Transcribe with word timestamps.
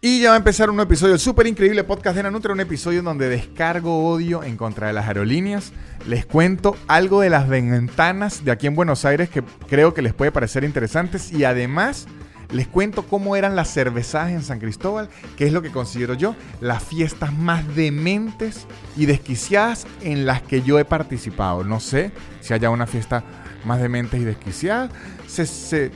Y 0.00 0.20
ya 0.20 0.28
va 0.28 0.36
a 0.36 0.38
empezar 0.38 0.70
un 0.70 0.78
episodio 0.78 1.18
súper 1.18 1.48
increíble 1.48 1.82
podcast 1.82 2.14
de 2.14 2.22
Nanutria, 2.22 2.54
un 2.54 2.60
episodio 2.60 3.02
donde 3.02 3.28
descargo 3.28 4.06
odio 4.06 4.44
en 4.44 4.56
contra 4.56 4.86
de 4.86 4.92
las 4.92 5.08
aerolíneas. 5.08 5.72
Les 6.06 6.24
cuento 6.24 6.76
algo 6.86 7.20
de 7.20 7.30
las 7.30 7.48
ventanas 7.48 8.44
de 8.44 8.52
aquí 8.52 8.68
en 8.68 8.76
Buenos 8.76 9.04
Aires 9.04 9.28
que 9.28 9.42
creo 9.68 9.94
que 9.94 10.02
les 10.02 10.14
puede 10.14 10.30
parecer 10.30 10.62
interesantes 10.62 11.32
y 11.32 11.42
además 11.42 12.06
les 12.52 12.68
cuento 12.68 13.06
cómo 13.08 13.34
eran 13.34 13.56
las 13.56 13.74
cervezadas 13.74 14.30
en 14.30 14.44
San 14.44 14.60
Cristóbal, 14.60 15.08
que 15.36 15.48
es 15.48 15.52
lo 15.52 15.62
que 15.62 15.72
considero 15.72 16.14
yo 16.14 16.36
las 16.60 16.84
fiestas 16.84 17.36
más 17.36 17.66
dementes 17.74 18.68
y 18.96 19.06
desquiciadas 19.06 19.84
en 20.02 20.26
las 20.26 20.42
que 20.42 20.62
yo 20.62 20.78
he 20.78 20.84
participado. 20.84 21.64
No 21.64 21.80
sé 21.80 22.12
si 22.40 22.54
haya 22.54 22.70
una 22.70 22.86
fiesta 22.86 23.24
más 23.64 23.80
dementes 23.80 24.20
y 24.20 24.24
desquiciada. 24.24 24.90
Se, 25.26 25.44
se, 25.44 25.90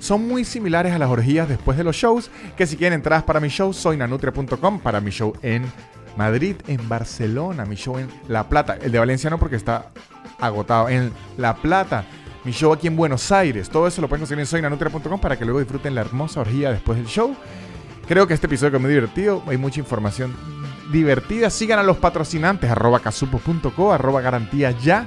son 0.00 0.26
muy 0.26 0.44
similares 0.44 0.92
a 0.92 0.98
las 0.98 1.10
orgías 1.10 1.48
después 1.48 1.78
de 1.78 1.84
los 1.84 1.94
shows, 1.94 2.30
que 2.56 2.66
si 2.66 2.76
quieren 2.76 2.94
entradas 2.94 3.22
para 3.22 3.38
mi 3.38 3.48
show, 3.48 3.72
soy 3.72 3.96
nanutria.com, 3.96 4.80
para 4.80 5.00
mi 5.00 5.10
show 5.10 5.32
en 5.42 5.70
Madrid, 6.16 6.56
en 6.66 6.88
Barcelona, 6.88 7.64
mi 7.64 7.76
show 7.76 7.98
en 7.98 8.08
La 8.26 8.48
Plata, 8.48 8.76
el 8.82 8.90
de 8.90 8.98
Valencia 8.98 9.30
no 9.30 9.38
porque 9.38 9.56
está 9.56 9.90
agotado, 10.40 10.88
en 10.88 11.12
La 11.36 11.54
Plata, 11.54 12.04
mi 12.44 12.52
show 12.52 12.72
aquí 12.72 12.86
en 12.86 12.96
Buenos 12.96 13.30
Aires, 13.30 13.68
todo 13.68 13.86
eso 13.86 14.00
lo 14.00 14.08
pueden 14.08 14.22
conseguir 14.22 14.40
en 14.40 14.46
soynanutria.com 14.46 15.20
para 15.20 15.38
que 15.38 15.44
luego 15.44 15.60
disfruten 15.60 15.94
la 15.94 16.00
hermosa 16.00 16.40
orgía 16.40 16.72
después 16.72 16.98
del 16.98 17.06
show. 17.06 17.36
Creo 18.08 18.26
que 18.26 18.34
este 18.34 18.46
episodio 18.46 18.76
es 18.76 18.82
muy 18.82 18.90
divertido, 18.90 19.42
hay 19.46 19.56
mucha 19.56 19.78
información 19.78 20.34
divertida. 20.90 21.48
Sigan 21.50 21.78
a 21.78 21.82
los 21.82 21.98
patrocinantes, 21.98 22.68
arroba 22.68 22.98
casupo.co, 23.00 23.92
arroba 23.92 24.20
garantía 24.20 24.72
ya, 24.72 25.06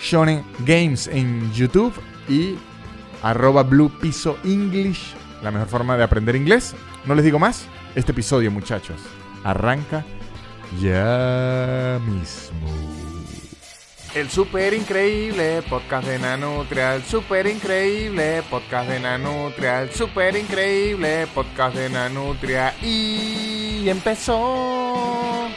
Shonen 0.00 0.42
Games 0.60 1.06
en 1.08 1.52
YouTube 1.52 1.92
y 2.28 2.56
arroba 3.24 3.62
Blue 3.62 3.90
Piso 4.00 4.38
English, 4.44 5.14
la 5.42 5.50
mejor 5.50 5.68
forma 5.68 5.96
de 5.96 6.04
aprender 6.04 6.36
inglés. 6.36 6.74
No 7.06 7.14
les 7.14 7.24
digo 7.24 7.38
más, 7.38 7.66
este 7.94 8.12
episodio 8.12 8.50
muchachos 8.50 9.00
arranca 9.42 10.04
ya 10.80 11.98
mismo. 12.06 12.68
El 14.14 14.30
super 14.30 14.72
increíble 14.74 15.62
podcast 15.68 16.06
de 16.06 16.18
Nanutria, 16.18 16.94
el 16.94 17.02
super 17.02 17.46
increíble 17.46 18.42
podcast 18.48 18.88
de 18.88 19.00
Nanutria, 19.00 19.82
el 19.82 19.90
super 19.90 20.36
increíble 20.36 21.26
podcast 21.34 21.74
de 21.74 21.88
Nanutria 21.90 22.74
y 22.80 23.88
empezó. 23.88 25.48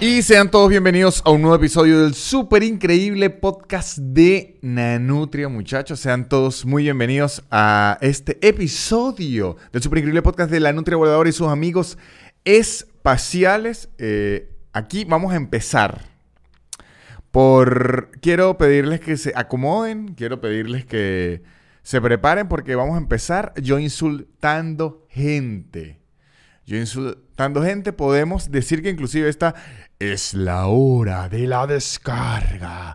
Y 0.00 0.22
sean 0.22 0.48
todos 0.48 0.70
bienvenidos 0.70 1.22
a 1.24 1.30
un 1.30 1.42
nuevo 1.42 1.56
episodio 1.56 2.02
del 2.02 2.14
súper 2.14 2.62
increíble 2.62 3.30
podcast 3.30 3.98
de 3.98 4.56
Nanutria, 4.62 5.48
muchachos. 5.48 5.98
Sean 5.98 6.28
todos 6.28 6.64
muy 6.64 6.84
bienvenidos 6.84 7.42
a 7.50 7.98
este 8.00 8.38
episodio 8.46 9.56
del 9.72 9.82
súper 9.82 9.98
increíble 9.98 10.22
podcast 10.22 10.52
de 10.52 10.60
la 10.60 10.72
Nutria 10.72 10.96
Voladora 10.96 11.28
y 11.28 11.32
sus 11.32 11.48
amigos 11.48 11.98
espaciales. 12.44 13.88
Eh, 13.98 14.48
aquí 14.72 15.04
vamos 15.04 15.32
a 15.32 15.36
empezar 15.36 16.02
por... 17.32 18.12
Quiero 18.20 18.56
pedirles 18.56 19.00
que 19.00 19.16
se 19.16 19.32
acomoden, 19.34 20.14
quiero 20.14 20.40
pedirles 20.40 20.86
que 20.86 21.42
se 21.82 22.00
preparen 22.00 22.46
porque 22.46 22.76
vamos 22.76 22.94
a 22.94 22.98
empezar 22.98 23.52
yo 23.60 23.80
insultando 23.80 25.04
gente. 25.08 25.97
Yo 26.68 26.76
insultando 26.76 27.62
gente, 27.62 27.94
podemos 27.94 28.50
decir 28.50 28.82
que 28.82 28.90
inclusive 28.90 29.30
esta 29.30 29.54
es 29.98 30.34
la 30.34 30.66
hora 30.66 31.30
de 31.30 31.46
la 31.46 31.66
descarga. 31.66 32.94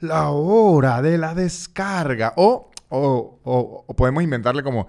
La 0.00 0.28
hora 0.28 1.00
de 1.00 1.16
la 1.16 1.34
descarga. 1.34 2.34
O, 2.36 2.70
o, 2.90 3.40
o, 3.42 3.96
podemos 3.96 4.22
inventarle 4.22 4.62
como, 4.62 4.88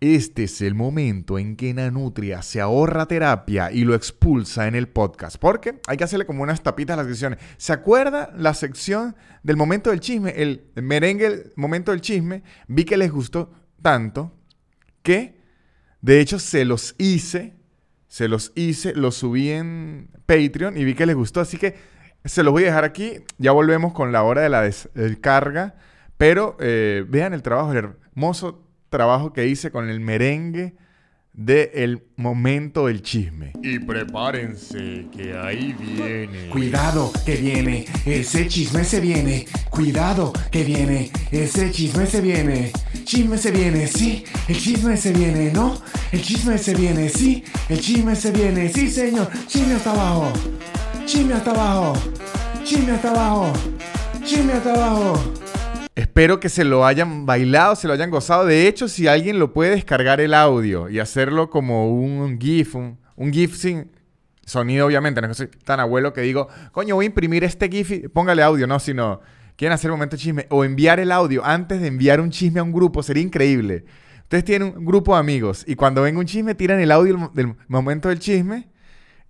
este 0.00 0.42
es 0.44 0.62
el 0.62 0.74
momento 0.74 1.38
en 1.38 1.54
que 1.54 1.72
Nanutria 1.74 2.42
se 2.42 2.60
ahorra 2.60 3.06
terapia 3.06 3.70
y 3.70 3.84
lo 3.84 3.94
expulsa 3.94 4.66
en 4.66 4.74
el 4.74 4.88
podcast. 4.88 5.36
Porque 5.36 5.80
hay 5.86 5.96
que 5.96 6.02
hacerle 6.02 6.26
como 6.26 6.42
unas 6.42 6.64
tapitas 6.64 6.94
a 6.94 7.02
las 7.02 7.06
secciones. 7.06 7.38
¿Se 7.56 7.72
acuerda 7.72 8.32
la 8.36 8.54
sección 8.54 9.14
del 9.44 9.56
momento 9.56 9.90
del 9.90 10.00
chisme? 10.00 10.30
El 10.30 10.72
merengue, 10.74 11.26
el 11.26 11.52
momento 11.54 11.92
del 11.92 12.00
chisme. 12.00 12.42
Vi 12.66 12.84
que 12.84 12.96
les 12.96 13.12
gustó 13.12 13.52
tanto 13.80 14.32
que, 15.04 15.40
de 16.00 16.18
hecho, 16.18 16.40
se 16.40 16.64
los 16.64 16.96
hice 16.98 17.55
se 18.16 18.28
los 18.28 18.50
hice, 18.54 18.94
los 18.94 19.14
subí 19.16 19.50
en 19.50 20.08
Patreon 20.24 20.78
y 20.78 20.84
vi 20.84 20.94
que 20.94 21.04
les 21.04 21.14
gustó, 21.14 21.42
así 21.42 21.58
que 21.58 21.74
se 22.24 22.42
los 22.42 22.50
voy 22.50 22.62
a 22.62 22.68
dejar 22.68 22.84
aquí. 22.84 23.18
Ya 23.36 23.52
volvemos 23.52 23.92
con 23.92 24.10
la 24.10 24.22
hora 24.22 24.40
de 24.40 24.48
la 24.48 24.62
descarga, 24.62 25.74
pero 26.16 26.56
eh, 26.58 27.04
vean 27.06 27.34
el 27.34 27.42
trabajo, 27.42 27.72
el 27.72 27.76
hermoso 27.76 28.64
trabajo 28.88 29.34
que 29.34 29.46
hice 29.46 29.70
con 29.70 29.90
el 29.90 30.00
merengue 30.00 30.76
del 31.36 31.70
el 31.74 32.02
momento 32.16 32.86
del 32.86 33.02
chisme. 33.02 33.52
Y 33.62 33.78
prepárense, 33.78 35.06
que 35.14 35.36
ahí 35.36 35.74
viene. 35.78 36.48
Cuidado, 36.48 37.12
que 37.24 37.36
viene, 37.36 37.84
ese 38.06 38.48
chisme 38.48 38.82
se 38.84 39.00
viene. 39.00 39.46
Cuidado, 39.70 40.32
que 40.50 40.64
viene, 40.64 41.10
ese 41.30 41.70
chisme 41.70 42.06
se 42.06 42.20
viene. 42.22 42.72
Chisme 43.04 43.38
se 43.38 43.52
viene, 43.52 43.86
sí, 43.86 44.24
el 44.48 44.56
chisme 44.58 44.96
se 44.96 45.12
viene, 45.12 45.52
¿no? 45.52 45.80
El 46.10 46.22
chisme 46.22 46.58
se 46.58 46.74
viene, 46.74 47.08
sí, 47.08 47.44
el 47.68 47.80
chisme 47.80 48.16
se 48.16 48.32
viene, 48.32 48.68
sí, 48.72 48.90
señor. 48.90 49.28
Chisme 49.46 49.74
hasta 49.74 49.92
abajo, 49.92 50.32
chisme 51.04 51.34
hasta 51.34 51.52
abajo, 51.52 51.92
chisme 52.64 52.92
hasta 52.92 53.10
abajo, 53.10 53.52
chisme 54.24 54.54
hasta 54.54 54.74
abajo. 54.74 55.45
Espero 55.96 56.40
que 56.40 56.50
se 56.50 56.62
lo 56.62 56.84
hayan 56.84 57.24
bailado, 57.24 57.74
se 57.74 57.88
lo 57.88 57.94
hayan 57.94 58.10
gozado. 58.10 58.44
De 58.44 58.68
hecho, 58.68 58.86
si 58.86 59.08
alguien 59.08 59.38
lo 59.38 59.54
puede 59.54 59.70
descargar 59.70 60.20
el 60.20 60.34
audio 60.34 60.90
y 60.90 60.98
hacerlo 60.98 61.48
como 61.48 61.90
un 61.90 62.38
GIF, 62.38 62.74
un, 62.74 62.98
GIF 63.32 63.56
sin 63.56 63.90
sonido, 64.44 64.86
obviamente. 64.86 65.22
No 65.22 65.32
soy 65.32 65.46
tan 65.46 65.80
abuelo 65.80 66.12
que 66.12 66.20
digo, 66.20 66.48
coño, 66.72 66.96
voy 66.96 67.06
a 67.06 67.08
imprimir 67.08 67.44
este 67.44 67.70
GIF 67.70 67.92
y 67.92 68.08
póngale 68.08 68.42
audio, 68.42 68.66
no, 68.66 68.78
sino 68.78 69.22
quieren 69.56 69.72
hacer 69.72 69.90
un 69.90 69.96
momento 69.96 70.16
de 70.16 70.22
chisme 70.22 70.46
o 70.50 70.64
enviar 70.66 71.00
el 71.00 71.10
audio 71.10 71.42
antes 71.42 71.80
de 71.80 71.86
enviar 71.86 72.20
un 72.20 72.28
chisme 72.28 72.60
a 72.60 72.62
un 72.62 72.72
grupo, 72.72 73.02
sería 73.02 73.22
increíble. 73.22 73.86
Ustedes 74.24 74.44
tienen 74.44 74.74
un 74.76 74.84
grupo 74.84 75.14
de 75.14 75.20
amigos 75.20 75.64
y 75.66 75.76
cuando 75.76 76.02
venga 76.02 76.20
un 76.20 76.26
chisme 76.26 76.54
tiran 76.54 76.78
el 76.78 76.92
audio 76.92 77.30
del 77.32 77.54
momento 77.68 78.10
del 78.10 78.18
chisme 78.18 78.68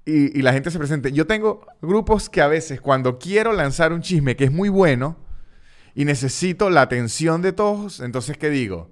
y, 0.04 0.36
y 0.36 0.42
la 0.42 0.52
gente 0.52 0.72
se 0.72 0.78
presente. 0.78 1.12
Yo 1.12 1.28
tengo 1.28 1.64
grupos 1.80 2.28
que 2.28 2.42
a 2.42 2.48
veces 2.48 2.80
cuando 2.80 3.20
quiero 3.20 3.52
lanzar 3.52 3.92
un 3.92 4.00
chisme 4.00 4.34
que 4.34 4.46
es 4.46 4.52
muy 4.52 4.68
bueno, 4.68 5.16
y 5.96 6.04
necesito 6.04 6.68
la 6.68 6.82
atención 6.82 7.40
de 7.40 7.54
todos, 7.54 8.00
entonces, 8.00 8.36
¿qué 8.36 8.50
digo? 8.50 8.90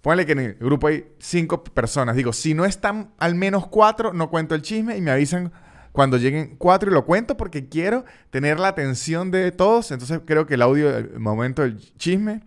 Póngale 0.00 0.24
que 0.24 0.32
en 0.32 0.38
el 0.38 0.54
grupo 0.54 0.86
hay 0.86 1.04
cinco 1.18 1.62
personas. 1.62 2.16
Digo, 2.16 2.32
si 2.32 2.54
no 2.54 2.64
están 2.64 3.12
al 3.18 3.34
menos 3.34 3.66
cuatro, 3.66 4.14
no 4.14 4.30
cuento 4.30 4.54
el 4.54 4.62
chisme 4.62 4.96
y 4.96 5.02
me 5.02 5.10
avisan 5.10 5.52
cuando 5.92 6.16
lleguen 6.16 6.56
cuatro 6.56 6.90
y 6.90 6.94
lo 6.94 7.04
cuento 7.04 7.36
porque 7.36 7.68
quiero 7.68 8.06
tener 8.30 8.58
la 8.58 8.68
atención 8.68 9.30
de 9.30 9.52
todos. 9.52 9.90
Entonces, 9.90 10.20
creo 10.24 10.46
que 10.46 10.54
el 10.54 10.62
audio, 10.62 10.96
el 10.96 11.20
momento 11.20 11.60
del 11.60 11.78
chisme, 11.98 12.40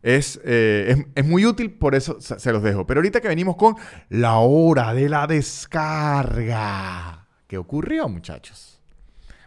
es, 0.00 0.40
eh, 0.42 0.96
es, 0.96 1.06
es, 1.14 1.26
muy 1.26 1.44
útil, 1.44 1.70
por 1.70 1.94
eso 1.94 2.18
se 2.18 2.50
los 2.50 2.62
dejo. 2.62 2.86
Pero 2.86 3.00
ahorita 3.00 3.20
que 3.20 3.28
venimos 3.28 3.56
con 3.56 3.76
la 4.08 4.38
hora 4.38 4.94
de 4.94 5.10
la 5.10 5.26
descarga. 5.26 7.26
¿Qué 7.46 7.58
ocurrió, 7.58 8.08
muchachos? 8.08 8.80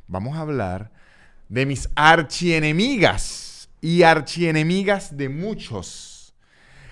Vamos 0.07 0.37
a 0.37 0.41
hablar 0.41 0.91
de 1.49 1.65
mis 1.65 1.89
archienemigas 1.95 3.44
y 3.85 4.01
archienemigas 4.01 5.15
de 5.15 5.29
muchos, 5.29 6.33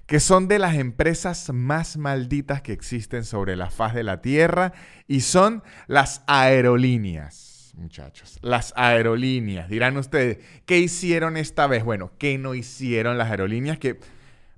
que 0.06 0.20
son 0.20 0.48
de 0.48 0.59
las 0.59 0.76
empresas 0.76 1.50
más 1.52 1.98
malditas 1.98 2.62
que 2.62 2.72
existen 2.72 3.26
sobre 3.26 3.56
la 3.56 3.72
faz 3.72 3.96
de 3.96 4.04
la 4.04 4.22
Tierra 4.22 4.74
y 5.08 5.22
son 5.22 5.64
las 5.88 6.22
aerolíneas, 6.28 7.74
muchachos. 7.76 8.38
Las 8.44 8.74
aerolíneas. 8.76 9.70
Dirán 9.70 9.98
ustedes, 9.98 10.38
¿qué 10.68 10.78
hicieron 10.78 11.36
esta 11.36 11.66
vez? 11.66 11.84
Bueno, 11.84 12.12
¿qué 12.20 12.38
no 12.38 12.54
hicieron 12.54 13.18
las 13.18 13.31
aerolíneas? 13.31 13.80
Que 13.80 14.00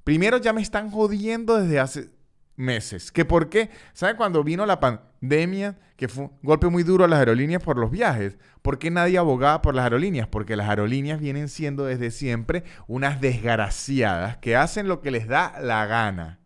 primero 0.03 0.35
ya 0.35 0.52
me 0.52 0.62
están 0.62 0.91
jodiendo 0.91 1.56
desde 1.56 1.79
hace 1.79 2.09
meses. 2.55 3.11
¿Que 3.11 3.25
por 3.25 3.49
qué? 3.49 3.69
¿Saben 3.93 4.16
cuando 4.16 4.43
vino 4.43 4.66
la 4.66 4.79
pandemia, 4.79 5.78
que 5.96 6.07
fue 6.07 6.25
un 6.25 6.31
golpe 6.43 6.67
muy 6.67 6.84
duro 6.84 7.05
a 7.05 7.07
las 7.07 7.19
aerolíneas 7.19 7.63
por 7.63 7.78
los 7.78 7.91
viajes? 7.91 8.37
¿Por 8.61 8.79
qué 8.79 8.91
nadie 8.91 9.17
abogaba 9.17 9.61
por 9.61 9.75
las 9.75 9.84
aerolíneas? 9.84 10.28
Porque 10.28 10.55
las 10.55 10.69
aerolíneas 10.69 11.19
vienen 11.19 11.49
siendo 11.49 11.85
desde 11.85 12.11
siempre 12.11 12.63
unas 12.87 13.22
desgraciadas 13.22 14.37
que 14.37 14.55
hacen 14.55 14.87
lo 14.87 15.02
que 15.02 15.11
les 15.11 15.28
da 15.28 15.55
la 15.61 15.85
gana. 15.85 16.40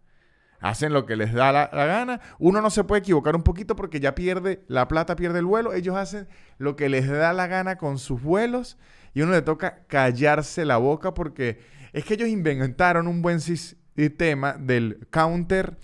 Hacen 0.61 0.91
lo 0.91 1.06
que 1.06 1.15
les 1.15 1.31
da 1.33 1.53
la, 1.53 1.69
la, 1.71 1.85
gana. 1.85 2.19
Uno 2.38 2.61
no 2.61 2.69
se 2.69 2.83
puede 2.83 3.00
equivocar 3.00 3.33
un 3.35 3.44
poquito 3.44 3.77
porque 3.77 4.01
ya 4.01 4.13
pierde, 4.13 4.65
la 4.67 4.89
plata 4.89 5.15
pierde 5.15 5.39
el 5.39 5.45
vuelo. 5.45 5.73
Ellos 5.73 5.95
hacen 5.95 6.27
lo 6.57 6.75
que 6.75 6.89
les 6.89 7.07
da 7.07 7.31
la 7.31 7.47
gana 7.47 7.77
con 7.77 7.97
sus 7.97 8.21
vuelos 8.21 8.77
y 9.13 9.21
uno 9.21 9.31
le 9.31 9.41
toca 9.41 9.83
callarse 9.88 10.65
la 10.65 10.77
boca 10.77 11.13
porque 11.13 11.61
es 11.94 12.03
que 12.03 12.15
ellos 12.15 12.27
inventaron 12.27 13.07
un 13.07 13.21
buen 13.21 13.39
sistema 13.39 14.53
del 14.53 15.07
counter 15.09 15.77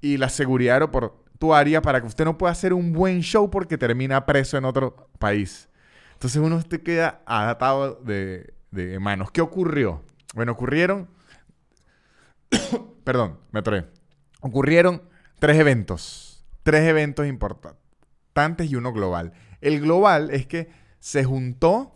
y 0.00 0.16
la 0.16 0.28
seguridad 0.28 0.74
aeroportuaria 0.74 1.82
para 1.82 2.00
que 2.00 2.06
usted 2.06 2.24
no 2.24 2.38
pueda 2.38 2.52
hacer 2.52 2.72
un 2.72 2.92
buen 2.92 3.20
show 3.20 3.50
porque 3.50 3.78
termina 3.78 4.26
preso 4.26 4.56
en 4.56 4.64
otro 4.64 5.08
país. 5.18 5.68
Entonces 6.14 6.40
uno 6.40 6.62
te 6.62 6.82
queda 6.82 7.22
atado 7.26 8.00
de, 8.04 8.54
de 8.70 8.98
manos. 8.98 9.30
¿Qué 9.30 9.40
ocurrió? 9.40 10.02
Bueno, 10.34 10.52
ocurrieron... 10.52 11.08
Perdón, 13.04 13.38
me 13.52 13.60
atoré. 13.60 13.86
Ocurrieron 14.40 15.02
tres 15.38 15.58
eventos. 15.58 16.44
tres 16.62 16.86
eventos 16.88 17.26
importantes 17.26 18.70
y 18.70 18.76
uno 18.76 18.92
global. 18.92 19.32
El 19.60 19.80
global 19.80 20.30
es 20.30 20.46
que 20.46 20.68
se 21.00 21.24
juntó 21.24 21.94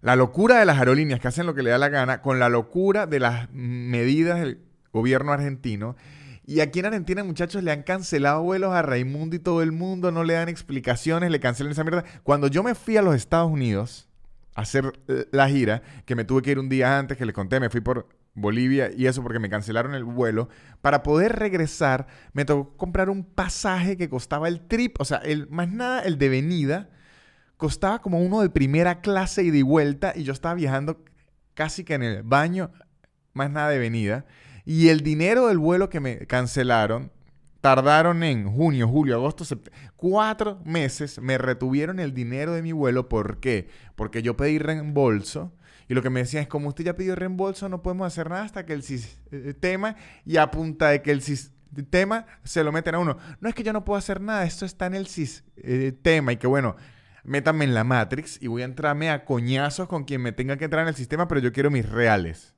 la 0.00 0.16
locura 0.16 0.58
de 0.58 0.64
las 0.64 0.78
aerolíneas 0.78 1.20
que 1.20 1.28
hacen 1.28 1.46
lo 1.46 1.54
que 1.54 1.62
le 1.62 1.70
da 1.70 1.78
la 1.78 1.88
gana 1.88 2.22
con 2.22 2.38
la 2.38 2.48
locura 2.48 3.06
de 3.06 3.20
las 3.20 3.50
medidas 3.52 4.40
del 4.40 4.62
gobierno 4.92 5.32
argentino. 5.32 5.96
Y 6.50 6.58
aquí 6.58 6.80
en 6.80 6.86
Argentina, 6.86 7.22
muchachos, 7.22 7.62
le 7.62 7.70
han 7.70 7.84
cancelado 7.84 8.42
vuelos 8.42 8.72
a 8.72 8.82
Raimundo 8.82 9.36
y 9.36 9.38
todo 9.38 9.62
el 9.62 9.70
mundo, 9.70 10.10
no 10.10 10.24
le 10.24 10.34
dan 10.34 10.48
explicaciones, 10.48 11.30
le 11.30 11.38
cancelan 11.38 11.70
esa 11.70 11.84
mierda. 11.84 12.02
Cuando 12.24 12.48
yo 12.48 12.64
me 12.64 12.74
fui 12.74 12.96
a 12.96 13.02
los 13.02 13.14
Estados 13.14 13.48
Unidos 13.48 14.08
a 14.56 14.62
hacer 14.62 14.98
la 15.30 15.48
gira, 15.48 15.82
que 16.06 16.16
me 16.16 16.24
tuve 16.24 16.42
que 16.42 16.50
ir 16.50 16.58
un 16.58 16.68
día 16.68 16.98
antes, 16.98 17.16
que 17.16 17.24
les 17.24 17.36
conté, 17.36 17.60
me 17.60 17.70
fui 17.70 17.80
por 17.80 18.08
Bolivia 18.34 18.90
y 18.90 19.06
eso 19.06 19.22
porque 19.22 19.38
me 19.38 19.48
cancelaron 19.48 19.94
el 19.94 20.02
vuelo, 20.02 20.48
para 20.80 21.04
poder 21.04 21.36
regresar 21.36 22.08
me 22.32 22.44
tocó 22.44 22.76
comprar 22.76 23.10
un 23.10 23.22
pasaje 23.22 23.96
que 23.96 24.10
costaba 24.10 24.48
el 24.48 24.66
trip, 24.66 25.00
o 25.00 25.04
sea, 25.04 25.18
el, 25.18 25.46
más 25.50 25.70
nada 25.70 26.00
el 26.00 26.18
de 26.18 26.30
venida, 26.30 26.90
costaba 27.58 28.00
como 28.02 28.18
uno 28.18 28.40
de 28.40 28.50
primera 28.50 29.02
clase 29.02 29.44
y 29.44 29.52
de 29.52 29.62
vuelta 29.62 30.14
y 30.16 30.24
yo 30.24 30.32
estaba 30.32 30.56
viajando 30.56 31.04
casi 31.54 31.84
que 31.84 31.94
en 31.94 32.02
el 32.02 32.24
baño, 32.24 32.72
más 33.34 33.52
nada 33.52 33.68
de 33.68 33.78
venida. 33.78 34.26
Y 34.64 34.88
el 34.88 35.02
dinero 35.02 35.48
del 35.48 35.58
vuelo 35.58 35.88
que 35.88 36.00
me 36.00 36.26
cancelaron, 36.26 37.10
tardaron 37.60 38.22
en 38.22 38.50
junio, 38.50 38.88
julio, 38.88 39.16
agosto, 39.16 39.44
septiembre, 39.44 39.90
cuatro 39.96 40.60
meses 40.64 41.18
me 41.20 41.38
retuvieron 41.38 42.00
el 42.00 42.14
dinero 42.14 42.54
de 42.54 42.62
mi 42.62 42.72
vuelo. 42.72 43.08
¿Por 43.08 43.38
qué? 43.40 43.68
Porque 43.96 44.22
yo 44.22 44.36
pedí 44.36 44.58
reembolso. 44.58 45.52
Y 45.88 45.94
lo 45.94 46.02
que 46.02 46.10
me 46.10 46.20
decían 46.20 46.42
es, 46.42 46.48
como 46.48 46.68
usted 46.68 46.84
ya 46.84 46.94
pidió 46.94 47.16
reembolso, 47.16 47.68
no 47.68 47.82
podemos 47.82 48.06
hacer 48.06 48.30
nada 48.30 48.44
hasta 48.44 48.64
que 48.64 48.74
el 48.74 48.84
sistema, 48.84 49.96
y 50.24 50.36
a 50.36 50.50
punta 50.50 50.90
de 50.90 51.02
que 51.02 51.10
el 51.10 51.20
sistema 51.20 52.26
se 52.44 52.62
lo 52.62 52.70
meten 52.70 52.94
a 52.94 53.00
uno. 53.00 53.18
No 53.40 53.48
es 53.48 53.56
que 53.56 53.64
yo 53.64 53.72
no 53.72 53.84
puedo 53.84 53.98
hacer 53.98 54.20
nada, 54.20 54.44
esto 54.44 54.64
está 54.64 54.86
en 54.86 54.94
el 54.94 55.08
sistema. 55.08 56.32
Y 56.32 56.36
que 56.36 56.46
bueno, 56.46 56.76
métanme 57.24 57.64
en 57.64 57.74
la 57.74 57.82
Matrix 57.82 58.40
y 58.40 58.46
voy 58.46 58.62
a 58.62 58.66
entrarme 58.66 59.10
a 59.10 59.24
coñazos 59.24 59.88
con 59.88 60.04
quien 60.04 60.22
me 60.22 60.30
tenga 60.30 60.56
que 60.56 60.66
entrar 60.66 60.82
en 60.82 60.88
el 60.88 60.94
sistema, 60.94 61.26
pero 61.26 61.40
yo 61.40 61.52
quiero 61.52 61.72
mis 61.72 61.88
reales. 61.88 62.54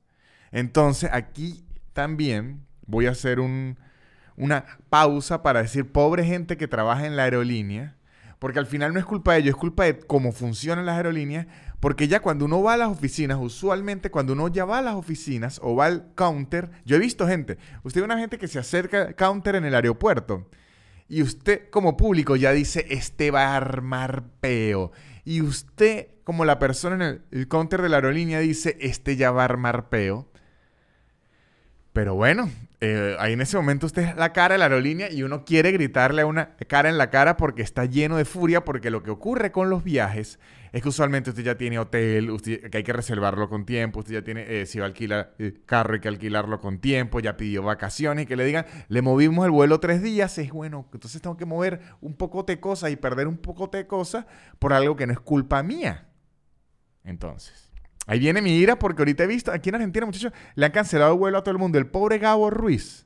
Entonces, 0.51 1.09
aquí 1.11 1.62
también 1.93 2.65
voy 2.85 3.05
a 3.05 3.11
hacer 3.11 3.39
una 3.39 4.65
pausa 4.89 5.43
para 5.43 5.61
decir, 5.61 5.91
pobre 5.91 6.25
gente 6.25 6.57
que 6.57 6.67
trabaja 6.67 7.05
en 7.05 7.15
la 7.15 7.23
aerolínea, 7.23 7.95
porque 8.39 8.59
al 8.59 8.65
final 8.65 8.93
no 8.93 8.99
es 8.99 9.05
culpa 9.05 9.33
de 9.33 9.39
ellos, 9.39 9.51
es 9.51 9.55
culpa 9.55 9.85
de 9.85 9.99
cómo 9.99 10.31
funcionan 10.31 10.85
las 10.85 10.97
aerolíneas, 10.97 11.47
porque 11.79 12.07
ya 12.07 12.21
cuando 12.21 12.45
uno 12.45 12.61
va 12.61 12.73
a 12.73 12.77
las 12.77 12.89
oficinas, 12.89 13.37
usualmente 13.39 14.11
cuando 14.11 14.33
uno 14.33 14.47
ya 14.47 14.65
va 14.65 14.79
a 14.79 14.81
las 14.81 14.95
oficinas 14.95 15.59
o 15.63 15.75
va 15.75 15.85
al 15.85 16.13
counter, 16.15 16.71
yo 16.85 16.97
he 16.97 16.99
visto 16.99 17.27
gente, 17.27 17.57
usted 17.83 18.01
ve 18.01 18.05
una 18.05 18.19
gente 18.19 18.37
que 18.37 18.47
se 18.47 18.59
acerca 18.59 19.03
al 19.03 19.15
counter 19.15 19.55
en 19.55 19.65
el 19.65 19.75
aeropuerto 19.75 20.49
y 21.07 21.21
usted 21.21 21.69
como 21.69 21.95
público 21.97 22.35
ya 22.35 22.51
dice, 22.51 22.85
este 22.89 23.31
va 23.31 23.47
a 23.47 23.57
armar 23.57 24.23
peo. 24.39 24.91
Y 25.25 25.41
usted 25.41 26.07
como 26.23 26.45
la 26.45 26.59
persona 26.59 26.95
en 26.95 27.21
el, 27.31 27.47
counter 27.47 27.81
de 27.81 27.89
la 27.89 27.97
aerolínea 27.97 28.39
dice, 28.39 28.77
este 28.79 29.15
ya 29.15 29.31
va 29.31 29.41
a 29.41 29.45
armar 29.45 29.89
peo. 29.89 30.27
Pero 31.93 32.15
bueno, 32.15 32.49
eh, 32.81 33.15
ahí 33.19 33.33
en 33.33 33.41
ese 33.41 33.55
momento 33.55 33.85
usted 33.85 34.01
es 34.01 34.15
la 34.15 34.33
cara 34.33 34.55
de 34.55 34.57
la 34.57 34.65
aerolínea 34.65 35.11
y 35.11 35.21
uno 35.21 35.45
quiere 35.45 35.71
gritarle 35.71 36.23
a 36.23 36.25
una 36.25 36.55
cara 36.67 36.89
en 36.89 36.97
la 36.97 37.11
cara 37.11 37.37
porque 37.37 37.61
está 37.61 37.85
lleno 37.85 38.17
de 38.17 38.25
furia, 38.25 38.65
porque 38.65 38.89
lo 38.89 39.03
que 39.03 39.11
ocurre 39.11 39.51
con 39.51 39.69
los 39.69 39.83
viajes 39.83 40.39
es 40.71 40.81
que 40.81 40.89
usualmente 40.89 41.29
usted 41.29 41.43
ya 41.43 41.55
tiene 41.55 41.77
hotel, 41.77 42.31
usted, 42.31 42.71
que 42.71 42.77
hay 42.77 42.83
que 42.83 42.93
reservarlo 42.93 43.47
con 43.47 43.63
tiempo, 43.63 43.99
usted 43.99 44.15
ya 44.15 44.21
tiene, 44.23 44.43
eh, 44.47 44.65
si 44.65 44.79
va 44.79 44.85
a 44.85 44.87
alquilar 44.87 45.35
eh, 45.37 45.53
carro 45.67 45.93
hay 45.93 45.99
que 45.99 46.07
alquilarlo 46.07 46.59
con 46.59 46.79
tiempo, 46.79 47.19
ya 47.19 47.37
pidió 47.37 47.61
vacaciones 47.61 48.23
y 48.23 48.25
que 48.25 48.35
le 48.35 48.43
digan, 48.43 48.65
le 48.87 49.01
movimos 49.03 49.45
el 49.45 49.51
vuelo 49.51 49.79
tres 49.79 50.01
días, 50.01 50.35
es 50.39 50.51
bueno, 50.51 50.87
entonces 50.91 51.21
tengo 51.21 51.37
que 51.37 51.45
mover 51.45 51.79
un 52.01 52.15
poco 52.15 52.41
de 52.41 52.59
cosas 52.59 52.89
y 52.89 52.95
perder 52.95 53.27
un 53.27 53.37
poco 53.37 53.67
de 53.67 53.85
cosas 53.85 54.25
por 54.57 54.73
algo 54.73 54.95
que 54.95 55.05
no 55.05 55.13
es 55.13 55.19
culpa 55.19 55.61
mía. 55.61 56.07
Entonces, 57.03 57.72
ahí 58.05 58.19
viene 58.19 58.41
mi 58.41 58.57
ira 58.57 58.77
porque 58.77 59.01
ahorita 59.01 59.23
he 59.23 59.27
visto, 59.27 59.51
aquí 59.51 59.69
en 59.69 59.75
Argentina, 59.75 60.05
muchachos, 60.05 60.33
le 60.55 60.65
han 60.65 60.71
cancelado 60.71 61.13
el 61.13 61.19
vuelo 61.19 61.37
a 61.37 61.43
todo 61.43 61.51
el 61.51 61.59
mundo. 61.59 61.77
El 61.77 61.87
pobre 61.87 62.17
Gabo 62.17 62.49
Ruiz. 62.49 63.05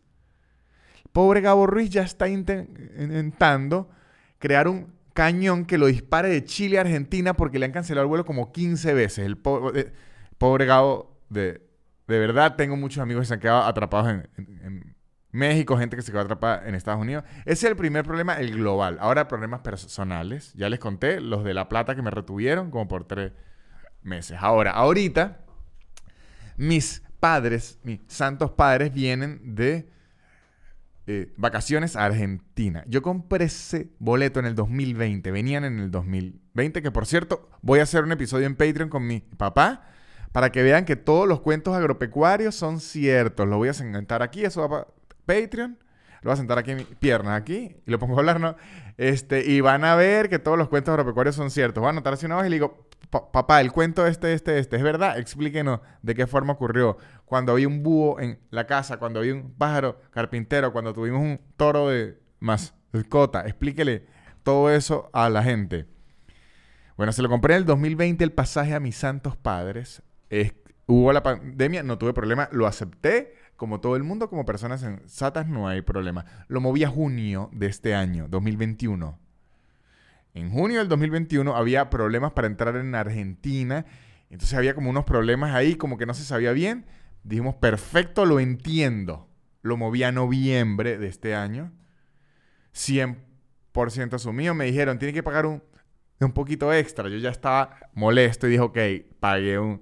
El 1.05 1.11
pobre 1.11 1.41
Gabo 1.41 1.67
Ruiz 1.67 1.89
ya 1.89 2.03
está 2.03 2.27
intentando 2.27 3.89
crear 4.39 4.67
un 4.67 4.93
cañón 5.13 5.65
que 5.65 5.79
lo 5.79 5.87
dispare 5.87 6.29
de 6.29 6.43
Chile 6.43 6.77
a 6.77 6.81
Argentina 6.81 7.33
porque 7.33 7.57
le 7.57 7.65
han 7.65 7.71
cancelado 7.71 8.03
el 8.03 8.09
vuelo 8.09 8.25
como 8.25 8.51
15 8.51 8.93
veces. 8.93 9.25
El 9.25 9.39
eh, 9.73 9.91
pobre 10.37 10.65
Gabo, 10.65 11.19
de, 11.29 11.67
de, 12.07 12.19
verdad, 12.19 12.55
tengo 12.55 12.75
muchos 12.75 13.01
amigos 13.01 13.21
que 13.21 13.27
se 13.27 13.33
han 13.33 13.39
quedado 13.39 13.63
atrapados 13.63 14.09
en, 14.09 14.95
México, 15.31 15.77
gente 15.77 15.95
que 15.95 16.01
se 16.01 16.11
quedó 16.11 16.21
atrapada 16.21 16.67
en 16.67 16.73
Estados 16.73 17.01
Unidos. 17.01 17.23
Ese 17.41 17.51
es 17.51 17.63
el 17.65 17.75
primer 17.75 18.03
problema, 18.03 18.39
el 18.39 18.51
global. 18.51 18.97
Ahora, 18.99 19.27
problemas 19.27 19.59
personales. 19.59 20.53
Ya 20.53 20.69
les 20.69 20.79
conté 20.79 21.19
los 21.19 21.43
de 21.43 21.53
La 21.53 21.69
Plata 21.69 21.95
que 21.95 22.01
me 22.01 22.09
retuvieron 22.09 22.71
como 22.71 22.87
por 22.87 23.05
tres 23.05 23.33
meses. 24.07 24.37
Ahora, 24.39 24.71
ahorita, 24.71 25.45
mis 26.55 27.03
padres, 27.19 27.79
mis 27.83 27.99
santos 28.07 28.51
padres, 28.51 28.93
vienen 28.93 29.55
de 29.55 29.89
eh, 31.05 31.33
vacaciones 31.37 31.95
a 31.95 32.05
Argentina. 32.05 32.83
Yo 32.87 33.01
compré 33.01 33.45
ese 33.45 33.89
boleto 33.99 34.39
en 34.39 34.45
el 34.45 34.55
2020, 34.55 35.31
venían 35.31 35.63
en 35.63 35.79
el 35.79 35.91
2020, 35.91 36.81
que 36.81 36.91
por 36.91 37.05
cierto, 37.05 37.49
voy 37.61 37.79
a 37.79 37.83
hacer 37.83 38.03
un 38.03 38.11
episodio 38.11 38.45
en 38.45 38.55
Patreon 38.55 38.89
con 38.89 39.05
mi 39.05 39.21
papá 39.21 39.83
para 40.31 40.51
que 40.51 40.63
vean 40.63 40.85
que 40.85 40.95
todos 40.95 41.27
los 41.27 41.39
cuentos 41.39 41.75
agropecuarios 41.75 42.55
son 42.55 42.79
ciertos. 42.79 43.47
Lo 43.47 43.57
voy 43.57 43.69
a 43.69 43.73
sentar 43.73 44.21
aquí, 44.21 44.43
eso 44.43 44.61
va 44.61 44.69
para 44.69 44.87
Patreon. 45.25 45.77
Lo 46.21 46.29
voy 46.29 46.33
a 46.33 46.37
sentar 46.37 46.57
aquí 46.57 46.75
mi 46.75 46.83
pierna, 46.83 47.35
aquí, 47.35 47.77
y 47.85 47.91
lo 47.91 47.99
pongo 47.99 48.15
a 48.15 48.19
hablar, 48.19 48.39
¿no? 48.39 48.55
Este, 48.97 49.49
y 49.49 49.61
van 49.61 49.85
a 49.85 49.95
ver 49.95 50.29
que 50.29 50.39
todos 50.39 50.57
los 50.57 50.69
cuentos 50.69 50.91
agropecuarios 50.93 51.35
son 51.35 51.51
ciertos. 51.51 51.81
Voy 51.81 51.87
a 51.87 51.91
anotar 51.91 52.13
así 52.13 52.25
una 52.25 52.37
vez 52.37 52.47
y 52.47 52.49
le 52.49 52.55
digo, 52.55 52.87
papá, 53.09 53.61
el 53.61 53.71
cuento 53.71 54.05
este, 54.05 54.33
este, 54.33 54.59
este, 54.59 54.75
¿es 54.75 54.83
verdad? 54.83 55.17
Explíquenos 55.17 55.81
de 56.01 56.15
qué 56.15 56.27
forma 56.27 56.53
ocurrió. 56.53 56.97
Cuando 57.25 57.53
había 57.53 57.67
un 57.67 57.83
búho 57.83 58.19
en 58.19 58.39
la 58.49 58.67
casa, 58.67 58.97
cuando 58.97 59.19
había 59.19 59.33
un 59.33 59.53
pájaro 59.53 60.01
carpintero, 60.11 60.73
cuando 60.73 60.93
tuvimos 60.93 61.21
un 61.21 61.39
toro 61.55 61.89
de 61.89 62.19
mascota. 62.39 63.41
Explíquele 63.45 64.05
todo 64.43 64.71
eso 64.71 65.09
a 65.13 65.29
la 65.29 65.43
gente. 65.43 65.85
Bueno, 66.95 67.11
se 67.11 67.21
lo 67.21 67.29
compré 67.29 67.53
en 67.53 67.59
el 67.59 67.65
2020 67.65 68.23
el 68.23 68.31
pasaje 68.31 68.73
a 68.73 68.79
mis 68.79 68.95
santos 68.95 69.37
padres. 69.37 70.01
hubo 70.87 71.13
la 71.13 71.21
pandemia, 71.21 71.83
no 71.83 71.97
tuve 71.97 72.13
problema, 72.13 72.49
lo 72.51 72.65
acepté. 72.65 73.35
Como 73.57 73.81
todo 73.81 73.95
el 73.95 74.03
mundo, 74.03 74.29
como 74.29 74.45
personas 74.45 74.81
sensatas, 74.81 75.47
no 75.47 75.67
hay 75.67 75.81
problema. 75.81 76.25
Lo 76.47 76.61
moví 76.61 76.83
a 76.83 76.89
junio 76.89 77.49
de 77.51 77.65
este 77.65 77.95
año, 77.95 78.27
2021. 78.29 79.19
En 80.35 80.51
junio 80.51 80.77
del 80.77 80.87
2021 80.87 81.55
había 81.55 81.89
problemas 81.89 82.33
para 82.33 82.45
entrar 82.45 82.75
en 82.75 82.93
Argentina. 82.93 83.87
Entonces 84.29 84.55
había 84.55 84.75
como 84.75 84.91
unos 84.91 85.05
problemas 85.05 85.55
ahí, 85.55 85.75
como 85.75 85.97
que 85.97 86.05
no 86.05 86.13
se 86.13 86.23
sabía 86.23 86.51
bien. 86.51 86.85
Dijimos, 87.23 87.55
perfecto, 87.55 88.25
lo 88.25 88.39
entiendo. 88.39 89.27
Lo 89.63 89.75
moví 89.75 90.03
a 90.03 90.11
noviembre 90.11 90.99
de 90.99 91.07
este 91.07 91.33
año. 91.33 91.73
100% 92.75 94.13
asumido. 94.13 94.53
Me 94.53 94.65
dijeron, 94.65 94.99
tiene 94.99 95.13
que 95.13 95.23
pagar 95.23 95.47
un, 95.47 95.63
un 96.19 96.31
poquito 96.31 96.71
extra. 96.71 97.09
Yo 97.09 97.17
ya 97.17 97.31
estaba 97.31 97.75
molesto 97.93 98.45
y 98.45 98.51
dije, 98.51 98.61
ok, 98.61 98.77
pagué 99.19 99.57
un 99.57 99.81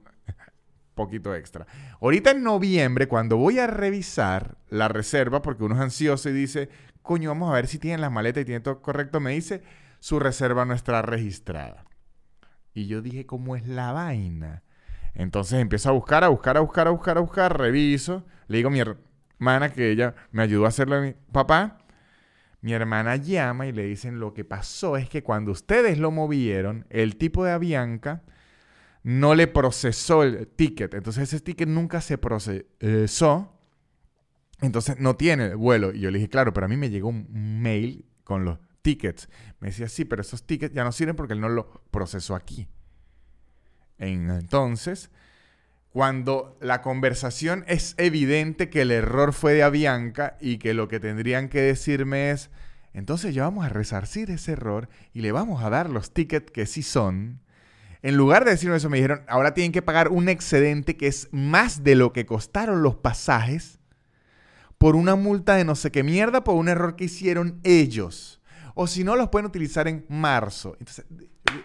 poquito 0.96 1.36
extra. 1.36 1.68
Ahorita 2.02 2.32
en 2.32 2.44
noviembre, 2.44 3.08
cuando 3.08 3.38
voy 3.38 3.60
a 3.60 3.68
revisar 3.68 4.58
la 4.70 4.88
reserva, 4.88 5.42
porque 5.42 5.64
uno 5.64 5.76
es 5.76 5.82
ansioso 5.82 6.30
y 6.30 6.34
dice, 6.34 6.70
coño, 7.02 7.30
vamos 7.30 7.52
a 7.52 7.56
ver 7.56 7.68
si 7.68 7.78
tienen 7.78 8.02
las 8.02 8.12
maletas 8.12 8.42
y 8.42 8.46
tiene 8.46 8.62
todo 8.62 8.82
correcto, 8.82 9.20
me 9.20 9.32
dice, 9.32 9.62
su 10.00 10.20
reserva 10.20 10.66
no 10.66 10.74
está 10.74 11.02
registrada. 11.02 11.86
Y 12.74 12.88
yo 12.88 13.02
dije, 13.02 13.26
¿cómo 13.26 13.56
es 13.56 13.68
la 13.68 13.92
vaina? 13.92 14.64
Entonces 15.14 15.60
empiezo 15.60 15.90
a 15.90 15.94
buscar, 15.94 16.24
a 16.24 16.28
buscar, 16.28 16.58
a 16.58 16.60
buscar, 16.60 16.88
a 16.88 16.92
buscar, 16.92 17.18
a 17.18 17.22
buscar, 17.22 17.58
reviso. 17.58 18.26
Le 18.48 18.58
digo 18.58 18.68
a 18.68 18.72
mi 18.72 18.82
hermana 18.82 19.72
que 19.72 19.92
ella 19.92 20.14
me 20.32 20.44
ayudó 20.44 20.66
a 20.66 20.70
hacerlo 20.70 20.96
a 20.96 21.02
mi 21.02 21.14
papá. 21.32 21.80
Mi 22.62 22.74
hermana 22.74 23.16
llama 23.16 23.68
y 23.68 23.72
le 23.72 23.84
dicen, 23.86 24.20
lo 24.20 24.34
que 24.34 24.44
pasó 24.44 24.98
es 24.98 25.08
que 25.08 25.24
cuando 25.24 25.52
ustedes 25.52 26.00
lo 26.00 26.12
movieron, 26.12 26.86
el 26.90 27.16
tipo 27.16 27.46
de 27.46 27.52
Avianca 27.52 28.24
no 29.06 29.36
le 29.36 29.46
procesó 29.46 30.24
el 30.24 30.48
ticket. 30.48 30.96
Entonces 30.96 31.32
ese 31.32 31.40
ticket 31.40 31.70
nunca 31.70 32.02
se 32.02 32.18
procesó. 32.18 33.54
Entonces 34.62 35.00
no 35.00 35.16
tiene 35.16 35.54
vuelo. 35.54 35.94
Y 35.94 36.00
yo 36.00 36.10
le 36.10 36.18
dije, 36.18 36.28
claro, 36.28 36.54
pero 36.54 36.66
a 36.66 36.70
mí 36.70 36.76
me 36.76 36.90
llegó 36.90 37.10
un 37.10 37.28
mail 37.62 38.04
con 38.24 38.46
los 38.46 38.58
tickets. 38.82 39.30
Me 39.60 39.68
decía, 39.68 39.90
sí, 39.90 40.06
pero 40.06 40.24
esos 40.24 40.48
tickets 40.48 40.74
ya 40.74 40.84
no 40.84 40.92
sirven 40.92 41.16
porque 41.16 41.34
él 41.34 41.40
no 41.40 41.50
lo 41.50 41.84
procesó 41.92 42.34
aquí. 42.34 42.68
Entonces, 44.00 45.12
cuando 45.92 46.58
la 46.60 46.82
conversación 46.82 47.64
es 47.68 47.94
evidente 48.00 48.72
que 48.72 48.82
el 48.82 48.90
error 48.90 49.34
fue 49.34 49.54
de 49.54 49.62
Avianca 49.62 50.36
y 50.42 50.58
que 50.58 50.74
lo 50.74 50.88
que 50.88 51.00
tendrían 51.00 51.48
que 51.50 51.62
decirme 51.62 52.32
es, 52.32 52.50
entonces 52.92 53.36
ya 53.36 53.44
vamos 53.44 53.66
a 53.68 53.70
resarcir 53.70 54.32
ese 54.32 54.54
error 54.54 54.90
y 55.14 55.22
le 55.22 55.32
vamos 55.32 55.64
a 55.64 55.70
dar 55.70 55.92
los 55.92 56.12
tickets 56.12 56.50
que 56.52 56.66
sí 56.66 56.82
son. 56.82 57.45
En 58.06 58.18
lugar 58.18 58.46
de 58.46 58.52
decirme 58.52 58.76
eso, 58.76 58.88
me 58.88 58.98
dijeron, 58.98 59.24
ahora 59.28 59.56
tienen 59.56 59.72
que 59.72 59.82
pagar 59.82 60.10
un 60.10 60.30
excedente 60.30 60.96
que 60.96 61.08
es 61.08 61.28
más 61.32 61.84
de 61.84 61.96
lo 61.96 62.14
que 62.14 62.28
costaron 62.28 62.84
los 62.84 62.98
pasajes 62.98 63.80
por 64.78 64.96
una 64.96 65.16
multa 65.16 65.56
de 65.56 65.66
no 65.66 65.74
sé 65.74 65.90
qué 65.90 66.04
mierda 66.04 66.44
por 66.44 66.54
un 66.54 66.70
error 66.70 66.96
que 66.96 67.06
hicieron 67.06 67.60
ellos. 67.64 68.44
O 68.76 68.86
si 68.86 69.04
no, 69.04 69.16
los 69.16 69.30
pueden 69.30 69.48
utilizar 69.48 69.88
en 69.88 70.06
marzo. 70.08 70.78
Entonces, 70.80 71.04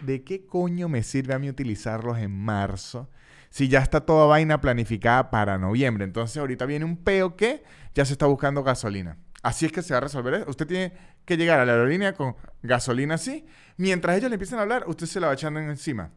¿de, 0.00 0.24
qué 0.24 0.46
coño 0.46 0.88
me 0.88 1.02
sirve 1.02 1.34
a 1.34 1.38
mí 1.38 1.50
utilizarlos 1.50 2.16
en 2.16 2.30
marzo? 2.30 3.10
Si 3.50 3.68
ya 3.68 3.80
está 3.80 4.00
toda 4.00 4.24
vaina 4.24 4.62
planificada 4.62 5.30
para 5.30 5.58
noviembre. 5.58 6.04
Entonces, 6.04 6.38
ahorita 6.38 6.64
viene 6.64 6.86
un 6.86 6.96
peo 6.96 7.36
que 7.36 7.62
ya 7.94 8.06
se 8.06 8.12
está 8.12 8.24
buscando 8.24 8.62
gasolina. 8.62 9.18
Así 9.42 9.66
es 9.66 9.72
que 9.72 9.82
se 9.82 9.92
va 9.92 9.98
a 9.98 10.00
resolver 10.00 10.32
eso. 10.32 10.48
Usted 10.48 10.66
tiene 10.66 10.94
que 11.26 11.36
llegar 11.36 11.60
a 11.60 11.66
la 11.66 11.72
aerolínea 11.72 12.14
con 12.14 12.34
gasolina 12.62 13.16
así. 13.16 13.44
Mientras 13.76 14.16
ellos 14.16 14.30
le 14.30 14.36
empiezan 14.36 14.58
a 14.58 14.62
hablar, 14.62 14.84
usted 14.86 15.04
se 15.04 15.20
la 15.20 15.26
va 15.26 15.34
echando 15.34 15.60
encima. 15.60 16.12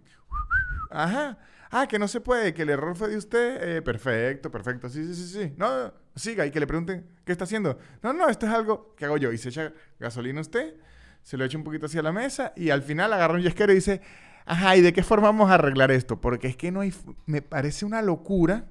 Ajá. 0.89 1.37
Ah, 1.75 1.87
que 1.87 1.97
no 1.97 2.07
se 2.07 2.21
puede, 2.21 2.53
que 2.53 2.61
el 2.61 2.69
error 2.69 2.95
fue 2.95 3.09
de 3.09 3.17
usted. 3.17 3.77
Eh, 3.77 3.81
perfecto, 3.81 4.51
perfecto. 4.51 4.89
Sí, 4.89 5.03
sí, 5.07 5.15
sí, 5.15 5.27
sí. 5.27 5.53
No, 5.57 5.91
siga 6.15 6.45
y 6.45 6.51
que 6.51 6.59
le 6.59 6.67
pregunten 6.67 7.05
qué 7.25 7.31
está 7.31 7.45
haciendo. 7.45 7.79
No, 8.03 8.13
no, 8.13 8.29
esto 8.29 8.45
es 8.45 8.51
algo 8.51 8.93
que 8.95 9.05
hago 9.05 9.17
yo. 9.17 9.31
Y 9.31 9.39
se 9.39 9.49
echa 9.49 9.73
gasolina 9.99 10.39
usted, 10.41 10.75
se 11.23 11.35
lo 11.35 11.43
echa 11.45 11.57
un 11.57 11.63
poquito 11.63 11.87
hacia 11.87 12.03
la 12.03 12.11
mesa 12.11 12.53
y 12.55 12.69
al 12.69 12.83
final 12.83 13.11
agarra 13.11 13.33
un 13.33 13.41
yesquero 13.41 13.71
y 13.71 13.75
dice, 13.75 14.01
ajá, 14.45 14.75
¿y 14.75 14.81
de 14.81 14.93
qué 14.93 15.01
forma 15.01 15.29
vamos 15.29 15.49
a 15.49 15.55
arreglar 15.55 15.91
esto? 15.91 16.21
Porque 16.21 16.47
es 16.47 16.55
que 16.55 16.71
no 16.71 16.81
hay... 16.81 16.93
Me 17.25 17.41
parece 17.41 17.85
una 17.85 18.03
locura 18.03 18.65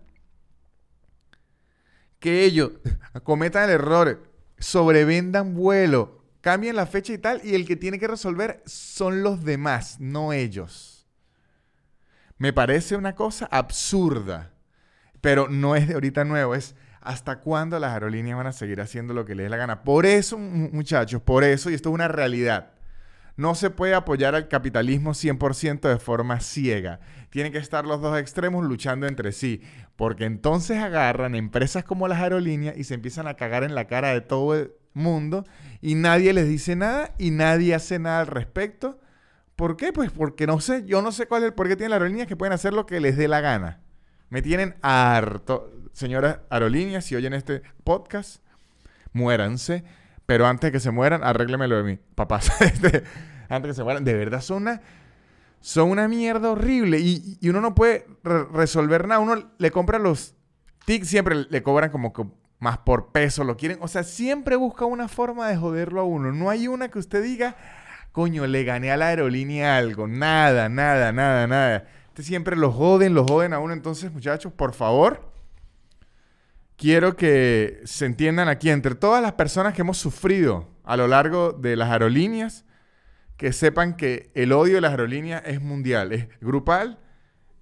que 2.20 2.44
ellos 2.44 2.70
cometan 3.24 3.64
el 3.64 3.70
error, 3.70 4.30
sobrevendan 4.58 5.54
vuelo, 5.54 6.22
cambien 6.40 6.76
la 6.76 6.86
fecha 6.86 7.12
y 7.12 7.18
tal, 7.18 7.40
y 7.44 7.56
el 7.56 7.66
que 7.66 7.74
tiene 7.74 7.98
que 7.98 8.06
resolver 8.06 8.62
son 8.64 9.24
los 9.24 9.44
demás, 9.44 9.98
no 9.98 10.32
ellos. 10.32 10.91
Me 12.42 12.52
parece 12.52 12.96
una 12.96 13.14
cosa 13.14 13.46
absurda, 13.52 14.50
pero 15.20 15.46
no 15.48 15.76
es 15.76 15.86
de 15.86 15.94
ahorita 15.94 16.24
nuevo, 16.24 16.56
es 16.56 16.74
hasta 17.00 17.38
cuándo 17.38 17.78
las 17.78 17.92
aerolíneas 17.92 18.36
van 18.36 18.48
a 18.48 18.52
seguir 18.52 18.80
haciendo 18.80 19.14
lo 19.14 19.24
que 19.24 19.36
les 19.36 19.44
dé 19.44 19.48
la 19.48 19.56
gana. 19.56 19.84
Por 19.84 20.06
eso, 20.06 20.38
muchachos, 20.38 21.22
por 21.22 21.44
eso, 21.44 21.70
y 21.70 21.74
esto 21.74 21.90
es 21.90 21.94
una 21.94 22.08
realidad, 22.08 22.72
no 23.36 23.54
se 23.54 23.70
puede 23.70 23.94
apoyar 23.94 24.34
al 24.34 24.48
capitalismo 24.48 25.12
100% 25.12 25.88
de 25.88 25.98
forma 26.00 26.40
ciega. 26.40 26.98
Tienen 27.30 27.52
que 27.52 27.58
estar 27.58 27.86
los 27.86 28.00
dos 28.00 28.18
extremos 28.18 28.64
luchando 28.64 29.06
entre 29.06 29.30
sí, 29.30 29.62
porque 29.94 30.24
entonces 30.24 30.78
agarran 30.78 31.36
empresas 31.36 31.84
como 31.84 32.08
las 32.08 32.18
aerolíneas 32.18 32.76
y 32.76 32.82
se 32.82 32.94
empiezan 32.94 33.28
a 33.28 33.34
cagar 33.34 33.62
en 33.62 33.76
la 33.76 33.86
cara 33.86 34.08
de 34.08 34.20
todo 34.20 34.56
el 34.56 34.72
mundo 34.94 35.44
y 35.80 35.94
nadie 35.94 36.32
les 36.32 36.48
dice 36.48 36.74
nada 36.74 37.14
y 37.18 37.30
nadie 37.30 37.72
hace 37.76 38.00
nada 38.00 38.18
al 38.18 38.26
respecto 38.26 38.98
¿Por 39.56 39.76
qué? 39.76 39.92
Pues 39.92 40.10
porque 40.10 40.46
no 40.46 40.60
sé, 40.60 40.84
yo 40.86 41.02
no 41.02 41.12
sé 41.12 41.26
cuál 41.26 41.42
es 41.42 41.48
el 41.48 41.54
por 41.54 41.68
qué 41.68 41.76
tienen 41.76 41.90
las 41.90 41.98
aerolíneas 41.98 42.26
que 42.26 42.36
pueden 42.36 42.52
hacer 42.52 42.72
lo 42.72 42.86
que 42.86 43.00
les 43.00 43.16
dé 43.16 43.28
la 43.28 43.40
gana. 43.40 43.80
Me 44.30 44.42
tienen 44.42 44.74
harto. 44.80 45.70
Señoras 45.92 46.38
aerolíneas, 46.48 47.04
si 47.04 47.14
oyen 47.14 47.34
este 47.34 47.62
podcast, 47.84 48.42
muéranse. 49.12 49.84
Pero 50.24 50.46
antes 50.46 50.68
de 50.68 50.72
que 50.72 50.80
se 50.80 50.90
mueran, 50.90 51.22
arréglemelo 51.22 51.76
de 51.76 51.82
mí. 51.82 51.98
Papás, 52.14 52.50
este, 52.60 53.04
antes 53.48 53.70
que 53.70 53.74
se 53.74 53.84
mueran. 53.84 54.04
De 54.04 54.14
verdad, 54.14 54.40
son 54.40 54.62
una, 54.62 54.80
son 55.60 55.90
una 55.90 56.08
mierda 56.08 56.50
horrible. 56.50 56.98
Y, 57.00 57.38
uno 57.48 57.60
no 57.60 57.74
puede 57.74 58.06
resolver 58.24 59.06
nada. 59.06 59.20
Uno 59.20 59.52
le 59.58 59.70
compra 59.70 59.98
los 59.98 60.34
tics, 60.86 61.08
siempre 61.08 61.46
le 61.48 61.62
cobran 61.62 61.90
como 61.90 62.12
que 62.14 62.24
más 62.58 62.78
por 62.78 63.12
peso, 63.12 63.44
lo 63.44 63.56
quieren. 63.56 63.78
O 63.82 63.88
sea, 63.88 64.02
siempre 64.04 64.56
busca 64.56 64.86
una 64.86 65.08
forma 65.08 65.48
de 65.48 65.56
joderlo 65.56 66.00
a 66.00 66.04
uno. 66.04 66.32
No 66.32 66.48
hay 66.48 66.68
una 66.68 66.88
que 66.88 66.98
usted 66.98 67.22
diga 67.22 67.56
coño, 68.12 68.46
le 68.46 68.64
gané 68.64 68.92
a 68.92 68.96
la 68.96 69.08
aerolínea 69.08 69.76
algo. 69.76 70.06
Nada, 70.06 70.68
nada, 70.68 71.12
nada, 71.12 71.46
nada. 71.46 71.88
Este 72.08 72.22
siempre 72.22 72.56
lo 72.56 72.70
joden, 72.70 73.14
lo 73.14 73.24
joden 73.24 73.54
a 73.54 73.58
uno. 73.58 73.72
Entonces, 73.72 74.12
muchachos, 74.12 74.52
por 74.52 74.74
favor, 74.74 75.32
quiero 76.76 77.16
que 77.16 77.80
se 77.84 78.06
entiendan 78.06 78.48
aquí, 78.48 78.70
entre 78.70 78.94
todas 78.94 79.22
las 79.22 79.32
personas 79.32 79.74
que 79.74 79.80
hemos 79.80 79.98
sufrido 79.98 80.68
a 80.84 80.96
lo 80.96 81.08
largo 81.08 81.52
de 81.52 81.76
las 81.76 81.90
aerolíneas, 81.90 82.64
que 83.36 83.52
sepan 83.52 83.96
que 83.96 84.30
el 84.34 84.52
odio 84.52 84.74
de 84.74 84.82
las 84.82 84.90
aerolíneas 84.90 85.42
es 85.46 85.60
mundial, 85.60 86.12
es 86.12 86.28
grupal 86.40 86.98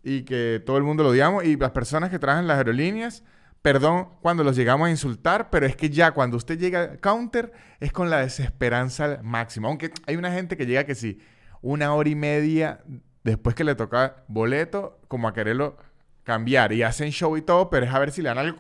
y 0.03 0.23
que 0.23 0.63
todo 0.65 0.77
el 0.79 0.83
mundo 0.83 1.05
lo 1.05 1.11
odiamos. 1.11 1.45
Y 1.45 1.57
las 1.57 1.71
personas 1.71 2.11
que 2.11 2.19
trabajan 2.19 2.47
las 2.47 2.59
aerolíneas, 2.59 3.23
Perdón 3.63 4.09
cuando 4.23 4.43
los 4.43 4.57
llegamos 4.57 4.89
a 4.89 4.91
insultar, 4.91 5.51
pero 5.51 5.67
es 5.67 5.77
que 5.77 5.91
ya 5.91 6.13
cuando 6.13 6.37
usted 6.39 6.59
llega 6.59 6.83
al 6.83 7.01
counter 7.01 7.53
es 7.79 7.93
con 7.93 8.09
la 8.09 8.21
desesperanza 8.21 9.21
máxima. 9.23 9.69
Aunque 9.69 9.91
hay 10.07 10.17
una 10.17 10.33
gente 10.33 10.57
que 10.57 10.65
llega 10.65 10.85
que 10.85 10.95
sí, 10.95 11.21
una 11.61 11.93
hora 11.93 12.09
y 12.09 12.15
media 12.15 12.81
después 13.23 13.55
que 13.55 13.65
le 13.65 13.75
toca 13.75 14.25
boleto, 14.29 14.99
como 15.09 15.29
a 15.29 15.35
quererlo 15.35 15.77
cambiar 16.25 16.73
y 16.73 16.83
hacen 16.83 17.11
show 17.11 17.37
y 17.37 17.43
todo, 17.43 17.69
pero 17.69 17.85
es 17.85 17.93
a 17.93 17.99
ver 17.99 18.13
si 18.13 18.23
le 18.23 18.31
dan 18.31 18.39
algo. 18.39 18.59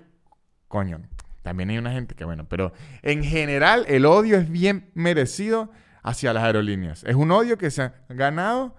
Coño, 0.69 1.01
también 1.43 1.71
hay 1.71 1.79
una 1.79 1.93
gente 1.93 2.15
que, 2.15 2.25
bueno, 2.25 2.47
pero 2.49 2.73
en 3.03 3.25
general 3.25 3.87
el 3.89 4.05
odio 4.05 4.37
es 4.37 4.51
bien 4.51 4.91
merecido 4.95 5.71
hacia 6.03 6.35
las 6.35 6.45
aerolíneas. 6.45 7.05
Es 7.05 7.15
un 7.15 7.31
odio 7.31 7.57
que 7.57 7.71
se 7.71 7.83
ha 7.83 7.95
ganado 8.11 8.77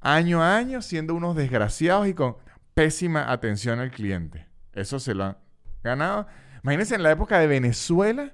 año 0.00 0.42
a 0.42 0.56
año 0.56 0.80
siendo 0.80 1.14
unos 1.14 1.36
desgraciados 1.36 2.08
y 2.08 2.14
con 2.14 2.36
pésima 2.72 3.30
atención 3.30 3.78
al 3.78 3.90
cliente. 3.90 4.46
Eso 4.72 4.98
se 4.98 5.14
lo 5.14 5.24
han 5.24 5.36
ganado. 5.82 6.26
Imagínense 6.62 6.94
en 6.94 7.02
la 7.02 7.10
época 7.10 7.38
de 7.38 7.46
Venezuela 7.46 8.32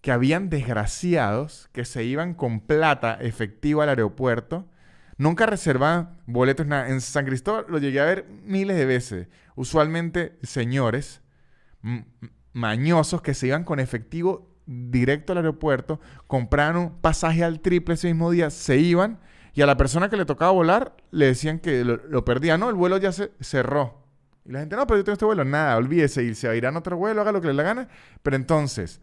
que 0.00 0.12
habían 0.12 0.50
desgraciados 0.50 1.68
que 1.72 1.84
se 1.84 2.04
iban 2.04 2.34
con 2.34 2.60
plata 2.60 3.14
efectiva 3.20 3.84
al 3.84 3.90
aeropuerto. 3.90 4.66
Nunca 5.16 5.46
reservaban 5.46 6.18
boletos, 6.26 6.66
nada. 6.66 6.88
En 6.88 7.00
San 7.00 7.24
Cristóbal 7.24 7.66
lo 7.68 7.78
llegué 7.78 8.00
a 8.00 8.04
ver 8.04 8.26
miles 8.44 8.76
de 8.76 8.84
veces. 8.84 9.28
Usualmente 9.54 10.38
señores 10.42 11.22
mañosos 12.52 13.22
que 13.22 13.34
se 13.34 13.48
iban 13.48 13.64
con 13.64 13.80
efectivo 13.80 14.48
directo 14.66 15.32
al 15.32 15.38
aeropuerto, 15.38 16.00
compraron 16.26 16.76
un 16.76 17.00
pasaje 17.00 17.42
al 17.42 17.60
triple 17.60 17.94
ese 17.94 18.08
mismo 18.08 18.30
día, 18.30 18.50
se 18.50 18.76
iban 18.78 19.18
y 19.54 19.62
a 19.62 19.66
la 19.66 19.76
persona 19.76 20.08
que 20.08 20.16
le 20.16 20.24
tocaba 20.24 20.52
volar 20.52 20.96
le 21.10 21.26
decían 21.26 21.58
que 21.58 21.84
lo, 21.84 21.96
lo 21.96 22.24
perdía. 22.24 22.56
No, 22.58 22.68
el 22.68 22.74
vuelo 22.74 22.96
ya 22.98 23.12
se 23.12 23.32
cerró. 23.40 24.01
Y 24.44 24.52
la 24.52 24.60
gente, 24.60 24.76
no, 24.76 24.86
pero 24.86 24.98
yo 24.98 25.04
tengo 25.04 25.14
este 25.14 25.24
vuelo. 25.24 25.44
Nada, 25.44 25.76
olvídese 25.76 26.24
y 26.24 26.34
se 26.34 26.48
va 26.48 26.54
a 26.54 26.56
ir 26.56 26.66
otro 26.66 26.96
vuelo, 26.96 27.20
haga 27.20 27.32
lo 27.32 27.40
que 27.40 27.48
le 27.48 27.54
la 27.54 27.62
gana. 27.62 27.88
Pero 28.22 28.36
entonces, 28.36 29.00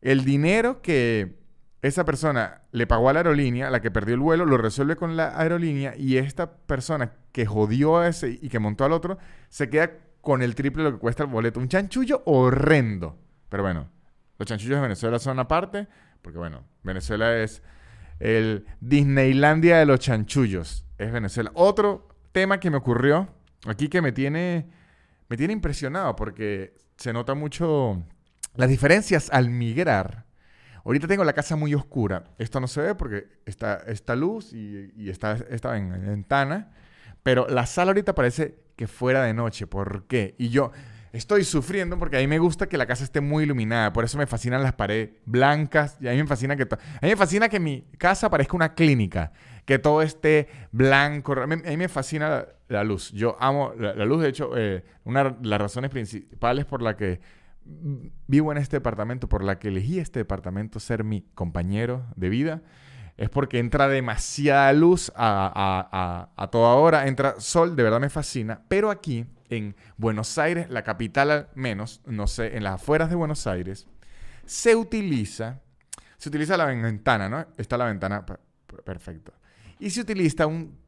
el 0.00 0.24
dinero 0.24 0.82
que 0.82 1.42
esa 1.82 2.04
persona 2.04 2.62
le 2.72 2.86
pagó 2.86 3.08
a 3.08 3.12
la 3.12 3.20
aerolínea, 3.20 3.70
la 3.70 3.80
que 3.80 3.90
perdió 3.90 4.14
el 4.14 4.20
vuelo, 4.20 4.46
lo 4.46 4.56
resuelve 4.56 4.96
con 4.96 5.16
la 5.16 5.38
aerolínea 5.38 5.94
y 5.96 6.16
esta 6.16 6.50
persona 6.50 7.12
que 7.32 7.46
jodió 7.46 7.98
a 7.98 8.08
ese 8.08 8.38
y 8.40 8.48
que 8.48 8.58
montó 8.58 8.84
al 8.84 8.92
otro, 8.92 9.18
se 9.48 9.68
queda 9.68 9.90
con 10.20 10.42
el 10.42 10.54
triple 10.54 10.82
de 10.82 10.90
lo 10.90 10.96
que 10.96 11.00
cuesta 11.00 11.24
el 11.24 11.28
boleto. 11.28 11.60
Un 11.60 11.68
chanchullo 11.68 12.22
horrendo. 12.24 13.18
Pero 13.48 13.62
bueno, 13.62 13.90
los 14.38 14.48
chanchullos 14.48 14.76
de 14.76 14.82
Venezuela 14.82 15.18
son 15.18 15.38
aparte, 15.38 15.86
porque 16.22 16.38
bueno, 16.38 16.64
Venezuela 16.82 17.36
es 17.36 17.62
el 18.18 18.66
Disneylandia 18.80 19.78
de 19.78 19.86
los 19.86 20.00
chanchullos. 20.00 20.86
Es 20.98 21.12
Venezuela. 21.12 21.50
Otro 21.54 22.08
tema 22.32 22.60
que 22.60 22.70
me 22.70 22.78
ocurrió 22.78 23.28
aquí 23.66 23.88
que 23.88 24.02
me 24.02 24.12
tiene, 24.12 24.66
me 25.28 25.36
tiene 25.36 25.52
impresionado 25.52 26.16
porque 26.16 26.74
se 26.96 27.12
nota 27.12 27.34
mucho 27.34 28.02
las 28.54 28.68
diferencias 28.68 29.30
al 29.30 29.50
migrar. 29.50 30.24
Ahorita 30.84 31.08
tengo 31.08 31.24
la 31.24 31.32
casa 31.32 31.56
muy 31.56 31.74
oscura. 31.74 32.24
Esto 32.38 32.60
no 32.60 32.68
se 32.68 32.82
ve 32.82 32.94
porque 32.94 33.26
está 33.46 33.82
esta 33.86 34.14
luz 34.14 34.52
y, 34.52 35.08
está 35.08 35.38
esta 35.50 35.70
ventana. 35.72 36.72
Pero 37.22 37.48
la 37.48 37.64
sala 37.64 37.90
ahorita 37.90 38.14
parece 38.14 38.58
que 38.76 38.86
fuera 38.86 39.24
de 39.24 39.32
noche. 39.32 39.66
¿Por 39.66 40.06
qué? 40.06 40.34
Y 40.36 40.50
yo 40.50 40.72
estoy 41.12 41.44
sufriendo 41.44 41.98
porque 41.98 42.18
a 42.18 42.20
mí 42.20 42.26
me 42.26 42.38
gusta 42.38 42.68
que 42.68 42.76
la 42.76 42.86
casa 42.86 43.02
esté 43.02 43.22
muy 43.22 43.44
iluminada. 43.44 43.94
Por 43.94 44.04
eso 44.04 44.18
me 44.18 44.26
fascinan 44.26 44.62
las 44.62 44.74
paredes 44.74 45.10
blancas. 45.24 45.96
Y 46.00 46.08
a 46.08 46.10
mí 46.10 46.18
me 46.18 46.26
fascina 46.26 46.54
que, 46.54 46.64
a 46.64 46.76
mí 47.00 47.08
me 47.08 47.16
fascina 47.16 47.48
que 47.48 47.60
mi 47.60 47.86
casa 47.96 48.28
parezca 48.28 48.54
una 48.54 48.74
clínica 48.74 49.32
que 49.64 49.78
todo 49.78 50.02
esté 50.02 50.48
blanco. 50.72 51.32
A 51.32 51.46
mí, 51.46 51.56
me 51.56 51.88
fascina 51.88 52.46
la, 52.68 52.84
luz. 52.84 53.12
Yo 53.12 53.36
amo 53.40 53.72
la, 53.78 54.04
luz. 54.04 54.22
De 54.22 54.28
hecho, 54.28 54.50
eh, 54.56 54.84
una 55.04 55.30
de 55.30 55.48
las 55.48 55.60
razones 55.60 55.90
principales 55.90 56.64
por 56.64 56.82
la 56.82 56.96
que 56.96 57.20
vivo 58.26 58.52
en 58.52 58.58
este 58.58 58.76
departamento, 58.76 59.28
por 59.28 59.42
la 59.42 59.58
que 59.58 59.68
elegí 59.68 59.98
este 59.98 60.20
departamento 60.20 60.80
ser 60.80 61.02
mi 61.02 61.22
compañero 61.34 62.04
de 62.14 62.28
vida, 62.28 62.62
es 63.16 63.30
porque 63.30 63.58
entra 63.58 63.88
demasiada 63.88 64.72
luz 64.72 65.12
a, 65.14 66.28
a, 66.36 66.50
toda 66.50 66.74
hora. 66.74 67.06
Entra 67.06 67.36
sol, 67.38 67.76
de 67.76 67.82
verdad 67.82 68.00
me 68.00 68.10
fascina. 68.10 68.62
Pero 68.68 68.90
aquí, 68.90 69.26
en 69.48 69.76
Buenos 69.96 70.36
Aires, 70.36 70.68
la 70.68 70.82
capital 70.82 71.30
al 71.30 71.48
menos, 71.54 72.00
no 72.06 72.26
sé, 72.26 72.56
en 72.56 72.64
las 72.64 72.74
afueras 72.74 73.08
de 73.08 73.16
Buenos 73.16 73.46
Aires, 73.46 73.86
se 74.44 74.74
utiliza, 74.74 75.60
se 76.18 76.28
utiliza 76.28 76.56
la 76.56 76.66
ventana, 76.66 77.28
¿no? 77.28 77.46
Está 77.56 77.78
la 77.78 77.86
ventana, 77.86 78.26
perfecto. 78.84 79.32
Y 79.84 79.90
se 79.90 80.00
utiliza 80.00 80.46
un 80.46 80.78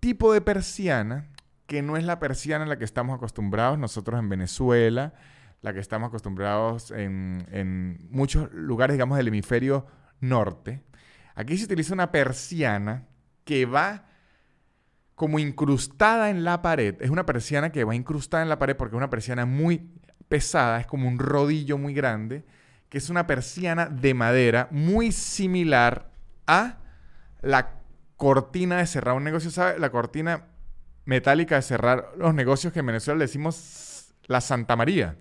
tipo 0.00 0.34
de 0.34 0.42
persiana 0.42 1.30
que 1.66 1.80
no 1.80 1.96
es 1.96 2.04
la 2.04 2.18
persiana 2.18 2.62
en 2.62 2.68
la 2.68 2.76
que 2.76 2.84
estamos 2.84 3.16
acostumbrados 3.16 3.78
nosotros 3.78 4.20
en 4.20 4.28
Venezuela, 4.28 5.14
la 5.62 5.72
que 5.72 5.80
estamos 5.80 6.08
acostumbrados 6.08 6.90
en, 6.90 8.06
muchos 8.10 8.52
lugares, 8.52 8.92
digamos, 8.92 9.16
del 9.16 9.28
hemisferio 9.28 9.86
norte. 10.20 10.82
Aquí 11.36 11.56
se 11.56 11.64
utiliza 11.64 11.94
una 11.94 12.12
persiana 12.12 13.06
que 13.46 13.64
va 13.64 14.04
como 15.14 15.38
incrustada 15.38 16.28
en 16.28 16.44
la 16.44 16.60
pared. 16.60 16.96
Es 17.00 17.08
una 17.08 17.24
persiana 17.24 17.72
que 17.72 17.84
va 17.84 17.94
incrustada 17.94 18.42
en 18.42 18.50
la 18.50 18.58
pared 18.58 18.76
porque 18.76 18.94
es 18.94 18.98
una 18.98 19.08
persiana 19.08 19.46
muy 19.46 19.90
pesada, 20.28 20.80
es 20.80 20.86
como 20.86 21.08
un 21.08 21.18
rodillo 21.18 21.78
muy 21.78 21.94
grande, 21.94 22.44
que 22.90 22.98
es 22.98 23.08
una 23.08 23.26
persiana 23.26 23.86
de 23.86 24.12
madera 24.12 24.68
muy 24.70 25.12
similar 25.12 26.10
a 26.46 26.76
la 27.40 27.77
cortina 28.18 28.78
de 28.78 28.86
cerrar 28.86 29.14
un 29.14 29.24
negocio, 29.24 29.50
¿sabe? 29.50 29.78
La 29.78 29.90
cortina 29.90 30.48
metálica 31.06 31.54
de 31.54 31.62
cerrar 31.62 32.10
los 32.18 32.34
negocios 32.34 32.72
que 32.72 32.80
en 32.80 32.86
Venezuela 32.86 33.16
le 33.16 33.24
decimos 33.24 34.12
la 34.26 34.42
Santa 34.42 34.76
María, 34.76 35.16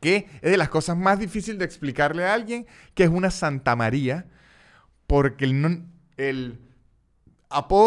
que 0.00 0.28
es 0.42 0.50
de 0.50 0.56
las 0.58 0.68
cosas 0.68 0.98
más 0.98 1.18
difíciles 1.18 1.58
de 1.58 1.64
explicarle 1.64 2.26
a 2.26 2.34
alguien 2.34 2.66
que 2.94 3.04
es 3.04 3.08
una 3.08 3.30
Santa 3.30 3.74
María, 3.76 4.26
porque 5.06 5.46
el, 5.46 5.84
el 6.18 6.58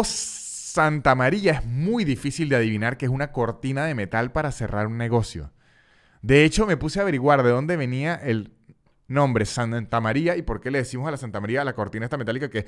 Santa 0.04 1.14
María 1.14 1.52
es 1.52 1.64
muy 1.64 2.04
difícil 2.04 2.48
de 2.48 2.56
adivinar 2.56 2.96
que 2.96 3.04
es 3.04 3.12
una 3.12 3.32
cortina 3.32 3.84
de 3.84 3.94
metal 3.94 4.32
para 4.32 4.50
cerrar 4.50 4.86
un 4.86 4.96
negocio. 4.96 5.52
De 6.22 6.44
hecho, 6.44 6.66
me 6.66 6.78
puse 6.78 6.98
a 6.98 7.02
averiguar 7.02 7.42
de 7.42 7.50
dónde 7.50 7.76
venía 7.76 8.14
el 8.14 8.54
nombre 9.08 9.44
Santa 9.44 10.00
María 10.00 10.36
y 10.36 10.42
por 10.42 10.60
qué 10.62 10.70
le 10.70 10.78
decimos 10.78 11.06
a 11.06 11.10
la 11.10 11.16
Santa 11.18 11.40
María 11.40 11.64
la 11.64 11.74
cortina 11.74 12.06
esta 12.06 12.16
metálica 12.16 12.48
que... 12.48 12.66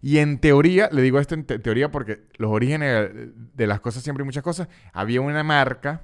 Y 0.00 0.18
en 0.18 0.38
teoría, 0.38 0.88
le 0.92 1.02
digo 1.02 1.18
esto 1.18 1.34
en 1.34 1.44
teoría 1.44 1.90
porque 1.90 2.22
los 2.36 2.50
orígenes 2.50 3.10
de 3.54 3.66
las 3.66 3.80
cosas 3.80 4.02
siempre 4.02 4.22
hay 4.22 4.26
muchas 4.26 4.44
cosas, 4.44 4.68
había 4.92 5.20
una 5.20 5.42
marca 5.42 6.02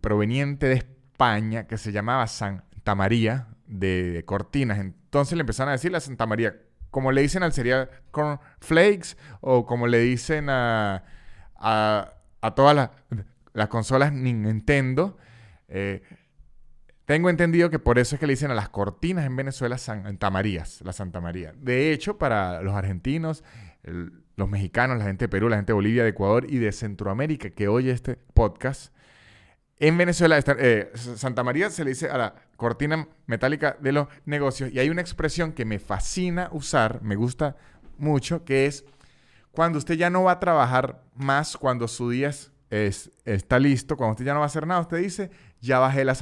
proveniente 0.00 0.66
de 0.66 0.74
España 0.74 1.66
que 1.66 1.76
se 1.76 1.92
llamaba 1.92 2.26
Santa 2.26 2.94
María 2.94 3.48
de 3.66 4.22
cortinas. 4.26 4.78
Entonces 4.78 5.36
le 5.36 5.42
empezaron 5.42 5.70
a 5.70 5.72
decir 5.72 5.92
la 5.92 6.00
Santa 6.00 6.26
María, 6.26 6.56
como 6.90 7.12
le 7.12 7.20
dicen 7.20 7.42
al 7.42 7.52
cereal 7.52 7.90
Flakes 8.60 9.16
o 9.40 9.66
como 9.66 9.86
le 9.86 9.98
dicen 9.98 10.48
a, 10.48 11.04
a, 11.56 12.54
todas 12.54 12.90
las, 13.52 13.68
consolas 13.68 14.12
Nintendo. 14.12 15.18
Eh, 15.68 16.02
tengo 17.12 17.28
entendido 17.28 17.68
que 17.68 17.78
por 17.78 17.98
eso 17.98 18.16
es 18.16 18.20
que 18.20 18.26
le 18.26 18.32
dicen 18.32 18.50
a 18.52 18.54
las 18.54 18.70
cortinas 18.70 19.26
en 19.26 19.36
Venezuela 19.36 19.76
Santa 19.76 20.30
la 20.30 20.92
Santa 20.94 21.20
María. 21.20 21.52
De 21.60 21.92
hecho, 21.92 22.16
para 22.16 22.62
los 22.62 22.74
argentinos, 22.74 23.44
los 24.34 24.48
mexicanos, 24.48 24.96
la 24.96 25.04
gente 25.04 25.26
de 25.26 25.28
Perú, 25.28 25.50
la 25.50 25.56
gente 25.56 25.72
de 25.72 25.74
Bolivia, 25.74 26.04
de 26.04 26.08
Ecuador 26.08 26.46
y 26.48 26.56
de 26.56 26.72
Centroamérica 26.72 27.50
que 27.50 27.68
oye 27.68 27.90
este 27.90 28.16
podcast, 28.16 28.94
en 29.78 29.98
Venezuela, 29.98 30.42
eh, 30.58 30.90
Santa 30.94 31.44
María 31.44 31.68
se 31.68 31.84
le 31.84 31.90
dice 31.90 32.08
a 32.08 32.16
la 32.16 32.34
cortina 32.56 33.06
metálica 33.26 33.76
de 33.78 33.92
los 33.92 34.08
negocios 34.24 34.72
y 34.72 34.78
hay 34.78 34.88
una 34.88 35.02
expresión 35.02 35.52
que 35.52 35.66
me 35.66 35.78
fascina 35.78 36.48
usar, 36.50 37.02
me 37.02 37.16
gusta 37.16 37.56
mucho, 37.98 38.42
que 38.46 38.64
es 38.64 38.86
cuando 39.50 39.76
usted 39.76 39.96
ya 39.96 40.08
no 40.08 40.22
va 40.22 40.32
a 40.32 40.40
trabajar 40.40 41.02
más, 41.14 41.58
cuando 41.58 41.88
su 41.88 42.08
día 42.08 42.30
está 42.70 43.58
listo, 43.58 43.98
cuando 43.98 44.12
usted 44.12 44.24
ya 44.24 44.32
no 44.32 44.40
va 44.40 44.46
a 44.46 44.48
hacer 44.48 44.66
nada, 44.66 44.80
usted 44.80 44.96
dice, 44.96 45.30
ya 45.60 45.78
bajé 45.78 46.06
la, 46.06 46.14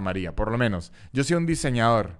María, 0.00 0.34
por 0.34 0.50
lo 0.50 0.58
menos. 0.58 0.92
Yo 1.12 1.24
soy 1.24 1.36
un 1.36 1.46
diseñador 1.46 2.18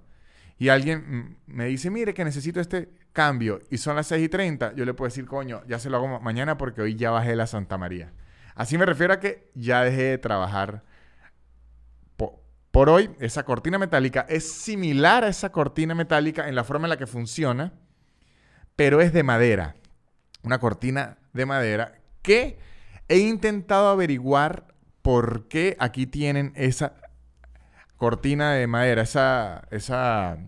y 0.58 0.70
alguien 0.70 1.38
me 1.46 1.66
dice, 1.66 1.90
mire 1.90 2.14
que 2.14 2.24
necesito 2.24 2.60
este 2.60 2.88
cambio 3.12 3.60
y 3.70 3.78
son 3.78 3.96
las 3.96 4.08
6 4.08 4.24
y 4.24 4.28
30, 4.28 4.74
yo 4.74 4.84
le 4.84 4.94
puedo 4.94 5.08
decir, 5.08 5.26
coño, 5.26 5.62
ya 5.66 5.78
se 5.78 5.90
lo 5.90 5.98
hago 5.98 6.20
mañana 6.20 6.56
porque 6.56 6.82
hoy 6.82 6.96
ya 6.96 7.10
bajé 7.10 7.36
la 7.36 7.46
Santa 7.46 7.78
María. 7.78 8.12
Así 8.54 8.76
me 8.76 8.86
refiero 8.86 9.12
a 9.12 9.20
que 9.20 9.50
ya 9.54 9.82
dejé 9.82 10.02
de 10.02 10.18
trabajar. 10.18 10.82
Por, 12.70 12.90
hoy, 12.90 13.10
esa 13.18 13.44
cortina 13.44 13.78
metálica 13.78 14.26
es 14.28 14.50
similar 14.50 15.24
a 15.24 15.28
esa 15.28 15.50
cortina 15.50 15.94
metálica 15.94 16.48
en 16.48 16.54
la 16.54 16.64
forma 16.64 16.86
en 16.86 16.90
la 16.90 16.96
que 16.96 17.06
funciona, 17.06 17.72
pero 18.76 19.00
es 19.00 19.12
de 19.12 19.22
madera. 19.22 19.74
Una 20.42 20.58
cortina 20.58 21.18
de 21.32 21.46
madera 21.46 21.94
que 22.22 22.58
he 23.08 23.18
intentado 23.18 23.88
averiguar 23.88 24.66
por 25.02 25.48
qué 25.48 25.76
aquí 25.80 26.06
tienen 26.06 26.52
esa 26.54 26.94
cortina 27.98 28.54
de 28.54 28.66
madera, 28.66 29.02
esa, 29.02 29.68
esa 29.70 30.38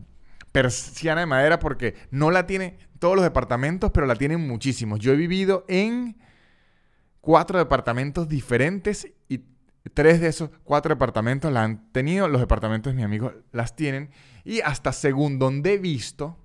persiana 0.52 1.20
de 1.20 1.26
madera, 1.26 1.58
porque 1.58 1.94
no 2.10 2.30
la 2.30 2.46
tiene 2.46 2.78
todos 2.98 3.16
los 3.16 3.24
departamentos, 3.24 3.90
pero 3.92 4.06
la 4.06 4.14
tienen 4.16 4.46
muchísimos. 4.46 5.00
Yo 5.00 5.12
he 5.12 5.16
vivido 5.16 5.64
en 5.68 6.16
cuatro 7.20 7.58
departamentos 7.58 8.28
diferentes 8.28 9.12
y 9.28 9.44
tres 9.92 10.20
de 10.20 10.28
esos 10.28 10.50
cuatro 10.64 10.94
departamentos 10.94 11.52
la 11.52 11.64
han 11.64 11.92
tenido, 11.92 12.28
los 12.28 12.40
departamentos 12.40 12.92
de 12.92 12.96
mis 12.96 13.04
amigos 13.04 13.34
las 13.52 13.76
tienen, 13.76 14.10
y 14.44 14.60
hasta 14.60 14.92
según 14.92 15.38
donde 15.38 15.74
he 15.74 15.78
visto, 15.78 16.38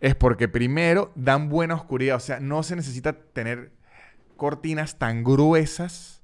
es 0.00 0.14
porque 0.14 0.48
primero 0.48 1.12
dan 1.14 1.48
buena 1.48 1.74
oscuridad, 1.74 2.16
o 2.16 2.20
sea, 2.20 2.40
no 2.40 2.62
se 2.62 2.74
necesita 2.74 3.12
tener 3.12 3.72
cortinas 4.36 4.98
tan 4.98 5.22
gruesas 5.22 6.22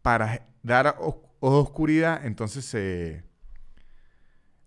para 0.00 0.46
dar 0.62 0.96
oscuridad, 0.98 1.31
entonces 2.22 2.64
se, 2.64 3.24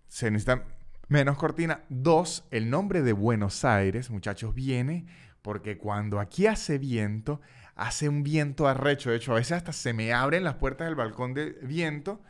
se 0.08 0.30
necesita 0.30 0.64
menos 1.08 1.38
cortina. 1.38 1.84
Dos, 1.88 2.44
el 2.50 2.68
nombre 2.68 3.02
de 3.02 3.12
Buenos 3.12 3.64
Aires, 3.64 4.10
muchachos, 4.10 4.54
viene 4.54 5.06
porque 5.42 5.78
cuando 5.78 6.18
aquí 6.18 6.48
hace 6.48 6.76
viento, 6.76 7.40
hace 7.76 8.08
un 8.08 8.22
viento 8.22 8.66
arrecho. 8.66 9.10
De 9.10 9.16
hecho, 9.16 9.32
a 9.32 9.36
veces 9.36 9.52
hasta 9.52 9.72
se 9.72 9.92
me 9.92 10.12
abren 10.12 10.42
las 10.42 10.56
puertas 10.56 10.88
del 10.88 10.96
balcón 10.96 11.34
de 11.34 11.52
viento. 11.62 12.20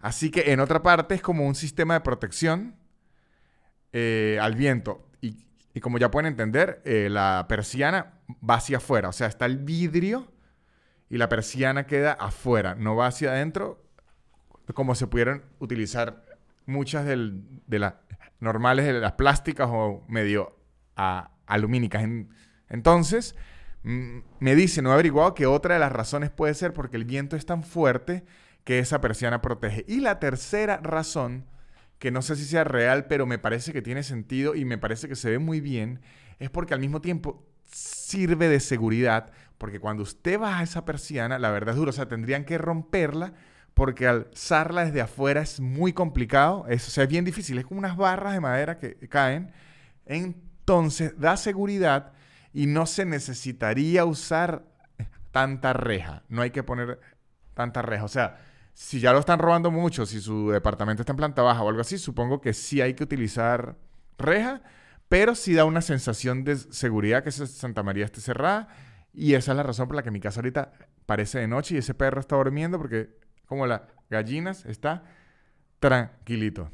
Así 0.00 0.30
que 0.30 0.52
en 0.52 0.60
otra 0.60 0.82
parte 0.82 1.16
es 1.16 1.22
como 1.22 1.46
un 1.46 1.56
sistema 1.56 1.94
de 1.94 2.00
protección 2.00 2.76
eh, 3.92 4.38
al 4.40 4.54
viento. 4.54 5.10
Y, 5.20 5.80
como 5.80 5.98
ya 5.98 6.10
pueden 6.10 6.28
entender, 6.28 6.82
eh, 6.84 7.08
la 7.10 7.46
persiana 7.48 8.20
va 8.48 8.54
hacia 8.54 8.76
afuera. 8.76 9.08
O 9.08 9.12
sea, 9.12 9.26
está 9.26 9.46
el 9.46 9.58
vidrio 9.58 10.30
y 11.10 11.18
la 11.18 11.28
persiana 11.28 11.86
queda 11.86 12.12
afuera, 12.12 12.74
no 12.74 12.96
va 12.96 13.08
hacia 13.08 13.32
adentro, 13.32 13.81
como 14.74 14.94
se 14.94 15.06
pudieran 15.06 15.42
utilizar 15.58 16.24
muchas 16.66 17.04
de 17.04 17.78
las 17.78 17.94
normales, 18.40 18.86
de 18.86 18.94
las 18.94 19.12
plásticas 19.12 19.68
o 19.70 20.04
medio 20.08 20.56
alumínicas. 21.46 22.04
entonces, 22.68 23.34
mm, 23.82 24.18
me 24.40 24.54
dice, 24.54 24.82
no 24.82 24.90
he 24.90 24.94
averiguado 24.94 25.34
que 25.34 25.46
otra 25.46 25.74
de 25.74 25.80
las 25.80 25.92
razones 25.92 26.30
puede 26.30 26.54
ser 26.54 26.72
porque 26.72 26.96
el 26.96 27.04
viento 27.04 27.36
es 27.36 27.46
tan 27.46 27.62
fuerte 27.62 28.24
que 28.64 28.78
esa 28.78 29.00
persiana 29.00 29.42
protege. 29.42 29.84
Y 29.88 30.00
la 30.00 30.18
tercera 30.20 30.78
razón, 30.82 31.46
que 31.98 32.10
no 32.10 32.22
sé 32.22 32.36
si 32.36 32.44
sea 32.44 32.64
real, 32.64 33.06
pero 33.06 33.26
me 33.26 33.38
parece 33.38 33.72
que 33.72 33.82
tiene 33.82 34.02
sentido 34.02 34.54
y 34.54 34.64
me 34.64 34.78
parece 34.78 35.08
que 35.08 35.16
se 35.16 35.30
ve 35.30 35.38
muy 35.38 35.60
bien, 35.60 36.00
es 36.38 36.50
porque 36.50 36.74
al 36.74 36.80
mismo 36.80 37.00
tiempo 37.00 37.46
sirve 37.64 38.48
de 38.48 38.60
seguridad 38.60 39.32
porque 39.62 39.78
cuando 39.78 40.02
usted 40.02 40.40
baja 40.40 40.64
esa 40.64 40.84
persiana, 40.84 41.38
la 41.38 41.52
verdad 41.52 41.74
es 41.74 41.76
duro. 41.76 41.90
O 41.90 41.92
sea, 41.92 42.08
tendrían 42.08 42.44
que 42.44 42.58
romperla 42.58 43.32
porque 43.74 44.06
alzarla 44.06 44.84
desde 44.84 45.00
afuera 45.00 45.42
es 45.42 45.60
muy 45.60 45.92
complicado. 45.92 46.66
Es, 46.68 46.86
o 46.88 46.90
sea, 46.90 47.04
es 47.04 47.10
bien 47.10 47.24
difícil. 47.24 47.58
Es 47.58 47.64
como 47.64 47.78
unas 47.78 47.96
barras 47.96 48.34
de 48.34 48.40
madera 48.40 48.78
que 48.78 48.96
caen. 49.08 49.52
Entonces, 50.06 51.18
da 51.18 51.36
seguridad 51.36 52.12
y 52.52 52.66
no 52.66 52.86
se 52.86 53.04
necesitaría 53.04 54.04
usar 54.04 54.64
tanta 55.30 55.72
reja. 55.72 56.22
No 56.28 56.42
hay 56.42 56.50
que 56.50 56.62
poner 56.62 57.00
tanta 57.54 57.82
reja. 57.82 58.04
O 58.04 58.08
sea, 58.08 58.38
si 58.74 59.00
ya 59.00 59.12
lo 59.12 59.18
están 59.18 59.38
robando 59.38 59.70
mucho, 59.70 60.06
si 60.06 60.20
su 60.20 60.50
departamento 60.50 61.02
está 61.02 61.12
en 61.12 61.16
planta 61.16 61.42
baja 61.42 61.62
o 61.62 61.68
algo 61.68 61.80
así, 61.80 61.98
supongo 61.98 62.40
que 62.40 62.52
sí 62.54 62.80
hay 62.80 62.94
que 62.94 63.04
utilizar 63.04 63.76
reja, 64.18 64.62
pero 65.08 65.34
sí 65.34 65.54
da 65.54 65.64
una 65.64 65.82
sensación 65.82 66.44
de 66.44 66.56
seguridad 66.56 67.22
que 67.24 67.32
Santa 67.32 67.82
María 67.82 68.04
esté 68.04 68.20
cerrada 68.20 68.68
y 69.12 69.34
esa 69.34 69.52
es 69.52 69.56
la 69.56 69.62
razón 69.62 69.88
por 69.88 69.96
la 69.96 70.02
que 70.02 70.10
mi 70.10 70.20
casa 70.20 70.40
ahorita 70.40 70.72
parece 71.04 71.38
de 71.40 71.48
noche 71.48 71.74
y 71.74 71.78
ese 71.78 71.92
perro 71.94 72.20
está 72.20 72.36
durmiendo 72.36 72.78
porque 72.78 73.10
como 73.52 73.66
las 73.66 73.82
gallinas 74.08 74.64
está 74.64 75.04
tranquilito. 75.78 76.70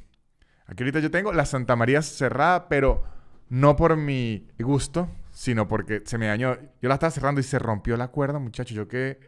Aquí 0.66 0.84
ahorita 0.84 1.00
yo 1.00 1.10
tengo 1.10 1.32
la 1.32 1.44
Santa 1.44 1.74
María 1.74 2.02
cerrada, 2.02 2.68
pero 2.68 3.02
no 3.48 3.74
por 3.74 3.96
mi 3.96 4.46
gusto, 4.60 5.10
sino 5.32 5.66
porque 5.66 6.02
se 6.04 6.18
me 6.18 6.28
dañó. 6.28 6.56
Yo 6.80 6.88
la 6.88 6.94
estaba 6.94 7.10
cerrando 7.10 7.40
y 7.40 7.44
se 7.44 7.58
rompió 7.58 7.96
la 7.96 8.08
cuerda, 8.08 8.38
muchacho. 8.38 8.74
Yo 8.74 8.86
que 8.86 9.18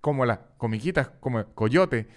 como 0.00 0.26
la 0.26 0.48
comiquita, 0.56 1.12
como 1.20 1.44
coyote, 1.54 2.08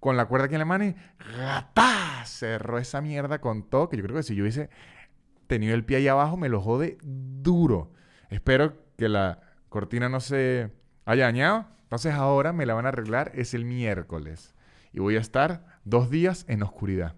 con 0.00 0.16
la 0.16 0.24
cuerda 0.24 0.46
aquí 0.46 0.54
en 0.54 0.60
la 0.60 0.64
mano 0.64 0.84
y 0.84 0.96
¡gata! 1.36 2.24
cerró 2.24 2.78
esa 2.78 3.02
mierda 3.02 3.40
con 3.40 3.68
todo, 3.68 3.90
que 3.90 3.98
yo 3.98 4.02
creo 4.04 4.16
que 4.16 4.22
si 4.22 4.34
yo 4.34 4.42
hubiese 4.42 4.70
tenido 5.48 5.74
el 5.74 5.84
pie 5.84 5.98
ahí 5.98 6.08
abajo 6.08 6.38
me 6.38 6.48
lo 6.48 6.62
jode 6.62 6.96
duro. 7.02 7.92
Espero 8.30 8.74
que 8.96 9.10
la 9.10 9.40
cortina 9.68 10.08
no 10.08 10.20
se 10.20 10.70
haya 11.04 11.24
dañado. 11.24 11.66
Entonces 11.92 12.14
ahora 12.14 12.54
me 12.54 12.64
la 12.64 12.72
van 12.72 12.86
a 12.86 12.88
arreglar, 12.88 13.32
es 13.34 13.52
el 13.52 13.66
miércoles. 13.66 14.54
Y 14.94 15.00
voy 15.00 15.16
a 15.16 15.20
estar 15.20 15.78
dos 15.84 16.08
días 16.08 16.46
en 16.48 16.62
oscuridad. 16.62 17.16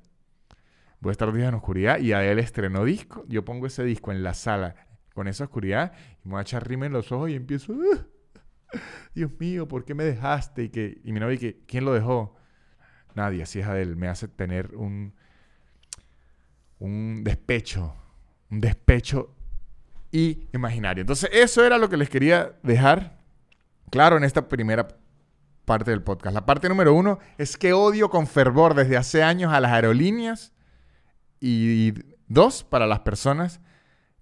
Voy 0.98 1.10
a 1.10 1.12
estar 1.12 1.28
dos 1.28 1.36
días 1.36 1.48
en 1.48 1.54
oscuridad 1.54 2.00
y 2.00 2.12
a 2.12 2.24
él 2.24 2.40
estrenó 2.40 2.84
disco. 2.84 3.24
Yo 3.28 3.44
pongo 3.44 3.68
ese 3.68 3.84
disco 3.84 4.10
en 4.10 4.24
la 4.24 4.34
sala 4.34 4.74
con 5.14 5.28
esa 5.28 5.44
oscuridad 5.44 5.92
y 6.24 6.26
me 6.26 6.32
voy 6.32 6.38
a 6.40 6.42
echar 6.42 6.66
rima 6.66 6.86
en 6.86 6.92
los 6.92 7.12
ojos 7.12 7.30
y 7.30 7.36
empiezo... 7.36 7.72
Ah, 7.72 8.80
Dios 9.14 9.30
mío, 9.38 9.68
¿por 9.68 9.84
qué 9.84 9.94
me 9.94 10.02
dejaste? 10.02 10.64
Y, 10.64 10.70
que, 10.70 11.00
y 11.04 11.12
mi 11.12 11.20
novia, 11.20 11.38
que, 11.38 11.60
¿quién 11.68 11.84
lo 11.84 11.92
dejó? 11.92 12.34
Nadie, 13.14 13.44
así 13.44 13.60
es 13.60 13.68
él. 13.68 13.94
Me 13.94 14.08
hace 14.08 14.26
tener 14.26 14.74
un, 14.74 15.14
un 16.80 17.22
despecho. 17.22 17.94
Un 18.50 18.60
despecho 18.60 19.36
y 20.10 20.48
imaginario. 20.52 21.02
Entonces, 21.02 21.30
eso 21.32 21.64
era 21.64 21.78
lo 21.78 21.88
que 21.88 21.96
les 21.96 22.10
quería 22.10 22.56
dejar 22.64 23.23
claro 23.94 24.16
en 24.16 24.24
esta 24.24 24.48
primera 24.48 24.88
parte 25.64 25.92
del 25.92 26.02
podcast. 26.02 26.34
La 26.34 26.44
parte 26.44 26.68
número 26.68 26.92
uno 26.92 27.20
es 27.38 27.56
que 27.56 27.72
odio 27.72 28.10
con 28.10 28.26
fervor 28.26 28.74
desde 28.74 28.96
hace 28.96 29.22
años 29.22 29.52
a 29.52 29.60
las 29.60 29.70
aerolíneas. 29.70 30.52
Y 31.38 31.94
dos, 32.26 32.64
para 32.64 32.88
las 32.88 33.00
personas 33.00 33.60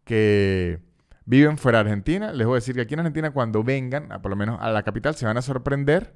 que 0.05 0.83
viven 1.25 1.57
fuera 1.57 1.79
de 1.79 1.89
Argentina. 1.89 2.33
Les 2.35 2.47
voy 2.47 2.57
a 2.57 2.57
decir 2.57 2.75
que 2.75 2.83
aquí 2.83 2.93
en 2.93 3.01
Argentina 3.01 3.31
cuando 3.31 3.65
vengan, 3.65 4.11
por 4.21 4.29
lo 4.29 4.37
menos 4.37 4.61
a 4.61 4.71
la 4.71 4.83
capital, 4.83 5.15
se 5.15 5.25
van 5.25 5.39
a 5.39 5.43
sorprender 5.43 6.15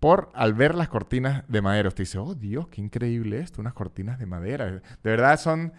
por 0.00 0.32
al 0.34 0.54
ver 0.54 0.74
las 0.74 0.88
cortinas 0.88 1.44
de 1.46 1.62
madera. 1.62 1.90
Usted 1.90 2.02
dice, 2.02 2.18
oh 2.18 2.34
Dios, 2.34 2.66
qué 2.66 2.80
increíble 2.80 3.38
esto, 3.38 3.60
unas 3.60 3.74
cortinas 3.74 4.18
de 4.18 4.26
madera. 4.26 4.66
De 4.72 4.82
verdad 5.04 5.38
son... 5.38 5.72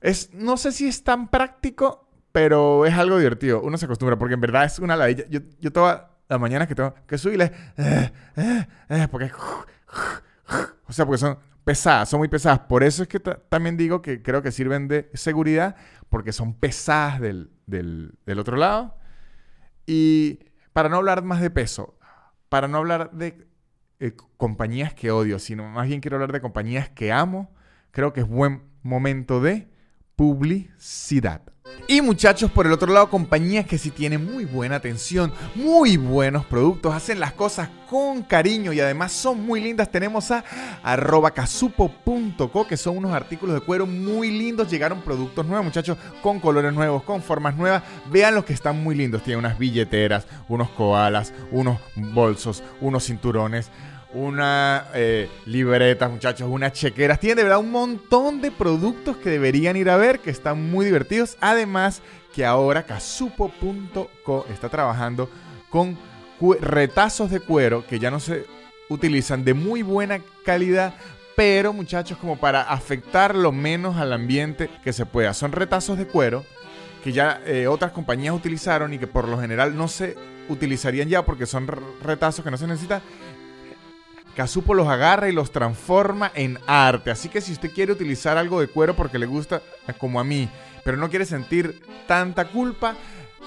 Es, 0.00 0.32
no 0.32 0.56
sé 0.56 0.70
si 0.70 0.86
es 0.86 1.02
tan 1.02 1.30
práctico, 1.30 2.08
pero 2.30 2.86
es 2.86 2.94
algo 2.94 3.18
divertido. 3.18 3.60
Uno 3.60 3.76
se 3.76 3.86
acostumbra 3.86 4.16
porque 4.16 4.34
en 4.34 4.40
verdad 4.40 4.66
es 4.66 4.78
una 4.78 4.94
ladilla. 4.94 5.24
Yo, 5.28 5.40
yo 5.58 5.72
todas 5.72 6.02
las 6.28 6.40
mañanas 6.40 6.68
que 6.68 6.74
tengo 6.74 6.94
que 7.06 7.18
subirle, 7.18 7.52
eh, 7.76 8.10
eh, 8.36 8.66
eh, 8.88 9.08
porque... 9.10 9.30
O 10.86 10.92
sea, 10.92 11.04
porque 11.04 11.18
son 11.18 11.38
pesadas, 11.64 12.08
son 12.08 12.18
muy 12.18 12.28
pesadas. 12.28 12.60
Por 12.60 12.82
eso 12.82 13.02
es 13.02 13.08
que 13.08 13.20
también 13.20 13.76
digo 13.76 14.00
que 14.00 14.22
creo 14.22 14.42
que 14.42 14.50
sirven 14.50 14.88
de 14.88 15.10
seguridad, 15.12 15.76
porque 16.08 16.32
son 16.32 16.54
pesadas 16.54 17.20
del, 17.20 17.50
del, 17.66 18.14
del 18.24 18.38
otro 18.38 18.56
lado. 18.56 18.96
Y 19.86 20.38
para 20.72 20.88
no 20.88 20.96
hablar 20.96 21.22
más 21.22 21.40
de 21.40 21.50
peso, 21.50 21.98
para 22.48 22.68
no 22.68 22.78
hablar 22.78 23.10
de 23.12 23.46
eh, 24.00 24.12
compañías 24.36 24.94
que 24.94 25.10
odio, 25.10 25.38
sino 25.38 25.68
más 25.68 25.88
bien 25.88 26.00
quiero 26.00 26.16
hablar 26.16 26.32
de 26.32 26.40
compañías 26.40 26.88
que 26.88 27.12
amo, 27.12 27.52
creo 27.90 28.12
que 28.12 28.20
es 28.20 28.28
buen 28.28 28.62
momento 28.82 29.40
de 29.40 29.68
publicidad. 30.16 31.42
Y 31.90 32.02
muchachos, 32.02 32.50
por 32.50 32.66
el 32.66 32.72
otro 32.72 32.92
lado, 32.92 33.08
compañías 33.08 33.64
que 33.64 33.78
sí 33.78 33.90
tienen 33.90 34.30
muy 34.30 34.44
buena 34.44 34.76
atención, 34.76 35.32
muy 35.54 35.96
buenos 35.96 36.44
productos, 36.44 36.94
hacen 36.94 37.18
las 37.18 37.32
cosas 37.32 37.70
con 37.88 38.22
cariño 38.22 38.74
y 38.74 38.80
además 38.80 39.10
son 39.10 39.46
muy 39.46 39.62
lindas. 39.62 39.90
Tenemos 39.90 40.30
a 40.30 40.44
arroba 40.82 41.32
que 41.32 42.76
son 42.76 42.98
unos 42.98 43.12
artículos 43.12 43.54
de 43.54 43.62
cuero 43.62 43.86
muy 43.86 44.30
lindos. 44.30 44.70
Llegaron 44.70 45.00
productos 45.00 45.46
nuevos, 45.46 45.64
muchachos, 45.64 45.96
con 46.20 46.40
colores 46.40 46.74
nuevos, 46.74 47.02
con 47.04 47.22
formas 47.22 47.56
nuevas. 47.56 47.82
Vean 48.10 48.34
los 48.34 48.44
que 48.44 48.52
están 48.52 48.82
muy 48.82 48.94
lindos. 48.94 49.22
Tienen 49.22 49.38
unas 49.38 49.58
billeteras, 49.58 50.26
unos 50.46 50.68
koalas, 50.68 51.32
unos 51.50 51.78
bolsos, 51.96 52.62
unos 52.82 53.06
cinturones 53.06 53.70
una 54.12 54.86
eh, 54.94 55.28
libreta, 55.46 56.08
muchachos, 56.08 56.48
unas 56.50 56.72
chequeras. 56.72 57.20
Tiene 57.20 57.36
de 57.36 57.42
verdad 57.44 57.58
un 57.58 57.70
montón 57.70 58.40
de 58.40 58.50
productos 58.50 59.16
que 59.16 59.30
deberían 59.30 59.76
ir 59.76 59.90
a 59.90 59.96
ver, 59.96 60.20
que 60.20 60.30
están 60.30 60.70
muy 60.70 60.84
divertidos. 60.86 61.36
Además, 61.40 62.02
que 62.34 62.44
ahora 62.44 62.84
casupo.co 62.84 64.46
está 64.50 64.68
trabajando 64.68 65.30
con 65.70 65.98
retazos 66.60 67.30
de 67.30 67.40
cuero 67.40 67.84
que 67.86 67.98
ya 67.98 68.10
no 68.10 68.20
se 68.20 68.46
utilizan 68.88 69.44
de 69.44 69.54
muy 69.54 69.82
buena 69.82 70.20
calidad, 70.44 70.94
pero 71.36 71.72
muchachos, 71.72 72.18
como 72.18 72.38
para 72.38 72.62
afectar 72.62 73.34
lo 73.34 73.52
menos 73.52 73.96
al 73.96 74.12
ambiente 74.12 74.70
que 74.82 74.92
se 74.92 75.06
pueda. 75.06 75.34
Son 75.34 75.52
retazos 75.52 75.98
de 75.98 76.06
cuero 76.06 76.44
que 77.04 77.12
ya 77.12 77.40
eh, 77.44 77.66
otras 77.66 77.92
compañías 77.92 78.34
utilizaron 78.34 78.92
y 78.92 78.98
que 78.98 79.06
por 79.06 79.28
lo 79.28 79.38
general 79.38 79.76
no 79.76 79.88
se 79.88 80.16
utilizarían 80.48 81.08
ya 81.08 81.24
porque 81.24 81.46
son 81.46 81.68
retazos 82.02 82.44
que 82.44 82.50
no 82.50 82.56
se 82.56 82.66
necesitan 82.66 83.02
Casupo 84.38 84.72
los 84.72 84.86
agarra 84.86 85.28
y 85.28 85.32
los 85.32 85.50
transforma 85.50 86.30
en 86.32 86.60
arte. 86.64 87.10
Así 87.10 87.28
que 87.28 87.40
si 87.40 87.50
usted 87.50 87.72
quiere 87.72 87.90
utilizar 87.90 88.38
algo 88.38 88.60
de 88.60 88.68
cuero 88.68 88.94
porque 88.94 89.18
le 89.18 89.26
gusta, 89.26 89.62
eh, 89.88 89.94
como 89.98 90.20
a 90.20 90.24
mí, 90.24 90.48
pero 90.84 90.96
no 90.96 91.10
quiere 91.10 91.24
sentir 91.24 91.82
tanta 92.06 92.44
culpa, 92.44 92.94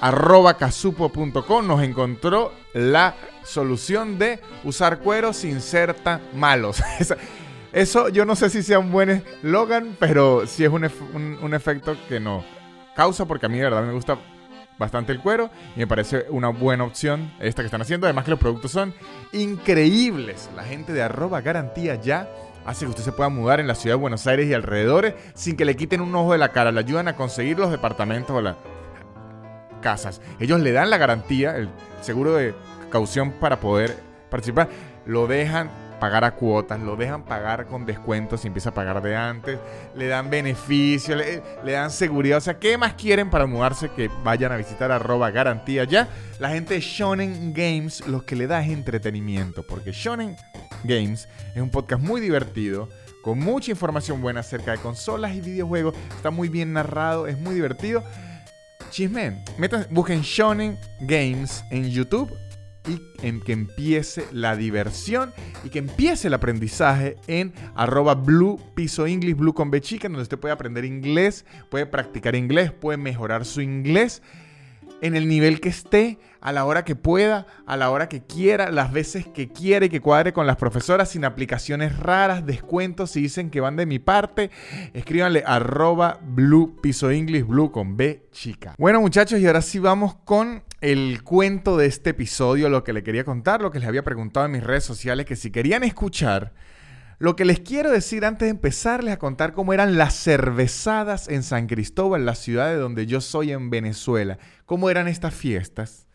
arroba 0.01 0.57
casupo.com 0.57 1.65
nos 1.65 1.81
encontró 1.81 2.51
la 2.73 3.15
solución 3.45 4.19
de 4.19 4.41
usar 4.65 4.99
cuero 4.99 5.31
sin 5.31 5.61
ser 5.61 5.93
tan 5.93 6.19
malos. 6.33 6.83
Eso 7.71 8.09
yo 8.09 8.25
no 8.25 8.35
sé 8.35 8.49
si 8.49 8.61
sea 8.61 8.79
un 8.79 8.91
buen 8.91 9.23
eslogan, 9.41 9.95
pero 9.97 10.45
sí 10.45 10.65
es 10.65 10.69
un, 10.69 10.83
un 11.41 11.53
efecto 11.53 11.95
que 12.09 12.19
no 12.19 12.43
causa 12.97 13.23
porque 13.23 13.45
a 13.45 13.49
mí 13.49 13.59
de 13.59 13.63
verdad 13.63 13.85
me 13.85 13.93
gusta 13.93 14.19
bastante 14.81 15.13
el 15.13 15.19
cuero 15.19 15.49
y 15.75 15.79
me 15.79 15.87
parece 15.87 16.25
una 16.29 16.49
buena 16.49 16.83
opción 16.83 17.31
esta 17.39 17.61
que 17.61 17.67
están 17.67 17.81
haciendo. 17.81 18.07
Además 18.07 18.25
que 18.25 18.31
los 18.31 18.39
productos 18.39 18.71
son 18.71 18.93
increíbles. 19.31 20.49
La 20.55 20.63
gente 20.63 20.91
de 20.91 21.03
arroba 21.03 21.39
garantía 21.41 21.95
ya 21.95 22.27
hace 22.65 22.85
que 22.85 22.89
usted 22.89 23.03
se 23.03 23.11
pueda 23.11 23.29
mudar 23.29 23.59
en 23.59 23.67
la 23.67 23.75
ciudad 23.75 23.95
de 23.95 24.01
Buenos 24.01 24.27
Aires 24.27 24.47
y 24.47 24.53
alrededores 24.53 25.13
sin 25.35 25.55
que 25.55 25.65
le 25.65 25.75
quiten 25.75 26.01
un 26.01 26.13
ojo 26.15 26.33
de 26.33 26.39
la 26.39 26.49
cara. 26.49 26.71
Le 26.71 26.79
ayudan 26.79 27.07
a 27.07 27.15
conseguir 27.15 27.59
los 27.59 27.71
departamentos 27.71 28.35
o 28.35 28.41
las 28.41 28.57
casas. 29.81 30.19
Ellos 30.39 30.59
le 30.59 30.71
dan 30.71 30.89
la 30.89 30.97
garantía, 30.97 31.55
el 31.55 31.69
seguro 32.01 32.33
de 32.33 32.55
caución 32.89 33.31
para 33.33 33.59
poder 33.59 33.97
participar. 34.29 34.67
Lo 35.05 35.27
dejan 35.27 35.69
pagar 36.01 36.23
a 36.23 36.31
cuotas, 36.31 36.79
lo 36.79 36.95
dejan 36.95 37.25
pagar 37.25 37.67
con 37.67 37.85
descuentos 37.85 38.43
y 38.43 38.47
empieza 38.47 38.69
a 38.69 38.73
pagar 38.73 39.03
de 39.03 39.15
antes, 39.15 39.59
le 39.95 40.07
dan 40.07 40.31
beneficios, 40.31 41.15
le, 41.15 41.71
dan 41.71 41.91
seguridad. 41.91 42.39
O 42.39 42.41
sea, 42.41 42.57
¿qué 42.57 42.75
más 42.75 42.95
quieren 42.95 43.29
para 43.29 43.45
mudarse 43.45 43.87
que 43.91 44.09
vayan 44.23 44.51
a 44.51 44.57
visitar 44.57 44.91
arroba 44.91 45.29
garantía 45.29 45.83
ya? 45.83 46.09
La 46.39 46.49
gente 46.49 46.73
de 46.73 46.79
Shonen 46.79 47.53
Games 47.53 48.07
lo 48.07 48.25
que 48.25 48.35
le 48.35 48.47
da 48.47 48.63
es 48.63 48.71
entretenimiento, 48.71 49.61
porque 49.61 49.91
Shonen 49.91 50.35
Games 50.83 51.29
es 51.53 51.61
un 51.61 51.69
podcast 51.69 52.01
muy 52.01 52.19
divertido 52.19 52.89
con 53.21 53.37
mucha 53.37 53.69
información 53.69 54.23
buena 54.23 54.39
acerca 54.39 54.71
de 54.71 54.79
consolas 54.79 55.35
y 55.35 55.41
videojuegos. 55.41 55.93
Está 56.15 56.31
muy 56.31 56.49
bien 56.49 56.73
narrado, 56.73 57.27
es 57.27 57.37
muy 57.37 57.53
divertido. 57.53 58.03
Chismen, 58.89 59.43
busquen 59.91 60.23
Shonen 60.23 60.79
Games 60.99 61.63
en 61.69 61.91
YouTube 61.91 62.35
y 62.87 63.01
en 63.21 63.41
que 63.41 63.53
empiece 63.53 64.25
la 64.31 64.55
diversión 64.55 65.33
y 65.63 65.69
que 65.69 65.79
empiece 65.79 66.27
el 66.27 66.33
aprendizaje 66.33 67.17
en 67.27 67.53
arroba 67.75 68.15
blue 68.15 68.59
piso 68.75 69.05
english 69.05 69.35
blue 69.35 69.53
con 69.53 69.71
B 69.71 69.81
chica 69.81 70.07
donde 70.07 70.23
usted 70.23 70.39
puede 70.39 70.53
aprender 70.53 70.85
inglés, 70.85 71.45
puede 71.69 71.85
practicar 71.85 72.35
inglés, 72.35 72.71
puede 72.71 72.97
mejorar 72.97 73.45
su 73.45 73.61
inglés 73.61 74.21
en 75.01 75.15
el 75.15 75.27
nivel 75.27 75.59
que 75.59 75.69
esté, 75.69 76.19
a 76.39 76.51
la 76.51 76.65
hora 76.65 76.85
que 76.85 76.95
pueda, 76.95 77.45
a 77.65 77.75
la 77.75 77.89
hora 77.89 78.07
que 78.07 78.21
quiera, 78.21 78.71
las 78.71 78.91
veces 78.91 79.27
que 79.27 79.49
quiere, 79.49 79.89
que 79.89 79.99
cuadre 79.99 80.31
con 80.31 80.47
las 80.47 80.55
profesoras 80.55 81.09
sin 81.09 81.25
aplicaciones 81.25 81.97
raras, 81.97 82.45
descuentos 82.45 83.11
si 83.11 83.21
dicen 83.21 83.49
que 83.49 83.61
van 83.61 83.75
de 83.75 83.85
mi 83.85 83.99
parte. 83.99 84.49
Escríbanle 84.93 85.43
arroba 85.45 86.19
blue 86.23 86.79
piso 86.81 87.11
english 87.11 87.45
blue 87.45 87.71
con 87.71 87.97
B 87.97 88.27
chica. 88.31 88.75
Bueno 88.77 89.01
muchachos 89.01 89.39
y 89.39 89.47
ahora 89.47 89.61
sí 89.61 89.79
vamos 89.79 90.15
con 90.23 90.63
el 90.81 91.23
cuento 91.23 91.77
de 91.77 91.85
este 91.85 92.09
episodio, 92.09 92.67
lo 92.67 92.83
que 92.83 92.91
le 92.91 93.03
quería 93.03 93.23
contar, 93.23 93.61
lo 93.61 93.71
que 93.71 93.79
les 93.79 93.87
había 93.87 94.03
preguntado 94.03 94.47
en 94.47 94.53
mis 94.53 94.63
redes 94.63 94.83
sociales, 94.83 95.27
que 95.27 95.35
si 95.35 95.51
querían 95.51 95.83
escuchar, 95.83 96.53
lo 97.19 97.35
que 97.35 97.45
les 97.45 97.59
quiero 97.59 97.91
decir 97.91 98.25
antes 98.25 98.47
de 98.47 98.49
empezarles 98.49 99.13
a 99.13 99.19
contar 99.19 99.53
cómo 99.53 99.73
eran 99.73 99.95
las 99.95 100.15
cervezadas 100.15 101.27
en 101.27 101.43
San 101.43 101.67
Cristóbal, 101.67 102.25
la 102.25 102.33
ciudad 102.33 102.69
de 102.69 102.77
donde 102.77 103.05
yo 103.05 103.21
soy 103.21 103.51
en 103.51 103.69
Venezuela, 103.69 104.39
cómo 104.65 104.89
eran 104.89 105.07
estas 105.07 105.35
fiestas. 105.35 106.07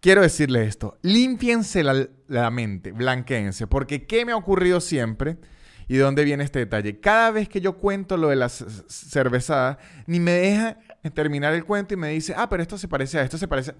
Quiero 0.00 0.20
decirles 0.20 0.66
esto, 0.66 0.98
límpiense 1.02 1.84
la, 1.84 2.50
mente, 2.50 2.90
blanqueense, 2.90 3.68
porque 3.68 4.06
¿qué 4.06 4.24
me 4.24 4.32
ha 4.32 4.36
ocurrido 4.36 4.80
siempre? 4.80 5.38
¿Y 5.86 5.94
de 5.94 6.02
dónde 6.02 6.24
viene 6.24 6.42
este 6.42 6.58
detalle? 6.58 6.98
Cada 6.98 7.30
vez 7.30 7.48
que 7.48 7.60
yo 7.60 7.78
cuento 7.78 8.16
lo 8.16 8.28
de 8.28 8.36
las 8.36 8.64
cervezadas, 8.88 9.78
ni 10.06 10.18
me 10.18 10.32
deja 10.32 10.78
terminar 11.14 11.54
el 11.54 11.64
cuento 11.64 11.94
y 11.94 11.96
me 11.96 12.08
dice, 12.08 12.34
ah, 12.36 12.48
pero 12.48 12.62
esto 12.62 12.76
se 12.78 12.88
parece 12.88 13.20
a 13.20 13.22
esto, 13.22 13.38
se 13.38 13.46
parece... 13.46 13.74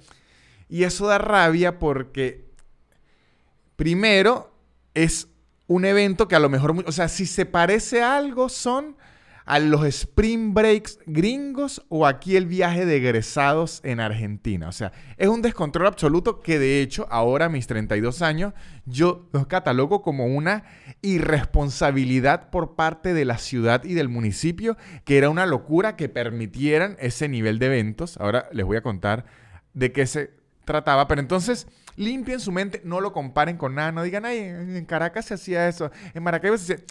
Y 0.69 0.85
eso 0.85 1.07
da 1.07 1.19
rabia 1.19 1.79
porque, 1.79 2.45
primero, 3.77 4.53
es 4.95 5.29
un 5.67 5.85
evento 5.85 6.29
que 6.29 6.37
a 6.37 6.41
lo 6.41 6.49
mejor, 6.49 6.85
o 6.87 6.93
sea, 6.93 7.09
si 7.09 7.27
se 7.27 7.47
parece 7.47 8.03
a 8.03 8.17
algo, 8.17 8.49
son 8.49 8.97
a 9.49 9.59
los 9.61 9.83
spring 9.87 10.53
breaks 10.53 10.99
gringos 11.07 11.83
o 11.89 12.07
aquí 12.07 12.37
el 12.37 12.45
viaje 12.45 12.85
de 12.85 12.97
egresados 12.99 13.81
en 13.83 13.99
Argentina. 13.99 14.69
O 14.69 14.73
sea, 14.73 14.93
es 15.17 15.29
un 15.29 15.41
descontrol 15.41 15.87
absoluto 15.87 16.41
que 16.41 16.59
de 16.59 16.83
hecho 16.83 17.07
ahora 17.11 17.47
a 17.47 17.49
mis 17.49 17.67
32 17.67 18.21
años 18.21 18.53
yo 18.85 19.27
los 19.33 19.47
catalogo 19.47 20.03
como 20.03 20.27
una 20.27 20.65
irresponsabilidad 21.01 22.51
por 22.51 22.77
parte 22.77 23.15
de 23.15 23.25
la 23.25 23.39
ciudad 23.39 23.85
y 23.85 23.95
del 23.95 24.11
municipio, 24.11 24.77
que 25.07 25.17
era 25.17 25.31
una 25.31 25.47
locura 25.47 25.97
que 25.97 26.11
permitieran 26.11 26.99
ese 27.01 27.27
nivel 27.27 27.59
de 27.59 27.67
eventos. 27.67 28.19
Ahora 28.19 28.51
les 28.53 28.67
voy 28.67 28.77
a 28.77 28.83
contar 28.83 29.25
de 29.73 29.93
qué 29.93 30.07
se 30.07 30.38
trataba. 30.69 31.09
Pero 31.09 31.21
entonces, 31.21 31.67
limpien 31.97 32.39
su 32.39 32.53
mente, 32.53 32.81
no 32.85 33.01
lo 33.01 33.13
comparen 33.13 33.57
con 33.57 33.75
nada, 33.75 33.91
no 33.91 34.03
digan, 34.03 34.25
ay, 34.25 34.39
en 34.39 34.85
Caracas 34.85 35.25
se 35.25 35.35
hacía 35.35 35.69
eso, 35.69 35.91
en 36.15 36.23
Maracaibo 36.23 36.57
se 36.57 36.75
hacía... 36.75 36.87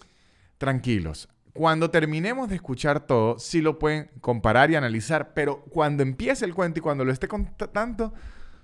Tranquilos. 0.58 1.30
Cuando 1.54 1.92
terminemos 1.92 2.50
de 2.50 2.56
escuchar 2.56 3.06
todo, 3.06 3.38
sí 3.38 3.62
lo 3.62 3.78
pueden 3.78 4.10
comparar 4.22 4.72
y 4.72 4.76
analizar, 4.76 5.34
pero 5.34 5.62
cuando 5.66 6.02
empiece 6.02 6.46
el 6.46 6.56
cuento 6.56 6.80
y 6.80 6.82
cuando 6.82 7.06
lo 7.06 7.12
esté 7.12 7.28
contando, 7.28 8.14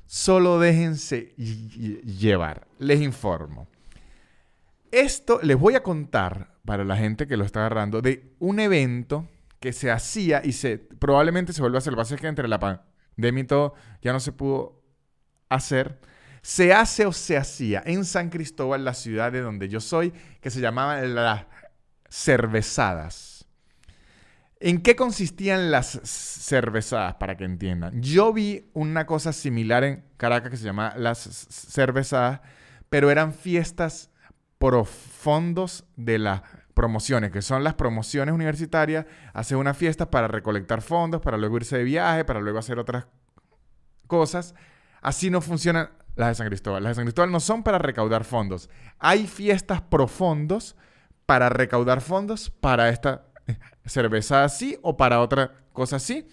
solo 0.05 0.59
déjense 0.59 1.33
llevar. 1.35 2.67
Les 2.79 2.99
informo. 3.01 3.67
Esto 4.91 5.39
les 5.43 5.57
voy 5.57 5.75
a 5.75 5.83
contar 5.83 6.55
para 6.65 6.83
la 6.83 6.97
gente 6.97 7.27
que 7.27 7.37
lo 7.37 7.45
está 7.45 7.59
agarrando 7.61 8.01
de 8.01 8.35
un 8.39 8.59
evento 8.59 9.27
que 9.59 9.73
se 9.73 9.91
hacía 9.91 10.41
y 10.43 10.53
se 10.53 10.77
probablemente 10.77 11.53
se 11.53 11.61
vuelva 11.61 11.77
a 11.77 11.79
hacer. 11.79 11.93
Lo 11.93 12.03
que 12.03 12.27
entre 12.27 12.47
la 12.47 12.59
pandemia 12.59 13.43
y 13.43 13.47
todo 13.47 13.73
ya 14.01 14.13
no 14.13 14.19
se 14.19 14.31
pudo 14.31 14.82
hacer, 15.55 15.99
se 16.41 16.73
hace 16.73 17.05
o 17.05 17.13
se 17.13 17.37
hacía 17.37 17.81
en 17.85 18.05
San 18.05 18.29
Cristóbal, 18.29 18.83
la 18.83 18.93
ciudad 18.93 19.31
de 19.31 19.41
donde 19.41 19.69
yo 19.69 19.79
soy, 19.79 20.13
que 20.41 20.49
se 20.49 20.59
llamaba 20.59 21.01
las 21.01 21.45
cervezadas. 22.09 23.47
¿En 24.59 24.81
qué 24.81 24.95
consistían 24.95 25.71
las 25.71 25.99
cervezadas, 26.03 27.15
para 27.15 27.35
que 27.35 27.43
entiendan? 27.43 28.01
Yo 28.01 28.31
vi 28.31 28.69
una 28.73 29.05
cosa 29.05 29.33
similar 29.33 29.83
en 29.83 30.05
Caracas 30.15 30.51
que 30.51 30.57
se 30.57 30.63
llama 30.63 30.93
las 30.95 31.19
cervezadas, 31.19 32.39
pero 32.89 33.11
eran 33.11 33.33
fiestas 33.33 34.09
profundos 34.57 35.85
de 35.97 36.19
las 36.19 36.41
promociones, 36.73 37.31
que 37.31 37.41
son 37.41 37.63
las 37.63 37.73
promociones 37.73 38.33
universitarias, 38.33 39.05
hacer 39.33 39.57
una 39.57 39.73
fiesta 39.73 40.09
para 40.09 40.27
recolectar 40.27 40.81
fondos, 40.81 41.21
para 41.21 41.37
luego 41.37 41.57
irse 41.57 41.77
de 41.77 41.83
viaje, 41.83 42.23
para 42.23 42.39
luego 42.39 42.59
hacer 42.59 42.79
otras 42.79 43.07
cosas. 44.07 44.55
Así 45.03 45.29
no 45.29 45.41
funcionan 45.41 45.89
las 46.15 46.29
de 46.29 46.35
San 46.35 46.47
Cristóbal. 46.47 46.81
Las 46.81 46.91
de 46.91 46.95
San 46.95 47.05
Cristóbal 47.05 47.31
no 47.31 47.39
son 47.39 47.61
para 47.61 47.77
recaudar 47.77 48.23
fondos. 48.23 48.69
Hay 48.99 49.27
fiestas 49.27 49.81
profundos 49.81 50.75
para 51.25 51.49
recaudar 51.49 52.01
fondos 52.01 52.49
para 52.49 52.89
esta 52.89 53.25
cerveza 53.85 54.43
así 54.43 54.77
o 54.81 54.97
para 54.97 55.19
otra 55.19 55.65
cosa 55.73 55.97
así, 55.97 56.27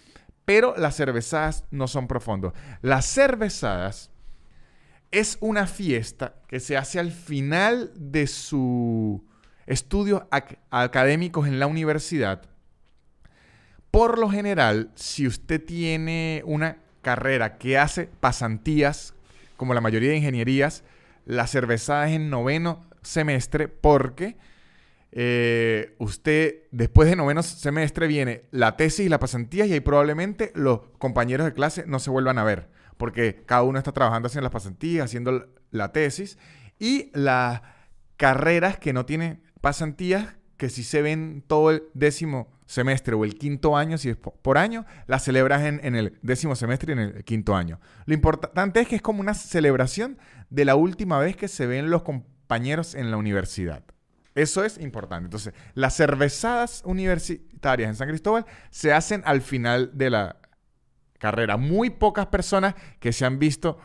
pero 0.44 0.74
las 0.76 0.96
cervezadas 0.96 1.64
no 1.70 1.88
son 1.88 2.06
profundos. 2.06 2.52
Las 2.80 3.06
cervezadas 3.06 4.10
es 5.10 5.36
una 5.40 5.66
fiesta 5.66 6.36
que 6.46 6.60
se 6.60 6.76
hace 6.76 7.00
al 7.00 7.10
final 7.10 7.92
de 7.96 8.26
su 8.26 9.24
estudios 9.66 10.22
académicos 10.70 11.46
en 11.46 11.60
la 11.60 11.66
universidad. 11.66 12.42
Por 13.90 14.18
lo 14.18 14.28
general, 14.28 14.90
si 14.94 15.26
usted 15.26 15.64
tiene 15.64 16.42
una 16.44 16.78
carrera 17.02 17.58
que 17.58 17.78
hace 17.78 18.08
pasantías, 18.20 19.14
como 19.56 19.74
la 19.74 19.80
mayoría 19.80 20.10
de 20.10 20.16
ingenierías, 20.16 20.84
la 21.26 21.46
cervezada 21.46 22.08
es 22.08 22.16
en 22.16 22.30
noveno 22.30 22.80
semestre 23.02 23.68
porque 23.68 24.36
eh, 25.12 25.94
usted 25.98 26.62
después 26.70 27.08
de 27.08 27.16
noveno 27.16 27.42
semestre 27.42 28.06
viene 28.06 28.44
la 28.52 28.76
tesis 28.76 29.06
y 29.06 29.08
la 29.08 29.18
pasantía 29.18 29.66
y 29.66 29.72
ahí 29.72 29.80
probablemente 29.80 30.52
los 30.54 30.80
compañeros 30.98 31.46
de 31.46 31.52
clase 31.52 31.84
no 31.86 31.98
se 31.98 32.10
vuelvan 32.10 32.38
a 32.38 32.44
ver 32.44 32.68
porque 32.96 33.42
cada 33.46 33.62
uno 33.62 33.78
está 33.78 33.92
trabajando 33.92 34.26
haciendo 34.26 34.44
las 34.44 34.52
pasantías, 34.52 35.06
haciendo 35.06 35.48
la 35.70 35.90
tesis 35.90 36.38
y 36.78 37.10
las 37.14 37.62
carreras 38.16 38.78
que 38.78 38.92
no 38.92 39.06
tienen 39.06 39.42
pasantías 39.60 40.36
que 40.56 40.68
si 40.68 40.84
se 40.84 41.00
ven 41.00 41.42
todo 41.46 41.70
el 41.70 41.84
décimo 41.94 42.52
semestre 42.70 43.16
o 43.16 43.24
el 43.24 43.34
quinto 43.34 43.76
año, 43.76 43.98
si 43.98 44.10
es 44.10 44.16
por 44.16 44.56
año, 44.56 44.86
las 45.08 45.24
celebras 45.24 45.62
en, 45.62 45.80
en, 45.82 45.96
el 45.96 46.16
décimo 46.22 46.54
semestre 46.54 46.92
y 46.92 46.92
en 46.92 46.98
el 47.00 47.24
quinto 47.24 47.56
año. 47.56 47.80
Lo 48.06 48.14
importante 48.14 48.78
es 48.78 48.86
que 48.86 48.94
es 48.94 49.02
como 49.02 49.20
una 49.20 49.34
celebración 49.34 50.18
de 50.50 50.64
la 50.64 50.76
última 50.76 51.18
vez 51.18 51.36
que 51.36 51.48
se 51.48 51.66
ven 51.66 51.90
los 51.90 52.04
compañeros 52.04 52.94
en 52.94 53.10
la 53.10 53.16
universidad. 53.16 53.82
Eso 54.36 54.64
es 54.64 54.78
importante. 54.78 55.24
Entonces, 55.24 55.52
las 55.74 55.96
cervezadas 55.96 56.82
universitarias 56.84 57.88
en 57.88 57.96
San 57.96 58.08
Cristóbal 58.08 58.46
se 58.70 58.92
hacen 58.92 59.22
al 59.26 59.40
final 59.40 59.90
de 59.94 60.10
la 60.10 60.36
carrera. 61.18 61.56
Muy 61.56 61.90
pocas 61.90 62.26
personas 62.26 62.76
que 63.00 63.12
se 63.12 63.26
han 63.26 63.40
visto 63.40 63.80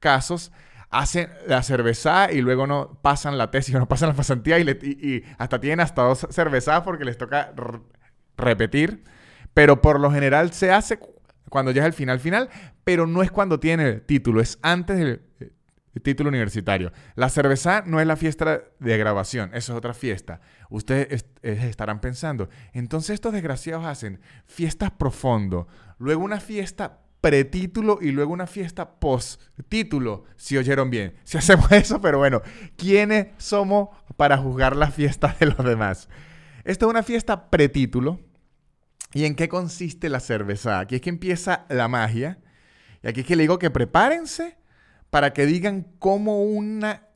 casos 0.00 0.50
hacen 0.94 1.28
la 1.46 1.62
cerveza 1.62 2.30
y 2.30 2.40
luego 2.40 2.66
no 2.66 2.98
pasan 3.02 3.36
la 3.36 3.50
tesis 3.50 3.74
no 3.74 3.88
pasan 3.88 4.10
la 4.10 4.14
pasantía 4.14 4.58
y, 4.58 5.24
hasta 5.38 5.60
tienen 5.60 5.80
hasta 5.80 6.02
dos 6.02 6.26
cervezas 6.30 6.82
porque 6.82 7.04
les 7.04 7.18
toca 7.18 7.52
repetir. 8.36 9.04
Pero 9.52 9.80
por 9.80 10.00
lo 10.00 10.10
general 10.10 10.52
se 10.52 10.72
hace 10.72 10.98
cuando 11.48 11.70
ya 11.70 11.82
es 11.82 11.86
el 11.86 11.92
final 11.92 12.18
final, 12.18 12.48
pero 12.82 13.06
no 13.06 13.22
es 13.22 13.30
cuando 13.30 13.60
tiene 13.60 13.88
el 13.88 14.02
título, 14.02 14.40
es 14.40 14.58
antes 14.62 14.96
del 14.96 15.22
título 16.02 16.28
universitario. 16.28 16.92
La 17.14 17.28
cerveza 17.28 17.84
no 17.86 18.00
es 18.00 18.06
la 18.06 18.16
fiesta 18.16 18.62
de 18.80 18.98
grabación, 18.98 19.50
eso 19.54 19.72
es 19.72 19.78
otra 19.78 19.94
fiesta. 19.94 20.40
Ustedes 20.70 21.26
estarán 21.42 22.00
pensando, 22.00 22.48
entonces 22.72 23.14
estos 23.14 23.32
desgraciados 23.32 23.86
hacen 23.86 24.20
fiestas 24.46 24.90
profundo, 24.90 25.68
luego 25.98 26.24
una 26.24 26.40
fiesta 26.40 27.03
pretítulo 27.24 28.00
y 28.02 28.10
luego 28.10 28.34
una 28.34 28.46
fiesta 28.46 29.00
post-título, 29.00 30.24
si 30.36 30.58
oyeron 30.58 30.90
bien. 30.90 31.14
Si 31.24 31.38
hacemos 31.38 31.72
eso, 31.72 31.98
pero 31.98 32.18
bueno, 32.18 32.42
¿quiénes 32.76 33.28
somos 33.38 33.88
para 34.18 34.36
juzgar 34.36 34.76
la 34.76 34.90
fiesta 34.90 35.34
de 35.40 35.46
los 35.46 35.64
demás? 35.64 36.10
Esta 36.64 36.84
es 36.84 36.90
una 36.90 37.02
fiesta 37.02 37.48
pretítulo. 37.48 38.20
¿Y 39.14 39.24
en 39.24 39.36
qué 39.36 39.48
consiste 39.48 40.10
la 40.10 40.20
cerveza? 40.20 40.80
Aquí 40.80 40.96
es 40.96 41.00
que 41.00 41.08
empieza 41.08 41.64
la 41.70 41.88
magia. 41.88 42.40
Y 43.02 43.08
aquí 43.08 43.20
es 43.20 43.26
que 43.26 43.36
le 43.36 43.44
digo 43.44 43.58
que 43.58 43.70
prepárense 43.70 44.58
para 45.08 45.32
que 45.32 45.46
digan 45.46 45.86
cómo 45.98 46.42
una, 46.42 47.08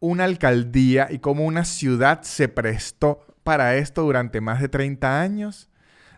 una 0.00 0.24
alcaldía 0.24 1.08
y 1.10 1.18
cómo 1.18 1.44
una 1.44 1.66
ciudad 1.66 2.22
se 2.22 2.48
prestó 2.48 3.36
para 3.42 3.76
esto 3.76 4.04
durante 4.04 4.40
más 4.40 4.62
de 4.62 4.70
30 4.70 5.20
años 5.20 5.68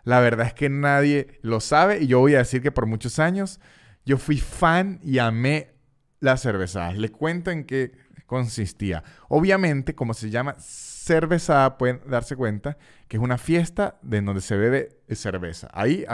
la 0.06 0.20
verdad 0.20 0.46
es 0.46 0.54
que 0.54 0.68
nadie 0.68 1.40
lo 1.42 1.58
sabe 1.58 1.98
y 2.00 2.06
yo 2.06 2.20
voy 2.20 2.36
a 2.36 2.38
decir 2.38 2.62
que 2.62 2.70
por 2.70 2.86
muchos 2.86 3.18
años 3.18 3.58
yo 4.04 4.18
fui 4.18 4.38
fan 4.38 5.00
y 5.02 5.18
amé 5.18 5.72
las 6.20 6.42
cervezas. 6.42 6.96
Le 6.96 7.10
cuento 7.10 7.50
en 7.50 7.64
qué 7.64 7.90
consistía. 8.24 9.02
Obviamente, 9.28 9.96
como 9.96 10.14
se 10.14 10.30
llama 10.30 10.54
cerveza, 10.60 11.76
pueden 11.76 12.02
darse 12.06 12.36
cuenta 12.36 12.78
que 13.08 13.16
es 13.16 13.22
una 13.22 13.36
fiesta 13.36 13.98
de 14.00 14.20
donde 14.20 14.42
se 14.42 14.56
bebe 14.56 15.00
cerveza. 15.10 15.68
Ahí 15.72 16.06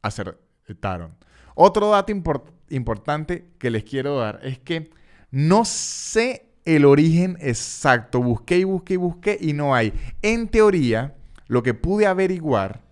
acertaron. 0.00 1.16
Otro 1.56 1.90
dato 1.90 2.12
importante 2.68 3.50
que 3.58 3.70
les 3.70 3.82
quiero 3.82 4.16
dar 4.16 4.38
es 4.44 4.60
que 4.60 4.90
no 5.32 5.64
sé 5.64 6.52
el 6.64 6.84
origen 6.84 7.36
exacto. 7.40 8.22
Busqué 8.22 8.58
y 8.58 8.64
busqué 8.64 8.94
y 8.94 8.98
busqué 8.98 9.38
y 9.40 9.54
no 9.54 9.74
hay. 9.74 9.92
En 10.22 10.46
teoría, 10.46 11.16
lo 11.48 11.64
que 11.64 11.74
pude 11.74 12.06
averiguar 12.06 12.83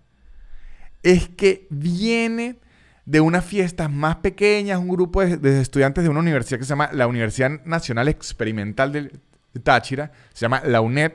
es 1.03 1.29
que 1.29 1.67
viene 1.69 2.57
de 3.05 3.19
unas 3.19 3.43
fiestas 3.45 3.91
más 3.91 4.17
pequeñas, 4.17 4.79
un 4.79 4.87
grupo 4.87 5.23
de, 5.25 5.61
estudiantes 5.61 6.03
de 6.03 6.09
una 6.09 6.21
universidad 6.21 6.57
que 6.57 6.65
se 6.65 6.69
llama 6.69 6.89
la 6.93 7.07
Universidad 7.07 7.63
Nacional 7.65 8.07
Experimental 8.07 8.91
de 8.91 9.11
Táchira, 9.61 10.11
se 10.33 10.41
llama 10.41 10.61
la 10.65 10.81
UNED. 10.81 11.13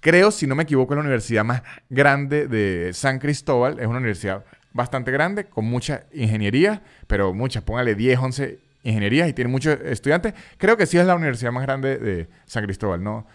Creo, 0.00 0.30
si 0.30 0.46
no 0.46 0.54
me 0.54 0.62
equivoco, 0.62 0.94
es 0.94 0.96
la 0.96 1.02
universidad 1.02 1.44
más 1.44 1.62
grande 1.90 2.48
de 2.48 2.92
San 2.94 3.18
Cristóbal. 3.18 3.78
Es 3.78 3.86
una 3.86 3.98
universidad 3.98 4.44
bastante 4.72 5.10
grande, 5.10 5.44
con 5.44 5.64
mucha 5.64 6.04
ingeniería, 6.12 6.82
pero 7.06 7.34
muchas, 7.34 7.62
póngale 7.62 7.94
10, 7.94 8.18
11 8.18 8.58
ingenierías 8.84 9.28
y 9.28 9.32
tiene 9.32 9.50
muchos 9.50 9.78
estudiantes. 9.84 10.34
Creo 10.56 10.76
que 10.76 10.86
sí 10.86 10.98
es 10.98 11.04
la 11.04 11.16
universidad 11.16 11.52
más 11.52 11.64
grande 11.64 11.98
de 11.98 12.28
San 12.46 12.64
Cristóbal, 12.64 13.02
¿no? 13.02 13.26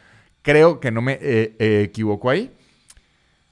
Creo 0.41 0.79
que 0.79 0.91
no 0.91 1.01
me 1.01 1.13
eh, 1.21 1.56
eh, 1.60 1.82
equivoco 1.86 2.29
ahí. 2.29 2.51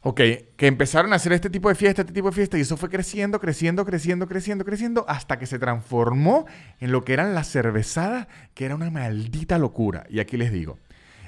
Ok, 0.04 0.20
que 0.58 0.66
empezaron 0.66 1.14
a 1.14 1.18
hacer 1.18 1.32
este 1.32 1.52
tipo 1.52 1.70
de 1.70 1.76
fiesta, 1.76 2.02
este 2.02 2.14
tipo 2.14 2.30
de 2.30 2.36
fiesta, 2.36 2.58
y 2.58 2.62
eso 2.62 2.76
fue 2.76 2.90
creciendo, 2.90 3.40
creciendo, 3.40 3.86
creciendo, 3.86 4.28
creciendo, 4.28 4.66
creciendo, 4.66 5.06
hasta 5.08 5.38
que 5.38 5.46
se 5.46 5.60
transformó 5.60 6.48
en 6.80 6.92
lo 6.92 7.04
que 7.04 7.14
eran 7.14 7.36
las 7.36 7.52
cervezadas, 7.52 8.28
que 8.56 8.66
era 8.66 8.74
una 8.74 8.90
maldita 8.90 9.60
locura. 9.60 10.06
Y 10.10 10.20
aquí 10.20 10.38
les 10.38 10.52
digo, 10.52 10.80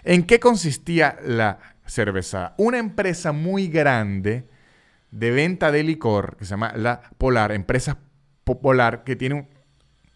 ¿en 0.03 0.23
qué 0.23 0.39
consistía 0.39 1.17
la 1.23 1.59
cerveza? 1.85 2.55
Una 2.57 2.79
empresa 2.79 3.31
muy 3.31 3.67
grande 3.67 4.47
de 5.11 5.29
venta 5.29 5.71
de 5.71 5.83
licor, 5.83 6.35
que 6.37 6.45
se 6.45 6.51
llama 6.51 6.73
La 6.75 7.01
Polar, 7.19 7.51
empresa 7.51 7.99
popular, 8.43 9.03
que 9.03 9.15
tiene 9.15 9.35
un 9.35 9.47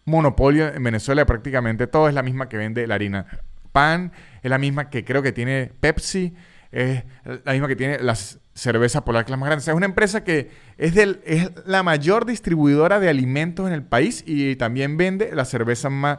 monopolio 0.04 0.66
en 0.74 0.82
Venezuela 0.82 1.24
prácticamente 1.26 1.86
todo, 1.86 2.08
es 2.08 2.14
la 2.14 2.24
misma 2.24 2.48
que 2.48 2.56
vende 2.56 2.88
la 2.88 2.96
harina 2.96 3.26
pan, 3.70 4.10
es 4.42 4.50
la 4.50 4.58
misma 4.58 4.90
que 4.90 5.04
creo 5.04 5.22
que 5.22 5.30
tiene 5.30 5.70
Pepsi, 5.78 6.34
es 6.70 7.04
la 7.44 7.52
misma 7.52 7.68
que 7.68 7.76
tiene 7.76 7.98
las 7.98 8.40
cerveza 8.58 9.04
polar 9.04 9.24
que 9.24 9.28
es 9.28 9.30
la 9.30 9.36
más 9.36 9.46
grande. 9.46 9.62
es 9.62 9.68
una 9.68 9.86
empresa 9.86 10.24
que 10.24 10.50
es, 10.76 10.94
del, 10.94 11.22
es 11.24 11.50
la 11.64 11.82
mayor 11.82 12.26
distribuidora 12.26 12.98
de 12.98 13.08
alimentos 13.08 13.68
en 13.68 13.72
el 13.72 13.84
país 13.84 14.24
y 14.26 14.56
también 14.56 14.96
vende 14.96 15.30
la 15.32 15.44
cerveza 15.44 15.90
más 15.90 16.18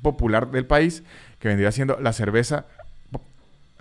popular 0.00 0.50
del 0.50 0.66
país, 0.66 1.02
que 1.40 1.48
vendría 1.48 1.72
siendo 1.72 1.98
la 2.00 2.12
cerveza 2.12 2.66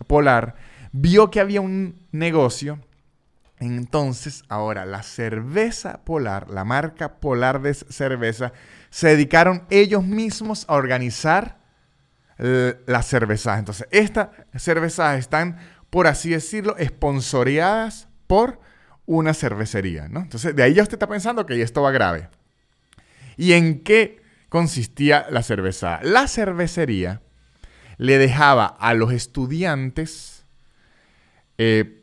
polar. 0.07 0.55
Vio 0.91 1.29
que 1.29 1.39
había 1.39 1.61
un 1.61 1.99
negocio. 2.11 2.79
Entonces, 3.59 4.43
ahora 4.49 4.85
la 4.85 5.03
cerveza 5.03 6.03
polar, 6.03 6.49
la 6.49 6.65
marca 6.65 7.19
polar 7.19 7.61
de 7.61 7.73
cerveza, 7.73 8.51
se 8.89 9.09
dedicaron 9.09 9.63
ellos 9.69 10.03
mismos 10.03 10.65
a 10.67 10.73
organizar 10.73 11.61
las 12.37 13.05
cervezas. 13.05 13.59
Entonces, 13.59 13.87
estas 13.91 14.29
cervezas 14.55 15.19
están 15.19 15.57
por 15.93 16.07
así 16.07 16.31
decirlo, 16.31 16.75
esponsoreadas 16.77 18.07
por 18.25 18.59
una 19.05 19.35
cervecería, 19.35 20.07
¿no? 20.07 20.21
Entonces, 20.21 20.55
de 20.55 20.63
ahí 20.63 20.73
ya 20.73 20.81
usted 20.81 20.95
está 20.95 21.07
pensando 21.07 21.45
que 21.45 21.61
esto 21.61 21.83
va 21.83 21.91
grave. 21.91 22.29
¿Y 23.37 23.53
en 23.53 23.83
qué 23.83 24.19
consistía 24.49 25.27
la 25.29 25.43
cerveza? 25.43 25.99
La 26.01 26.27
cervecería 26.27 27.21
le 27.97 28.17
dejaba 28.17 28.65
a 28.65 28.95
los 28.95 29.13
estudiantes 29.13 30.47
eh, 31.59 32.01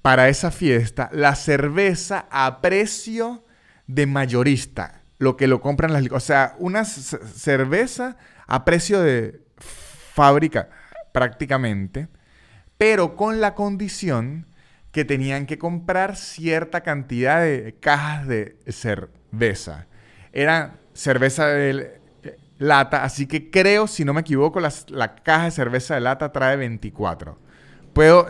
para 0.00 0.30
esa 0.30 0.50
fiesta 0.50 1.10
la 1.12 1.34
cerveza 1.34 2.26
a 2.30 2.62
precio 2.62 3.44
de 3.86 4.06
mayorista. 4.06 5.02
lo 5.18 5.36
que 5.36 5.46
lo 5.46 5.60
compran 5.60 5.92
las... 5.92 6.10
O 6.10 6.20
sea, 6.20 6.56
una 6.58 6.86
cerveza 6.86 8.16
a 8.46 8.64
precio 8.64 8.98
de 9.02 9.42
fábrica 9.58 10.70
prácticamente, 11.12 12.08
pero 12.80 13.14
con 13.14 13.42
la 13.42 13.54
condición 13.54 14.46
que 14.90 15.04
tenían 15.04 15.44
que 15.44 15.58
comprar 15.58 16.16
cierta 16.16 16.80
cantidad 16.80 17.42
de 17.42 17.76
cajas 17.78 18.26
de 18.26 18.56
cerveza. 18.68 19.86
Era 20.32 20.78
cerveza 20.94 21.48
de 21.48 22.00
lata, 22.56 23.04
así 23.04 23.26
que 23.26 23.50
creo, 23.50 23.86
si 23.86 24.06
no 24.06 24.14
me 24.14 24.22
equivoco, 24.22 24.60
la 24.60 25.14
caja 25.16 25.44
de 25.44 25.50
cerveza 25.50 25.92
de 25.94 26.00
lata 26.00 26.32
trae 26.32 26.56
24. 26.56 27.38
Puedo 27.92 28.26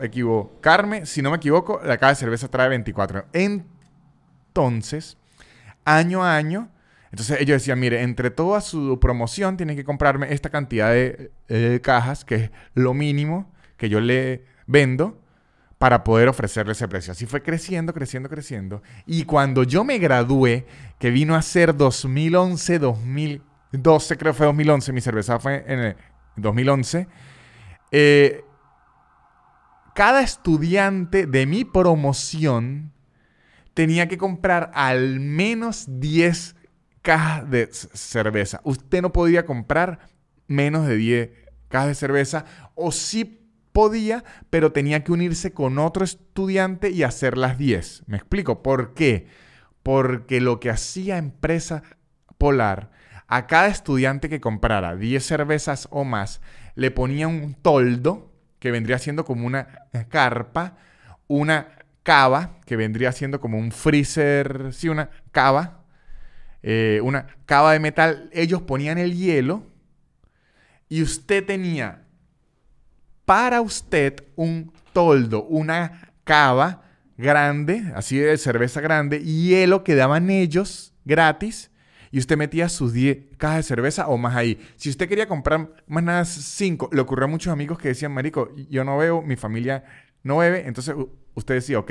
equivocarme, 0.00 1.06
si 1.06 1.22
no 1.22 1.30
me 1.30 1.36
equivoco, 1.36 1.80
la 1.84 1.98
caja 1.98 2.14
de 2.14 2.16
cerveza 2.16 2.48
trae 2.48 2.68
24. 2.68 3.26
Entonces, 3.32 5.18
año 5.84 6.24
a 6.24 6.34
año, 6.34 6.68
entonces 7.14 7.40
ellos 7.40 7.60
decían, 7.60 7.78
mire, 7.78 8.02
entre 8.02 8.32
toda 8.32 8.60
su 8.60 8.98
promoción 8.98 9.56
tienen 9.56 9.76
que 9.76 9.84
comprarme 9.84 10.32
esta 10.32 10.50
cantidad 10.50 10.92
de 10.92 11.80
cajas, 11.80 12.24
que 12.24 12.34
es 12.34 12.50
lo 12.74 12.92
mínimo 12.92 13.52
que 13.76 13.88
yo 13.88 14.00
le 14.00 14.42
vendo 14.66 15.16
para 15.78 16.02
poder 16.02 16.28
ofrecerle 16.28 16.72
ese 16.72 16.88
precio. 16.88 17.12
Así 17.12 17.24
fue 17.24 17.40
creciendo, 17.40 17.94
creciendo, 17.94 18.28
creciendo. 18.28 18.82
Y 19.06 19.26
cuando 19.26 19.62
yo 19.62 19.84
me 19.84 19.98
gradué, 19.98 20.66
que 20.98 21.10
vino 21.10 21.36
a 21.36 21.42
ser 21.42 21.76
2011, 21.76 22.80
2012, 22.80 24.16
creo 24.16 24.32
que 24.32 24.36
fue 24.36 24.46
2011, 24.46 24.92
mi 24.92 25.00
cerveza 25.00 25.38
fue 25.38 25.64
en 25.68 25.78
el 25.78 25.96
2011, 26.34 27.06
eh, 27.92 28.44
cada 29.94 30.20
estudiante 30.20 31.28
de 31.28 31.46
mi 31.46 31.64
promoción 31.64 32.90
tenía 33.72 34.08
que 34.08 34.18
comprar 34.18 34.72
al 34.74 35.20
menos 35.20 35.86
10 36.00 36.56
cajas 37.04 37.50
de 37.50 37.68
cerveza. 37.70 38.62
Usted 38.64 39.02
no 39.02 39.12
podía 39.12 39.44
comprar 39.44 39.98
menos 40.46 40.86
de 40.86 40.96
10 40.96 41.30
cajas 41.68 41.88
de 41.88 41.94
cerveza 41.94 42.44
o 42.74 42.92
sí 42.92 43.46
podía, 43.72 44.24
pero 44.48 44.72
tenía 44.72 45.04
que 45.04 45.12
unirse 45.12 45.52
con 45.52 45.78
otro 45.78 46.02
estudiante 46.02 46.88
y 46.90 47.02
hacer 47.02 47.36
las 47.36 47.58
10. 47.58 48.04
¿Me 48.06 48.16
explico? 48.16 48.62
¿Por 48.62 48.94
qué? 48.94 49.26
Porque 49.82 50.40
lo 50.40 50.60
que 50.60 50.70
hacía 50.70 51.18
Empresa 51.18 51.82
Polar, 52.38 52.90
a 53.26 53.46
cada 53.46 53.66
estudiante 53.68 54.30
que 54.30 54.40
comprara 54.40 54.96
10 54.96 55.22
cervezas 55.26 55.88
o 55.90 56.04
más, 56.04 56.40
le 56.74 56.90
ponía 56.90 57.28
un 57.28 57.54
toldo, 57.54 58.32
que 58.60 58.70
vendría 58.70 58.98
siendo 58.98 59.26
como 59.26 59.46
una 59.46 59.88
carpa, 60.08 60.78
una 61.26 61.68
cava, 62.02 62.60
que 62.64 62.76
vendría 62.76 63.12
siendo 63.12 63.40
como 63.40 63.58
un 63.58 63.72
freezer, 63.72 64.72
sí, 64.72 64.88
una 64.88 65.10
cava, 65.32 65.83
eh, 66.66 67.00
una 67.02 67.26
cava 67.44 67.74
de 67.74 67.78
metal. 67.78 68.30
Ellos 68.32 68.62
ponían 68.62 68.96
el 68.96 69.14
hielo 69.14 69.66
y 70.88 71.02
usted 71.02 71.44
tenía 71.44 72.06
para 73.26 73.60
usted 73.60 74.24
un 74.34 74.72
toldo, 74.94 75.44
una 75.44 76.14
cava 76.24 76.82
grande, 77.18 77.92
así 77.94 78.16
de 78.16 78.38
cerveza 78.38 78.80
grande, 78.80 79.22
hielo 79.22 79.84
que 79.84 79.94
daban 79.94 80.30
ellos 80.30 80.94
gratis. 81.04 81.70
Y 82.10 82.18
usted 82.18 82.38
metía 82.38 82.70
sus 82.70 82.94
10 82.94 83.36
cajas 83.36 83.56
de 83.56 83.62
cerveza 83.64 84.06
o 84.06 84.16
más 84.16 84.34
ahí. 84.34 84.58
Si 84.76 84.88
usted 84.88 85.06
quería 85.06 85.28
comprar 85.28 85.70
más 85.86 86.02
nada 86.02 86.24
5, 86.24 86.90
le 86.92 87.00
ocurrió 87.00 87.24
a 87.24 87.28
muchos 87.28 87.52
amigos 87.52 87.76
que 87.76 87.88
decían, 87.88 88.12
Marico, 88.12 88.54
yo 88.70 88.84
no 88.84 88.96
veo, 88.96 89.20
mi 89.20 89.36
familia 89.36 89.84
no 90.22 90.38
bebe. 90.38 90.66
Entonces 90.66 90.94
usted 91.34 91.54
decía, 91.56 91.78
ok, 91.78 91.90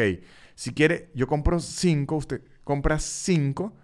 si 0.56 0.74
quiere, 0.74 1.12
yo 1.14 1.28
compro 1.28 1.60
5, 1.60 2.16
usted 2.16 2.42
compra 2.64 2.98
5, 3.00 3.83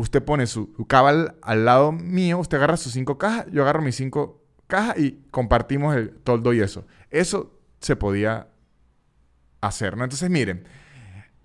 usted 0.00 0.22
pone 0.22 0.46
su, 0.46 0.72
cava 0.86 1.10
al, 1.10 1.36
al, 1.42 1.64
lado 1.64 1.92
mío, 1.92 2.38
usted 2.38 2.56
agarra 2.56 2.76
sus 2.76 2.92
5 2.92 3.18
cajas, 3.18 3.46
yo 3.52 3.62
agarro 3.62 3.82
mis 3.82 3.96
5 3.96 4.40
caja 4.66 4.94
y 4.96 5.20
compartimos 5.30 5.94
el 5.94 6.10
toldo 6.10 6.54
y 6.54 6.60
eso. 6.60 6.86
Eso 7.10 7.60
se 7.80 7.96
podía 7.96 8.48
hacer, 9.60 9.98
¿no? 9.98 10.04
Entonces, 10.04 10.30
miren, 10.30 10.64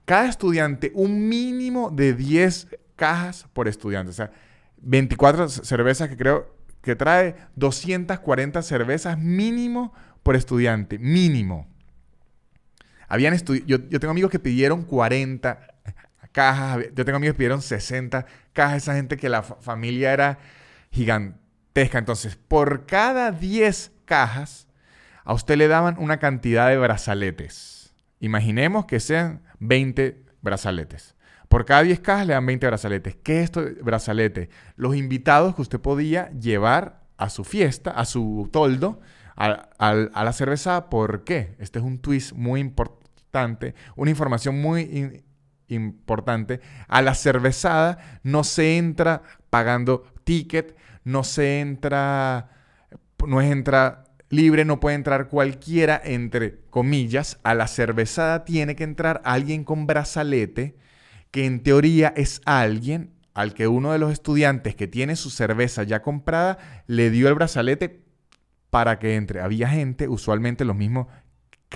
cada 0.06 0.30
estudiante, 0.30 0.91
un 0.96 1.28
mínimo 1.28 1.89
de 1.91 2.13
10 2.13 2.68
cajas 2.96 3.48
por 3.52 3.68
estudiante. 3.68 4.12
O 4.12 4.13
sea, 4.13 4.32
24 4.78 5.50
cervezas 5.50 6.08
que 6.08 6.15
creo 6.15 6.56
que 6.82 6.96
trae 6.96 7.36
240 7.56 8.62
cervezas 8.62 9.18
mínimo 9.18 9.94
por 10.24 10.36
estudiante. 10.36 11.00
Mínimo. 11.00 11.68
Habían 13.08 13.36
yo, 13.38 13.78
yo 13.89 14.00
tengo 14.00 14.12
amigos 14.12 14.32
que 14.32 14.39
pidieron 14.39 14.84
40 14.84 15.60
cajas. 16.32 16.86
Yo 16.94 17.06
tengo 17.06 17.18
amigos 17.18 17.34
que 17.34 17.38
pidieron 17.38 17.62
60 17.62 18.26
cajas. 18.56 18.84
Esa 18.84 18.96
gente 18.96 19.18
que 19.18 19.30
la 19.30 19.44
familia 19.44 20.12
era 20.12 20.39
gigante 20.89 21.46
entonces, 21.76 22.38
por 22.38 22.86
cada 22.86 23.32
10 23.32 23.91
cajas, 24.06 24.68
a 25.24 25.34
usted 25.34 25.58
le 25.58 25.68
daban 25.68 25.96
una 26.00 26.20
cantidad 26.20 26.70
de 26.70 26.78
brazaletes. 26.78 27.94
Imaginemos 28.20 28.86
que 28.86 29.00
sean 29.00 29.41
20 29.60 30.24
brazaletes. 30.41 31.15
Por 31.50 31.65
cada 31.65 31.84
10 31.84 32.00
cajas 32.00 32.28
le 32.28 32.34
dan 32.34 32.46
20 32.46 32.68
brazaletes. 32.68 33.18
¿Qué 33.18 33.39
es 33.39 33.46
esto 33.46 33.62
de 33.62 33.74
brazalete? 33.82 34.50
Los 34.78 34.96
invitados 34.96 35.56
que 35.56 35.62
usted 35.62 35.80
podía 35.80 36.32
llevar 36.32 37.02
a 37.18 37.30
su 37.30 37.44
fiesta, 37.44 37.91
a 37.91 38.06
su 38.06 38.50
toldo, 38.52 39.02
a, 39.36 39.68
la 39.80 40.34
cerveza. 40.34 40.89
¿Por 40.89 41.24
qué? 41.24 41.56
Este 41.60 41.80
es 41.80 41.86
un 41.86 42.00
twist 42.00 42.32
muy 42.34 42.62
importante, 42.62 43.76
una 43.98 44.12
información 44.12 44.62
muy 44.62 45.24
importante. 45.67 46.62
A 46.88 47.01
la 47.01 47.15
cervezada 47.15 48.19
no 48.23 48.43
se 48.43 48.78
entra 48.78 49.23
pagando 49.49 50.04
ticket, 50.23 50.75
no 51.04 51.23
se 51.23 51.60
entra, 51.60 52.49
no 53.25 53.41
es 53.41 53.51
entra 53.51 54.04
libre, 54.30 54.65
no 54.65 54.80
puede 54.80 54.95
entrar 54.95 55.30
cualquiera, 55.30 56.01
entre 56.04 56.60
comillas, 56.69 57.39
a 57.43 57.54
la 57.54 57.67
cervezada 57.67 58.45
tiene 58.45 58.75
que 58.75 58.84
entrar 58.84 59.21
alguien 59.23 59.63
con 59.63 59.88
brazalete, 59.88 60.75
que 61.32 61.45
en 61.45 61.62
teoría 61.62 62.13
es 62.15 62.41
alguien 62.45 63.13
al 63.34 63.54
que 63.54 63.67
uno 63.67 63.91
de 63.91 63.99
los 63.99 64.12
estudiantes 64.12 64.75
que 64.75 64.88
tiene 64.88 65.15
su 65.15 65.30
cerveza 65.30 65.84
ya 65.84 66.01
comprada 66.01 66.58
le 66.88 67.10
dio 67.12 67.28
el 67.28 67.36
brazalete 67.36 68.01
para 68.69 68.97
que 68.97 69.15
entre. 69.15 69.41
Había 69.41 69.67
gente, 69.67 70.08
usualmente 70.08 70.65
los 70.65 70.75
mismos 70.75 71.08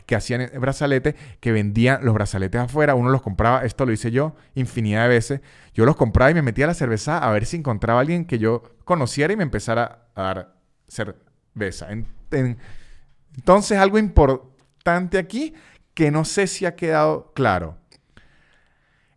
que 0.06 0.16
hacían 0.16 0.42
el 0.42 0.60
brazalete, 0.60 1.16
que 1.40 1.52
vendían 1.52 2.04
los 2.04 2.14
brazaletes 2.14 2.62
afuera, 2.62 2.96
uno 2.96 3.10
los 3.10 3.22
compraba, 3.22 3.64
esto 3.66 3.86
lo 3.86 3.92
hice 3.92 4.12
yo 4.12 4.36
infinidad 4.56 5.04
de 5.04 5.10
veces, 5.10 5.42
yo 5.74 5.86
los 5.86 5.96
compraba 5.96 6.32
y 6.32 6.34
me 6.34 6.42
metía 6.42 6.66
a 6.66 6.70
la 6.70 6.74
cerveza 6.74 7.18
a 7.18 7.32
ver 7.32 7.46
si 7.46 7.58
encontraba 7.58 8.00
a 8.00 8.02
alguien 8.02 8.26
que 8.26 8.40
yo 8.40 8.64
conociera 8.86 9.34
y 9.34 9.36
me 9.36 9.44
empezara 9.44 10.08
a 10.16 10.22
dar 10.22 10.56
cerveza. 10.88 11.88
entonces, 12.32 13.78
algo 13.78 13.98
importante 13.98 15.18
aquí 15.18 15.54
que 15.94 16.12
no 16.12 16.26
sé 16.26 16.48
si 16.48 16.66
ha 16.66 16.76
quedado 16.76 17.32
claro. 17.34 17.78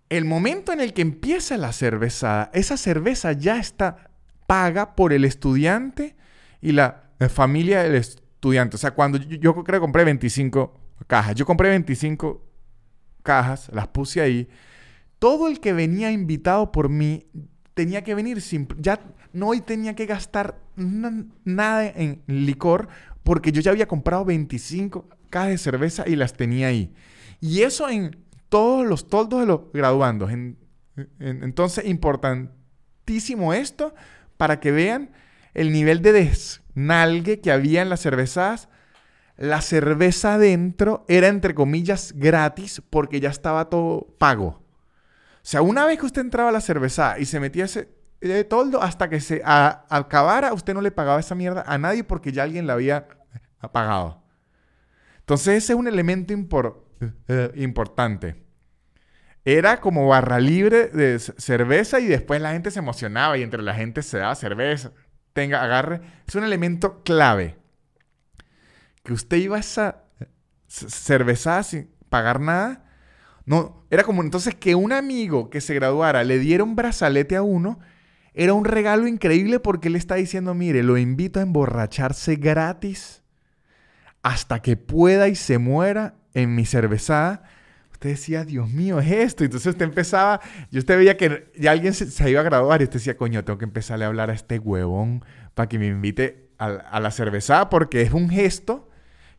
El 0.09 0.25
momento 0.25 0.73
en 0.73 0.81
el 0.81 0.93
que 0.93 1.03
empieza 1.03 1.57
la 1.57 1.73
cervezada, 1.73 2.51
esa 2.53 2.77
cerveza 2.77 3.33
ya 3.33 3.59
está 3.59 4.11
paga 4.47 4.95
por 4.95 5.13
el 5.15 5.25
estudiante 5.25 6.17
y 6.61 6.73
la 6.73 7.05
familia 7.31 7.83
del 7.83 7.95
estudiante 7.95 8.22
estudiante. 8.43 8.75
O 8.75 8.79
sea, 8.79 8.91
cuando 8.91 9.19
yo, 9.19 9.55
creo 9.63 9.79
que 9.79 9.81
compré 9.81 10.05
25 10.05 10.75
cajas, 11.07 11.37
yo 11.37 11.47
compré 11.47 11.69
25 11.69 12.45
cajas, 13.23 13.71
las 13.73 13.87
puse 13.87 14.21
ahí. 14.21 14.49
Todo 15.21 15.47
el 15.47 15.61
que 15.61 15.73
venía 15.73 16.11
invitado 16.11 16.73
por 16.73 16.89
mí 16.89 17.27
tenía 17.75 18.03
que 18.03 18.17
venir 18.17 18.41
sin... 18.41 18.67
Ya 18.79 19.01
no 19.33 19.49
hoy 19.49 19.61
tenía 19.61 19.95
que 19.95 20.07
gastar 20.07 20.59
nada 20.75 21.87
en 21.87 22.23
licor 22.27 22.89
porque 23.23 23.53
yo 23.53 23.61
ya 23.61 23.71
había 23.71 23.87
comprado 23.87 24.25
25 24.25 25.09
cajas 25.31 25.51
de 25.51 25.59
cerveza 25.59 26.05
y 26.09 26.17
las 26.17 26.33
tenía 26.33 26.67
ahí. 26.67 26.93
Y 27.41 27.63
eso 27.63 27.89
en 27.89 28.17
todos 28.49 28.85
los 28.85 29.07
toldos 29.07 29.41
de 29.41 29.47
los 29.47 29.61
graduandos. 29.73 30.33
entonces, 31.21 31.87
importantísimo 31.87 33.55
esto 33.55 33.95
para 34.37 34.59
que 34.59 34.73
vean 34.73 35.11
el 35.55 35.73
nivel 35.73 36.03
de 36.03 36.13
desnalgue 36.75 37.41
que 37.41 37.53
había 37.53 37.83
en 37.83 37.89
las 37.89 38.01
cervezas, 38.01 38.69
la 39.37 39.61
cerveza 39.61 40.35
adentro 40.35 41.05
era 41.09 41.29
entre 41.29 41.55
comillas 41.55 42.13
gratis 42.17 42.83
porque 42.91 43.21
ya 43.21 43.31
estaba 43.31 43.69
todo 43.69 44.15
pago. 44.19 44.47
O 44.47 45.45
sea, 45.45 45.63
una 45.63 45.85
vez 45.87 45.99
que 45.99 46.07
usted 46.07 46.21
entraba 46.21 46.51
a 46.51 46.53
la 46.53 46.61
cerveza 46.61 47.19
y 47.19 47.25
se 47.25 47.41
metía 47.41 47.65
ese 47.65 47.89
eh, 48.21 48.45
toldo 48.45 48.81
hasta 48.81 49.09
que 49.09 49.21
se 49.21 49.43
acabara, 49.45 50.53
usted 50.53 50.75
no 50.75 50.81
le 50.81 50.93
pagaba 50.93 51.19
esa 51.19 51.35
mierda 51.35 51.65
a 51.67 51.79
nadie 51.79 52.05
porque 52.05 52.31
ya 52.31 52.45
alguien 52.45 52.67
la 52.67 52.75
había 52.75 53.09
pagado. 53.73 54.23
Entonces 55.21 55.65
ese 55.65 55.73
es 55.73 55.79
un 55.79 55.89
elemento 55.89 56.33
eh, 57.29 57.53
importante. 57.57 58.43
Era 59.45 59.81
como 59.81 60.07
barra 60.07 60.39
libre 60.39 60.87
de 60.87 61.19
cerveza 61.19 61.99
y 61.99 62.07
después 62.07 62.41
la 62.41 62.53
gente 62.53 62.71
se 62.71 62.79
emocionaba 62.79 63.37
y 63.37 63.43
entre 63.43 63.63
la 63.63 63.75
gente 63.75 64.03
se 64.03 64.19
daba 64.19 64.37
cerveza 64.37 64.93
tenga, 65.33 65.63
agarre, 65.63 66.01
es 66.27 66.35
un 66.35 66.45
elemento 66.45 67.03
clave. 67.03 67.57
Que 69.03 69.13
usted 69.13 69.39
iba 69.39 69.57
a 69.57 69.61
esa 69.61 70.05
cervezada 70.69 71.63
sin 71.63 71.91
pagar 72.09 72.41
nada, 72.41 72.85
No, 73.45 73.85
era 73.91 74.05
como 74.05 74.23
entonces 74.23 74.55
que 74.55 74.75
un 74.77 74.93
amigo 74.93 75.51
que 75.51 75.61
se 75.61 75.75
graduara 75.75 76.23
le 76.23 76.39
diera 76.39 76.63
un 76.63 76.77
brazalete 76.77 77.35
a 77.35 77.43
uno, 77.43 77.81
era 78.35 78.55
un 78.55 78.65
regalo 78.65 79.09
increíble 79.09 79.59
porque 79.59 79.89
él 79.89 79.97
está 79.97 80.15
diciendo, 80.15 80.55
mire, 80.55 80.83
lo 80.83 80.97
invito 80.97 81.41
a 81.41 81.43
emborracharse 81.43 82.37
gratis 82.37 83.23
hasta 84.23 84.63
que 84.63 84.77
pueda 84.77 85.29
y 85.29 85.35
se 85.35 85.59
muera 85.59 86.15
en 86.35 86.55
mi 86.55 86.65
cervezada. 86.65 87.43
Usted 88.03 88.11
decía, 88.11 88.45
Dios 88.45 88.69
mío, 88.69 88.99
es 88.99 89.13
esto. 89.13 89.45
Entonces 89.45 89.69
usted 89.69 89.85
empezaba, 89.85 90.41
yo 90.73 90.81
usted 90.81 90.97
veía 90.97 91.17
que 91.17 91.53
ya 91.57 91.71
alguien 91.71 91.95
se, 91.95 92.29
iba 92.29 92.41
a 92.41 92.43
graduar 92.43 92.81
y 92.81 92.85
usted 92.85 92.95
decía, 92.95 93.17
coño, 93.17 93.45
tengo 93.45 93.61
que 93.61 93.65
empezarle 93.65 94.05
a 94.05 94.09
hablar 94.09 94.29
a 94.29 94.33
este 94.33 94.59
huevón 94.59 95.25
para 95.55 95.69
que 95.69 95.79
me 95.79 95.87
invite 95.87 96.49
a, 96.59 96.99
la 96.99 97.11
cervezada 97.13 97.71
porque 97.71 98.03
es 98.03 98.13
un 98.13 98.29
gesto 98.29 98.89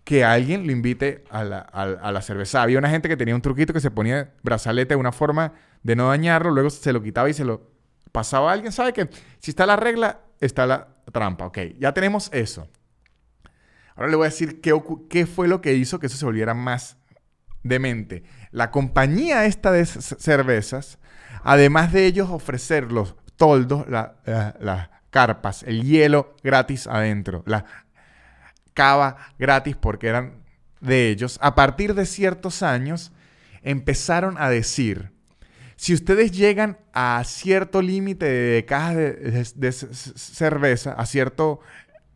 que 0.06 0.24
alguien 0.24 0.66
lo 0.66 0.72
invite 0.72 1.26
a 1.30 1.44
la, 1.44 1.58
a. 1.74 2.62
Había 2.62 2.80
una 2.80 2.90
gente 2.90 3.10
que 3.10 3.18
tenía 3.18 3.36
un 3.36 3.42
truquito 3.42 3.74
que 3.74 3.82
se 3.82 3.92
ponía 3.92 4.32
brazalete 4.44 4.94
de 4.94 4.98
una 4.98 5.12
forma 5.12 5.52
de 5.82 5.98
no 5.98 6.08
dañarlo, 6.08 6.50
luego 6.52 6.70
se 6.70 6.94
lo 6.94 7.04
quitaba 7.04 7.30
y 7.30 7.34
se 7.34 7.44
lo 7.44 7.70
pasaba 8.14 8.50
a 8.50 8.54
alguien. 8.54 8.72
¿Sabe 8.72 8.94
que 8.94 9.10
si 9.40 9.52
está 9.52 9.66
la 9.66 9.76
regla, 9.76 10.22
está 10.40 10.66
la 10.66 10.88
trampa? 11.12 11.48
Ok, 11.48 11.60
ya 11.80 11.94
tenemos 11.94 12.30
eso. 12.32 12.70
Ahora 13.98 14.10
le 14.10 14.16
voy 14.16 14.28
a 14.28 14.30
decir 14.30 14.62
qué, 14.62 14.74
qué 15.10 15.26
fue 15.26 15.50
lo 15.50 15.60
que 15.60 15.74
hizo 15.74 16.00
que 16.00 16.06
eso 16.06 16.16
se 16.16 16.24
volviera 16.24 16.54
más 16.54 17.03
demente. 17.64 18.24
La 18.52 18.72
compañía 18.72 19.46
esta 19.46 19.72
de 19.72 19.86
cervezas, 19.86 21.00
además 21.44 21.92
de 21.92 22.06
ellos 22.06 22.30
ofrecer 22.30 22.92
los 22.92 23.16
toldos, 23.36 23.86
las 23.88 24.90
carpas, 25.10 25.64
el 25.64 25.84
hielo 25.84 26.36
gratis 26.44 26.88
adentro, 26.88 27.44
la 27.46 27.66
cava 28.74 29.18
gratis 29.38 29.76
porque 29.76 30.08
eran 30.08 30.44
de 30.82 31.10
ellos, 31.10 31.40
a 31.42 31.56
partir 31.56 31.94
de 31.94 32.06
ciertos 32.06 32.62
años 32.62 33.12
empezaron 33.62 34.36
a 34.38 34.50
decir, 34.50 35.12
si 35.76 35.94
ustedes 35.94 36.32
llegan 36.32 36.78
a 36.94 37.24
cierto 37.26 37.82
límite 37.82 38.26
de 38.26 38.66
cajas 38.66 38.96
de, 38.96 39.72
cerveza, 39.72 40.94
a 40.94 41.06
cierto 41.06 41.62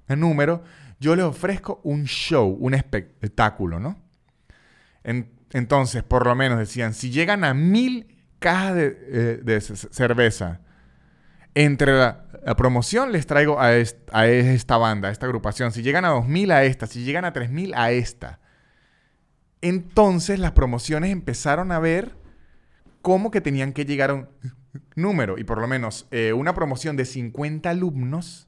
número, 0.07 0.63
yo 0.99 1.15
les 1.15 1.25
ofrezco 1.25 1.79
un 1.83 2.05
show, 2.05 2.57
un 2.59 2.73
espectáculo, 2.73 3.79
¿no? 3.79 3.97
Entonces, 5.51 6.03
por 6.03 6.25
lo 6.25 6.35
menos 6.35 6.59
decían, 6.59 6.93
si 6.93 7.09
llegan 7.09 7.43
a 7.43 7.53
mil 7.53 8.17
cajas 8.39 8.75
de, 8.75 9.41
eh, 9.45 9.61
cerveza 9.61 10.61
entre 11.55 11.97
la, 11.97 12.23
promoción 12.55 13.11
les 13.11 13.25
traigo 13.25 13.59
a, 13.59 13.75
esta 13.75 14.77
banda, 14.77 15.09
a 15.09 15.11
esta 15.11 15.25
agrupación. 15.25 15.71
Si 15.71 15.81
llegan 15.81 16.05
a 16.05 16.13
2.000 16.13 16.51
a 16.51 16.63
esta, 16.63 16.87
si 16.87 17.03
llegan 17.03 17.25
a 17.25 17.33
3.000 17.33 17.73
a 17.75 17.91
esta. 17.91 18.39
Entonces 19.61 20.39
las 20.39 20.51
promociones 20.51 21.11
empezaron 21.11 21.71
a 21.71 21.79
ver 21.79 22.15
cómo 23.01 23.31
que 23.31 23.41
tenían 23.41 23.73
que 23.73 23.85
llegar 23.85 24.11
a 24.11 24.13
un 24.13 24.29
número. 24.95 25.37
Y 25.37 25.43
por 25.43 25.59
lo 25.59 25.67
menos 25.67 26.07
eh, 26.11 26.31
una 26.31 26.53
promoción 26.53 26.95
de 26.95 27.05
50 27.05 27.69
alumnos 27.69 28.47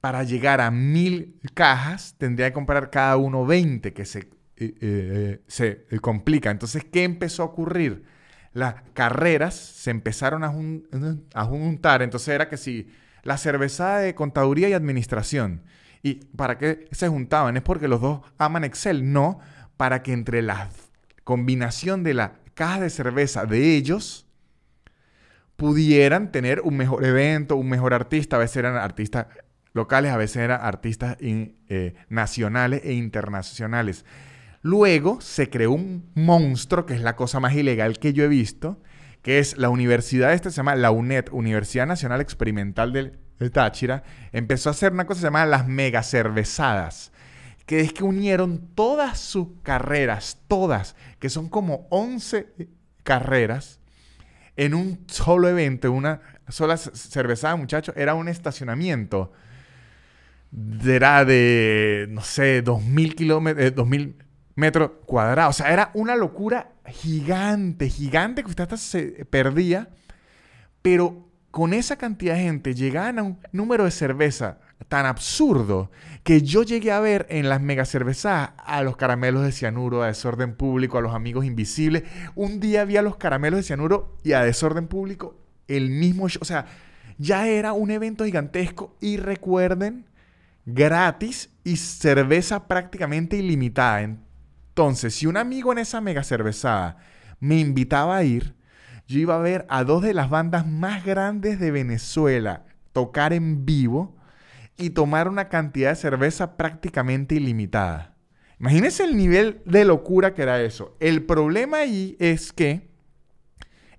para 0.00 0.22
llegar 0.24 0.60
a 0.60 0.70
1.000 0.70 1.52
cajas 1.54 2.16
tendría 2.18 2.48
que 2.48 2.54
comprar 2.54 2.90
cada 2.90 3.16
uno 3.16 3.46
20, 3.46 3.92
que 3.92 4.04
se, 4.04 4.28
eh, 4.58 5.40
se 5.46 5.86
complica. 6.00 6.50
Entonces, 6.50 6.84
¿qué 6.84 7.04
empezó 7.04 7.42
a 7.42 7.46
ocurrir? 7.46 8.04
las 8.58 8.74
carreras 8.92 9.54
se 9.54 9.90
empezaron 9.90 10.44
a, 10.44 11.44
juntar. 11.44 12.02
Entonces 12.02 12.28
era 12.28 12.48
que 12.48 12.56
si 12.56 12.90
la 13.22 13.38
cerveza 13.38 13.98
de 13.98 14.14
contaduría 14.14 14.68
y 14.68 14.72
administración. 14.72 15.62
¿Y 16.02 16.14
para 16.36 16.58
qué 16.58 16.88
se 16.92 17.08
juntaban? 17.08 17.56
¿Es 17.56 17.62
porque 17.62 17.88
los 17.88 18.00
dos 18.00 18.20
aman 18.38 18.64
Excel? 18.64 19.12
No, 19.12 19.40
para 19.76 20.02
que 20.02 20.12
entre 20.12 20.42
la 20.42 20.70
combinación 21.24 22.02
de 22.02 22.14
la 22.14 22.34
caja 22.54 22.80
de 22.80 22.90
cerveza 22.90 23.44
de 23.44 23.76
ellos 23.76 24.26
pudieran 25.56 26.30
tener 26.32 26.60
un 26.60 26.76
mejor 26.76 27.04
evento, 27.04 27.56
un 27.56 27.68
mejor 27.68 27.94
artista. 27.94 28.36
A 28.36 28.40
veces 28.40 28.58
eran 28.58 28.76
artistas 28.76 29.26
locales, 29.72 30.12
a 30.12 30.16
veces 30.16 30.38
eran 30.38 30.60
artistas 30.62 31.16
eh, 31.20 31.94
nacionales 32.08 32.82
e 32.84 32.94
internacionales. 32.94 34.04
Luego 34.68 35.22
se 35.22 35.48
creó 35.48 35.72
un 35.72 36.10
monstruo, 36.14 36.84
que 36.84 36.92
es 36.92 37.00
la 37.00 37.16
cosa 37.16 37.40
más 37.40 37.54
ilegal 37.54 37.98
que 37.98 38.12
yo 38.12 38.24
he 38.24 38.28
visto, 38.28 38.82
que 39.22 39.38
es 39.38 39.56
la 39.56 39.70
universidad, 39.70 40.34
esta 40.34 40.50
se 40.50 40.58
llama 40.58 40.76
la 40.76 40.90
UNED, 40.90 41.30
Universidad 41.32 41.86
Nacional 41.86 42.20
Experimental 42.20 42.92
del, 42.92 43.18
Táchira, 43.50 44.02
empezó 44.30 44.68
a 44.68 44.72
hacer 44.72 44.92
una 44.92 45.06
cosa 45.06 45.16
que 45.16 45.22
se 45.22 45.26
llama 45.28 45.46
las 45.46 45.66
mega 45.66 46.02
cervezadas, 46.02 47.12
que 47.64 47.80
es 47.80 47.94
que 47.94 48.04
unieron 48.04 48.58
todas 48.74 49.18
sus 49.18 49.48
carreras, 49.62 50.42
todas, 50.48 50.96
que 51.18 51.30
son 51.30 51.48
como 51.48 51.86
11 51.88 52.48
carreras, 53.04 53.80
en 54.54 54.74
un 54.74 55.02
solo 55.06 55.48
evento, 55.48 55.90
una 55.90 56.20
sola 56.46 56.76
cervezada, 56.76 57.56
muchachos, 57.56 57.94
era 57.96 58.14
un 58.14 58.28
estacionamiento. 58.28 59.32
Era 60.84 61.24
de, 61.24 62.06
no 62.10 62.20
sé, 62.20 62.62
2.000 62.62 63.14
kilómetros, 63.14 63.72
2.000 63.74 64.27
metros 64.58 64.90
cuadrados. 65.06 65.56
O 65.56 65.58
sea, 65.62 65.72
era 65.72 65.90
una 65.94 66.16
locura 66.16 66.72
gigante, 66.86 67.88
gigante 67.88 68.42
que 68.42 68.50
usted 68.50 68.64
hasta 68.64 68.76
se 68.76 69.24
perdía. 69.24 69.88
Pero 70.82 71.28
con 71.50 71.72
esa 71.72 71.96
cantidad 71.96 72.34
de 72.34 72.42
gente 72.42 72.74
llegaban 72.74 73.18
a 73.18 73.22
un 73.22 73.38
número 73.52 73.84
de 73.84 73.90
cerveza 73.90 74.58
tan 74.88 75.06
absurdo 75.06 75.90
que 76.22 76.42
yo 76.42 76.62
llegué 76.62 76.92
a 76.92 77.00
ver 77.00 77.26
en 77.30 77.48
las 77.48 77.60
mega 77.60 77.84
cervezas 77.84 78.50
a 78.56 78.82
los 78.82 78.96
caramelos 78.96 79.44
de 79.44 79.52
cianuro, 79.52 80.02
a 80.02 80.08
desorden 80.08 80.54
público, 80.54 80.98
a 80.98 81.02
los 81.02 81.14
amigos 81.14 81.44
invisibles. 81.44 82.02
Un 82.34 82.60
día 82.60 82.84
vi 82.84 82.96
a 82.96 83.02
los 83.02 83.16
caramelos 83.16 83.58
de 83.58 83.64
cianuro 83.64 84.16
y 84.24 84.32
a 84.32 84.42
desorden 84.42 84.88
público 84.88 85.36
el 85.68 85.90
mismo 85.90 86.28
show. 86.28 86.40
O 86.42 86.44
sea, 86.44 86.66
ya 87.16 87.46
era 87.46 87.72
un 87.72 87.90
evento 87.90 88.24
gigantesco 88.24 88.96
y 89.00 89.18
recuerden, 89.18 90.06
gratis 90.66 91.50
y 91.64 91.76
cerveza 91.76 92.66
prácticamente 92.66 93.36
ilimitada. 93.36 94.16
Entonces, 94.78 95.12
si 95.12 95.26
un 95.26 95.36
amigo 95.36 95.72
en 95.72 95.78
esa 95.78 96.00
mega 96.00 96.22
cervezada 96.22 96.98
me 97.40 97.58
invitaba 97.58 98.16
a 98.16 98.22
ir, 98.22 98.54
yo 99.08 99.18
iba 99.18 99.34
a 99.34 99.40
ver 99.40 99.66
a 99.68 99.82
dos 99.82 100.04
de 100.04 100.14
las 100.14 100.30
bandas 100.30 100.68
más 100.68 101.04
grandes 101.04 101.58
de 101.58 101.72
Venezuela 101.72 102.64
tocar 102.92 103.32
en 103.32 103.66
vivo 103.66 104.14
y 104.76 104.90
tomar 104.90 105.26
una 105.26 105.48
cantidad 105.48 105.90
de 105.90 105.96
cerveza 105.96 106.56
prácticamente 106.56 107.34
ilimitada. 107.34 108.14
Imagínense 108.60 109.02
el 109.02 109.16
nivel 109.16 109.62
de 109.64 109.84
locura 109.84 110.32
que 110.32 110.42
era 110.42 110.62
eso. 110.62 110.96
El 111.00 111.24
problema 111.24 111.78
ahí 111.78 112.16
es 112.20 112.52
que 112.52 112.88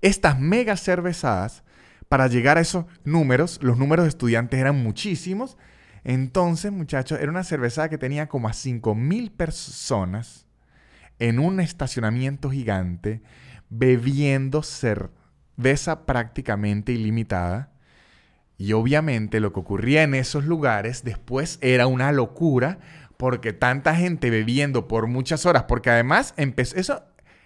estas 0.00 0.40
mega 0.40 0.78
cervezadas, 0.78 1.62
para 2.08 2.26
llegar 2.26 2.56
a 2.56 2.62
esos 2.62 2.86
números, 3.04 3.58
los 3.60 3.76
números 3.76 4.04
de 4.04 4.08
estudiantes 4.08 4.58
eran 4.58 4.82
muchísimos. 4.82 5.58
Entonces, 6.04 6.72
muchachos, 6.72 7.20
era 7.20 7.30
una 7.30 7.44
cervezada 7.44 7.90
que 7.90 7.98
tenía 7.98 8.28
como 8.28 8.48
a 8.48 8.52
5.000 8.52 9.30
personas 9.36 10.46
en 11.20 11.38
un 11.38 11.60
estacionamiento 11.60 12.50
gigante 12.50 13.22
bebiendo 13.68 14.62
cerveza 14.62 16.04
prácticamente 16.06 16.92
ilimitada. 16.92 17.70
Y 18.58 18.72
obviamente 18.72 19.40
lo 19.40 19.52
que 19.52 19.60
ocurría 19.60 20.02
en 20.02 20.14
esos 20.14 20.44
lugares 20.44 21.04
después 21.04 21.58
era 21.62 21.86
una 21.86 22.12
locura 22.12 22.78
porque 23.16 23.52
tanta 23.52 23.94
gente 23.94 24.30
bebiendo 24.30 24.88
por 24.88 25.06
muchas 25.06 25.46
horas, 25.46 25.64
porque 25.64 25.90
además 25.90 26.34
eso 26.36 27.04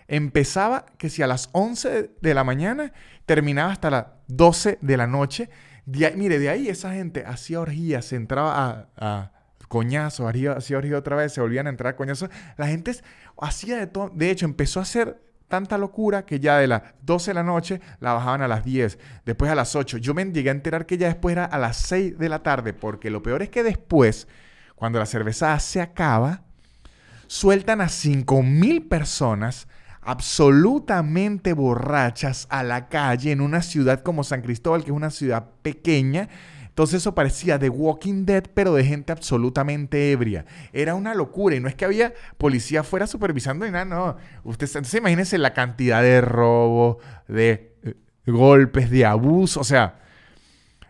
empezaba 0.09 0.87
que 0.99 1.11
si 1.11 1.23
a 1.23 1.27
las 1.27 1.49
11 1.53 2.13
de 2.21 2.35
la 2.35 2.45
mañana 2.45 2.93
terminaba 3.27 3.73
hasta 3.73 3.91
las 3.91 4.07
12 4.29 4.79
de 4.81 4.97
la 4.97 5.07
noche. 5.07 5.49
mire, 5.87 6.39
de 6.39 6.49
ahí 6.49 6.69
esa 6.69 6.93
gente 6.93 7.25
hacía 7.27 7.61
orgías, 7.61 8.05
se 8.05 8.17
entraba 8.17 8.89
a, 8.97 9.33
coñazos, 9.67 10.33
hacía 10.57 10.79
orgía 10.79 10.97
otra 10.97 11.17
vez, 11.17 11.33
se 11.33 11.41
volvían 11.41 11.67
a 11.67 11.71
entrar 11.71 11.95
a 11.95 11.97
coñazos. 11.97 12.31
La 12.57 12.69
gente 12.69 12.93
hacía 13.41 13.77
de 13.77 13.87
todo. 13.87 14.11
De 14.15 14.31
hecho, 14.31 14.45
empezó 14.47 14.81
a 14.81 14.85
hacer 14.85 15.21
tanta 15.49 15.79
locura 15.79 16.25
que 16.25 16.41
ya 16.41 16.59
de 16.59 16.67
las 16.67 16.83
12 17.03 17.31
de 17.31 17.35
la 17.35 17.43
noche 17.43 17.81
la 18.01 18.13
bajaban 18.13 18.43
a 18.43 18.49
las 18.49 18.65
10, 18.65 18.99
después 19.25 19.51
a 19.51 19.55
las 19.55 19.77
8. 19.77 19.99
Yo 19.99 20.15
me 20.15 20.25
llegué 20.25 20.49
a 20.49 20.53
enterar 20.53 20.87
que 20.87 20.99
ya 20.99 21.07
después 21.07 21.33
era 21.33 21.45
a 21.45 21.59
las 21.59 21.77
6 21.77 22.19
de 22.19 22.29
la 22.29 22.43
tarde, 22.43 22.73
porque 22.73 23.11
lo 23.11 23.23
peor 23.23 23.43
es 23.43 23.51
que 23.51 23.63
después, 23.63 24.27
cuando 24.75 24.99
la 24.99 25.07
cerveza 25.07 25.59
se 25.61 25.81
acaba, 25.81 26.43
sueltan 27.27 27.81
a 27.81 27.87
5.000 27.87 28.89
personas 28.89 29.69
absolutamente 30.03 31.53
borrachas 31.53 32.47
a 32.51 32.63
la 32.63 32.89
calle 32.89 33.33
en 33.33 33.41
una 33.41 33.63
ciudad 33.63 34.03
como 34.03 34.25
San 34.25 34.43
Cristóbal, 34.43 34.85
que 34.85 34.91
es 34.91 34.97
una 34.97 35.11
ciudad 35.11 35.51
pequeña, 35.63 36.29
entonces 36.75 37.03
eso 37.03 37.15
parecía 37.15 37.57
The 37.57 37.69
Walking 37.69 38.27
Dead, 38.27 38.43
pero 38.53 38.75
de 38.75 38.85
gente 38.85 39.13
absolutamente 39.13 40.11
ebria. 40.11 40.45
Era 40.73 40.97
una 40.97 41.15
locura 41.15 41.55
y 41.55 41.61
no 41.61 41.69
es 41.69 41.77
que 41.77 41.85
había 41.85 42.15
policía 42.37 42.81
afuera 42.81 43.07
supervisando 43.07 43.65
ni 43.65 43.71
nada, 43.71 43.85
no. 43.85 44.17
Usted, 44.43 44.67
entonces 44.67 44.99
imagínense 44.99 45.39
la 45.39 45.55
cantidad 45.55 46.03
de 46.03 46.21
robo, 46.21 46.99
de 47.29 47.77
eh, 47.85 47.95
golpes, 48.27 48.91
de 48.91 49.07
abuso, 49.07 49.61
o 49.61 49.65
sea... 49.65 50.01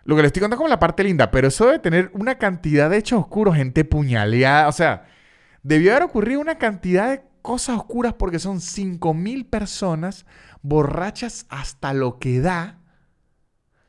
Lo 0.07 0.16
que 0.16 0.22
le 0.22 0.26
estoy 0.28 0.41
contando 0.41 0.59
como 0.59 0.68
la 0.68 0.78
parte 0.78 1.05
linda, 1.05 1.30
pero 1.30 1.49
eso 1.49 1.66
debe 1.66 1.78
tener 1.78 2.11
una 2.14 2.37
cantidad 2.37 2.89
de 2.91 2.99
hechos 2.99 3.20
oscuros, 3.20 3.57
gente 3.57 3.85
puñaleada, 3.85 4.68
o 4.68 4.72
sea, 4.72 5.07
debió 5.62 5.93
haber 5.93 6.05
ocurrido 6.05 6.41
una 6.41 6.59
cantidad 6.59 7.11
de 7.11 7.22
cosas 7.41 7.76
oscuras 7.76 8.12
porque 8.14 8.39
son 8.39 8.59
5.000 8.59 9.49
personas 9.49 10.26
borrachas 10.62 11.47
hasta 11.49 11.95
lo 11.95 12.18
que 12.18 12.41
da, 12.41 12.80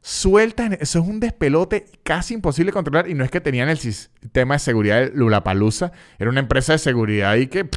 sueltas. 0.05 0.71
Eso 0.79 0.99
es 0.99 1.07
un 1.07 1.19
despelote 1.19 1.87
casi 2.03 2.35
imposible 2.35 2.69
de 2.69 2.73
controlar. 2.73 3.09
Y 3.09 3.15
no 3.15 3.23
es 3.23 3.31
que 3.31 3.41
tenían 3.41 3.69
el 3.69 3.79
sistema 3.79 4.53
de 4.53 4.59
seguridad 4.59 4.99
de 4.99 5.11
Lulapalusa, 5.15 5.91
era 6.19 6.29
una 6.29 6.41
empresa 6.41 6.73
de 6.73 6.77
seguridad 6.77 7.35
y 7.37 7.47
que, 7.47 7.67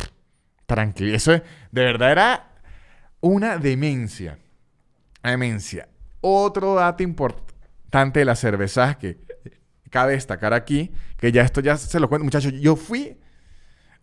tranquilo, 0.66 1.16
eso 1.16 1.33
de 1.33 1.43
verdad 1.72 2.12
era 2.12 2.51
una 3.20 3.57
demencia. 3.57 4.39
Demencia. 5.22 5.89
Otro 6.20 6.74
dato 6.74 7.03
importante 7.03 8.18
de 8.18 8.26
las 8.26 8.39
cervezas 8.39 8.99
que 8.99 9.18
cabe 9.89 10.12
destacar 10.12 10.53
aquí, 10.53 10.93
que 11.16 11.33
ya 11.33 11.41
esto 11.43 11.62
ya 11.62 11.79
se 11.79 11.99
lo 11.99 12.11
cuento, 12.11 12.24
muchachos. 12.24 12.53
Yo 12.61 12.76
fui 12.76 13.18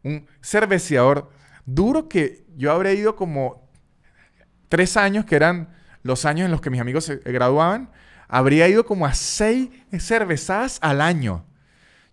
un 0.01 0.25
cerveceador 0.41 1.29
duro 1.63 2.09
que 2.09 2.43
yo 2.55 2.71
habría 2.71 2.93
ido 2.93 3.15
como 3.15 3.69
tres 4.67 4.97
años, 4.97 5.25
que 5.25 5.35
eran 5.35 5.75
los 6.01 6.25
años 6.25 6.45
en 6.45 6.51
los 6.51 6.61
que 6.61 6.71
mis 6.71 6.81
amigos 6.81 7.05
se 7.05 7.17
graduaban, 7.17 7.91
habría 8.35 8.67
ido 8.67 8.85
como 8.85 9.05
a 9.05 9.13
seis 9.13 9.69
cervezadas 9.97 10.77
al 10.81 10.99
año. 10.99 11.45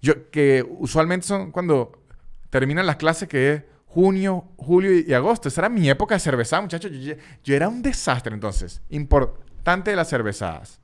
Yo, 0.01 0.31
que 0.31 0.65
usualmente 0.79 1.27
son 1.27 1.51
cuando 1.51 2.01
terminan 2.49 2.87
las 2.87 2.95
clases, 2.95 3.29
que 3.29 3.53
es 3.53 3.63
junio, 3.87 4.45
julio 4.57 4.93
y 4.93 5.13
agosto. 5.15 5.49
Esa 5.49 5.63
era 5.63 5.69
mi 5.69 5.91
época 5.91 6.15
de 6.15 6.21
cervezada, 6.21 6.63
muchachos. 6.63 6.93
Yo, 6.93 7.55
era 7.57 7.69
un 7.69 7.83
desastre 7.83 8.35
entonces. 8.35 8.81
Importante 8.91 9.97
las 9.97 10.11
cervezadas. 10.11 10.79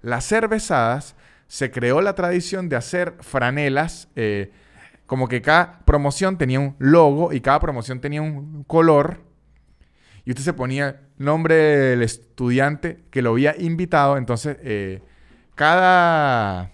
Las 0.00 0.28
cervezadas 0.28 1.16
se 1.48 1.72
creó 1.72 2.00
la 2.00 2.14
tradición 2.14 2.68
de 2.68 2.76
hacer 2.76 3.16
franelas, 3.18 4.06
eh, 4.14 4.52
como 5.06 5.26
que 5.26 5.42
cada 5.42 5.80
promoción 5.80 6.38
tenía 6.38 6.60
un 6.60 6.76
logo 6.78 7.32
y 7.32 7.40
cada 7.40 7.58
promoción 7.58 8.00
tenía 8.00 8.22
un 8.22 8.62
color. 8.62 9.22
Y 10.24 10.30
usted 10.30 10.44
se 10.44 10.52
ponía 10.52 11.00
nombre 11.18 11.54
del 11.54 12.02
estudiante 12.02 13.04
que 13.10 13.22
lo 13.22 13.30
había 13.30 13.54
invitado. 13.58 14.16
Entonces, 14.16 14.56
eh, 14.62 15.02
cada 15.54 16.70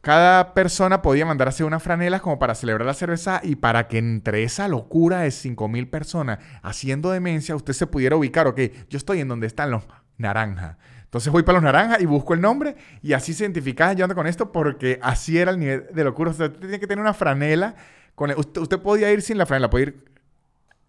cada 0.00 0.54
persona 0.54 1.02
podía 1.02 1.26
mandarse 1.26 1.62
unas 1.62 1.82
franelas 1.82 2.22
como 2.22 2.38
para 2.38 2.54
celebrar 2.54 2.86
la 2.86 2.94
cerveza 2.94 3.40
y 3.44 3.56
para 3.56 3.86
que 3.86 3.98
entre 3.98 4.42
esa 4.44 4.66
locura 4.66 5.20
de 5.20 5.28
5.000 5.28 5.90
personas 5.90 6.38
haciendo 6.62 7.10
demencia, 7.10 7.54
usted 7.54 7.74
se 7.74 7.86
pudiera 7.86 8.16
ubicar, 8.16 8.46
ok, 8.46 8.60
yo 8.88 8.96
estoy 8.96 9.20
en 9.20 9.28
donde 9.28 9.46
están 9.46 9.70
los 9.70 9.84
naranjas. 10.16 10.78
Entonces 11.04 11.30
voy 11.30 11.42
para 11.42 11.56
los 11.56 11.64
naranjas 11.64 12.00
y 12.00 12.06
busco 12.06 12.32
el 12.32 12.40
nombre 12.40 12.76
y 13.02 13.12
así 13.12 13.34
se 13.34 13.44
identificaba 13.44 13.92
yo 13.92 14.04
ando 14.04 14.14
con 14.14 14.26
esto 14.26 14.52
porque 14.52 14.98
así 15.02 15.36
era 15.36 15.50
el 15.50 15.58
nivel 15.58 15.86
de 15.92 16.04
locura. 16.04 16.30
Usted 16.30 16.50
tenía 16.52 16.78
que 16.78 16.86
tener 16.86 17.02
una 17.02 17.12
franela. 17.12 17.74
Con 18.14 18.30
usted, 18.30 18.60
usted 18.60 18.78
podía 18.78 19.12
ir 19.12 19.20
sin 19.20 19.36
la 19.36 19.44
franela, 19.44 19.68
podía 19.68 19.88
ir 19.88 20.04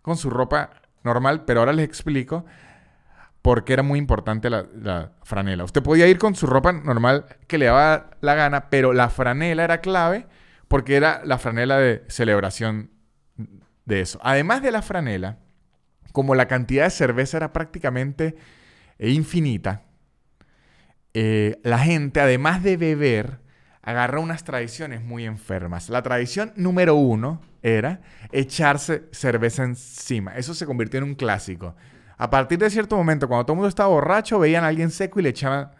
con 0.01 0.15
su 0.15 0.29
ropa 0.29 0.80
normal, 1.03 1.45
pero 1.45 1.61
ahora 1.61 1.73
les 1.73 1.85
explico 1.85 2.45
porque 3.41 3.73
era 3.73 3.83
muy 3.83 3.97
importante 3.97 4.49
la, 4.49 5.13
franela. 5.23 5.63
Usted 5.63 5.81
podía 5.81 6.07
ir 6.07 6.19
con 6.19 6.35
su 6.35 6.45
ropa 6.45 6.71
normal 6.71 7.25
que 7.47 7.57
le 7.57 7.65
daba 7.65 8.11
la 8.21 8.35
gana, 8.35 8.69
pero 8.69 8.93
la 8.93 9.09
franela 9.09 9.63
era 9.63 9.81
clave 9.81 10.27
porque 10.67 10.95
era 10.95 11.21
la 11.25 11.37
franela 11.37 11.77
de 11.79 12.03
celebración 12.07 12.91
de 13.85 14.01
eso. 14.01 14.19
Además 14.23 14.61
de 14.61 14.71
la 14.71 14.81
franela, 14.81 15.39
como 16.11 16.35
la 16.35 16.47
cantidad 16.47 16.83
de 16.83 16.91
cerveza 16.91 17.37
era 17.37 17.51
prácticamente 17.51 18.35
infinita, 18.99 19.83
eh, 21.13 21.59
la 21.63 21.79
gente, 21.79 22.21
además 22.21 22.63
de 22.63 22.77
beber, 22.77 23.39
agarró 23.81 24.21
unas 24.21 24.43
tradiciones 24.43 25.01
muy 25.01 25.25
enfermas. 25.25 25.89
La 25.89 26.03
tradición 26.03 26.53
número 26.55 26.95
uno 26.95 27.41
era 27.61 28.01
echarse 28.31 29.03
cerveza 29.11 29.63
encima. 29.63 30.35
Eso 30.35 30.53
se 30.53 30.65
convirtió 30.65 30.97
en 30.99 31.05
un 31.05 31.15
clásico. 31.15 31.75
A 32.17 32.29
partir 32.29 32.59
de 32.59 32.69
cierto 32.69 32.95
momento, 32.95 33.27
cuando 33.27 33.45
todo 33.45 33.53
el 33.53 33.57
mundo 33.57 33.69
estaba 33.69 33.89
borracho, 33.89 34.39
veían 34.39 34.63
a 34.63 34.67
alguien 34.67 34.91
seco 34.91 35.19
y 35.19 35.23
le 35.23 35.29
echaban 35.29 35.71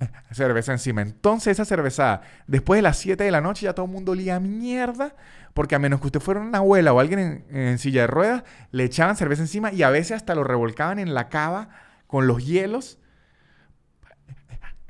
cerveza 0.32 0.72
encima. 0.72 1.02
Entonces 1.02 1.52
esa 1.52 1.64
cerveza, 1.64 2.22
después 2.46 2.78
de 2.78 2.82
las 2.82 2.98
7 2.98 3.22
de 3.22 3.30
la 3.30 3.40
noche, 3.40 3.64
ya 3.64 3.74
todo 3.74 3.86
el 3.86 3.92
mundo 3.92 4.12
olía 4.12 4.40
mierda, 4.40 5.14
porque 5.54 5.74
a 5.74 5.78
menos 5.78 6.00
que 6.00 6.06
usted 6.06 6.20
fuera 6.20 6.40
una 6.40 6.58
abuela 6.58 6.92
o 6.92 7.00
alguien 7.00 7.44
en, 7.50 7.78
silla 7.78 8.02
de 8.02 8.06
ruedas, 8.06 8.44
le 8.70 8.84
echaban 8.84 9.16
cerveza 9.16 9.42
encima 9.42 9.72
y 9.72 9.82
a 9.82 9.90
veces 9.90 10.12
hasta 10.12 10.34
lo 10.34 10.44
revolcaban 10.44 10.98
en 10.98 11.14
la 11.14 11.28
cava 11.28 11.68
con 12.06 12.26
los 12.26 12.44
hielos, 12.44 12.98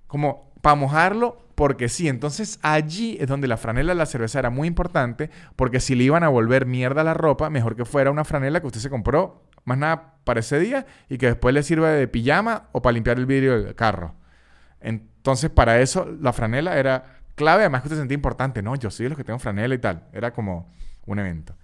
como 0.06 0.49
para 0.60 0.76
mojarlo, 0.76 1.38
porque 1.54 1.88
sí. 1.88 2.08
Entonces 2.08 2.58
allí 2.62 3.16
es 3.20 3.28
donde 3.28 3.48
la 3.48 3.56
franela 3.56 3.92
de 3.92 3.98
la 3.98 4.06
cerveza 4.06 4.38
era 4.38 4.50
muy 4.50 4.68
importante, 4.68 5.30
porque 5.56 5.80
si 5.80 5.94
le 5.94 6.04
iban 6.04 6.24
a 6.24 6.28
volver 6.28 6.66
mierda 6.66 7.02
a 7.02 7.04
la 7.04 7.14
ropa, 7.14 7.50
mejor 7.50 7.76
que 7.76 7.84
fuera 7.84 8.10
una 8.10 8.24
franela 8.24 8.60
que 8.60 8.66
usted 8.66 8.80
se 8.80 8.90
compró 8.90 9.44
más 9.64 9.78
nada 9.78 10.14
para 10.24 10.40
ese 10.40 10.58
día 10.58 10.86
y 11.08 11.18
que 11.18 11.26
después 11.26 11.54
le 11.54 11.62
sirva 11.62 11.90
de 11.90 12.08
pijama 12.08 12.68
o 12.72 12.82
para 12.82 12.92
limpiar 12.92 13.18
el 13.18 13.26
vidrio 13.26 13.62
del 13.62 13.74
carro. 13.74 14.14
Entonces, 14.80 15.50
para 15.50 15.80
eso 15.80 16.08
la 16.20 16.32
franela 16.32 16.78
era 16.78 17.20
clave, 17.34 17.62
además 17.62 17.82
que 17.82 17.88
usted 17.88 17.98
sentía 17.98 18.14
importante, 18.14 18.62
¿no? 18.62 18.74
Yo 18.76 18.90
soy 18.90 19.04
de 19.04 19.10
los 19.10 19.18
que 19.18 19.24
tengo 19.24 19.38
franela 19.38 19.74
y 19.74 19.78
tal. 19.78 20.08
Era 20.12 20.32
como 20.32 20.70
un 21.06 21.18
evento. 21.18 21.56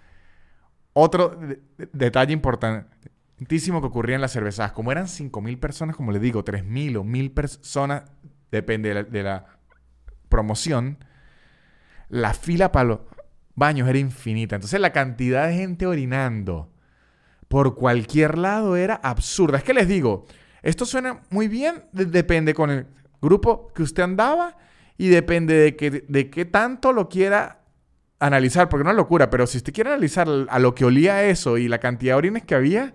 Otro 0.93 1.39
detalle 1.93 2.33
importantísimo 2.33 3.81
que 3.81 3.87
ocurría 3.87 4.15
en 4.15 4.23
las 4.23 4.33
cervezas, 4.33 4.73
como 4.73 4.93
eran 4.93 5.07
5.000 5.07 5.61
personas, 5.61 5.97
como 5.97 6.13
les 6.13 6.23
digo, 6.23 6.45
3.000 6.45 6.97
o 6.97 7.05
1.000 7.05 7.35
personas, 7.35 8.05
depende 8.51 9.05
de 9.05 9.23
la, 9.23 9.47
promoción, 10.29 10.99
la 12.09 12.35
fila 12.35 12.73
para 12.73 12.85
los 12.85 13.01
baños 13.55 13.89
era 13.89 13.99
infinita. 13.99 14.57
Entonces, 14.57 14.81
la 14.81 14.93
cantidad 14.93 15.49
de 15.49 15.55
gente 15.55 15.87
orinando 15.87 16.71
por 17.49 17.75
cualquier 17.77 18.39
lado 18.39 18.77
era 18.77 18.95
absurda. 18.97 19.59
Es 19.59 19.65
que 19.65 19.75
les 19.75 19.89
digo, 19.89 20.27
esto 20.63 20.85
suena 20.85 21.23
muy 21.31 21.49
bien, 21.49 21.85
depende 21.93 22.55
con 22.55 22.71
el 22.71 22.87
grupo 23.23 23.73
que 23.73 23.83
usted 23.83 24.03
andaba 24.03 24.57
y 24.99 25.09
depende 25.09 25.55
de, 25.55 26.05
de 26.09 26.31
qué 26.31 26.45
tanto 26.45 26.93
lo 26.93 27.09
quiera 27.09 27.61
analizar, 28.19 28.69
porque 28.69 28.85
no 28.85 28.91
es 28.91 28.97
locura, 28.97 29.31
pero 29.31 29.47
si 29.47 29.59
usted 29.59 29.73
quiere 29.73 29.91
analizar 29.91 30.29
a 30.49 30.59
lo 30.59 30.75
que 30.75 30.85
olía 30.85 31.25
eso 31.25 31.59
y 31.59 31.69
la 31.69 31.79
cantidad 31.79 32.15
de 32.15 32.19
orines 32.19 32.45
que 32.45 32.55
había, 32.55 32.95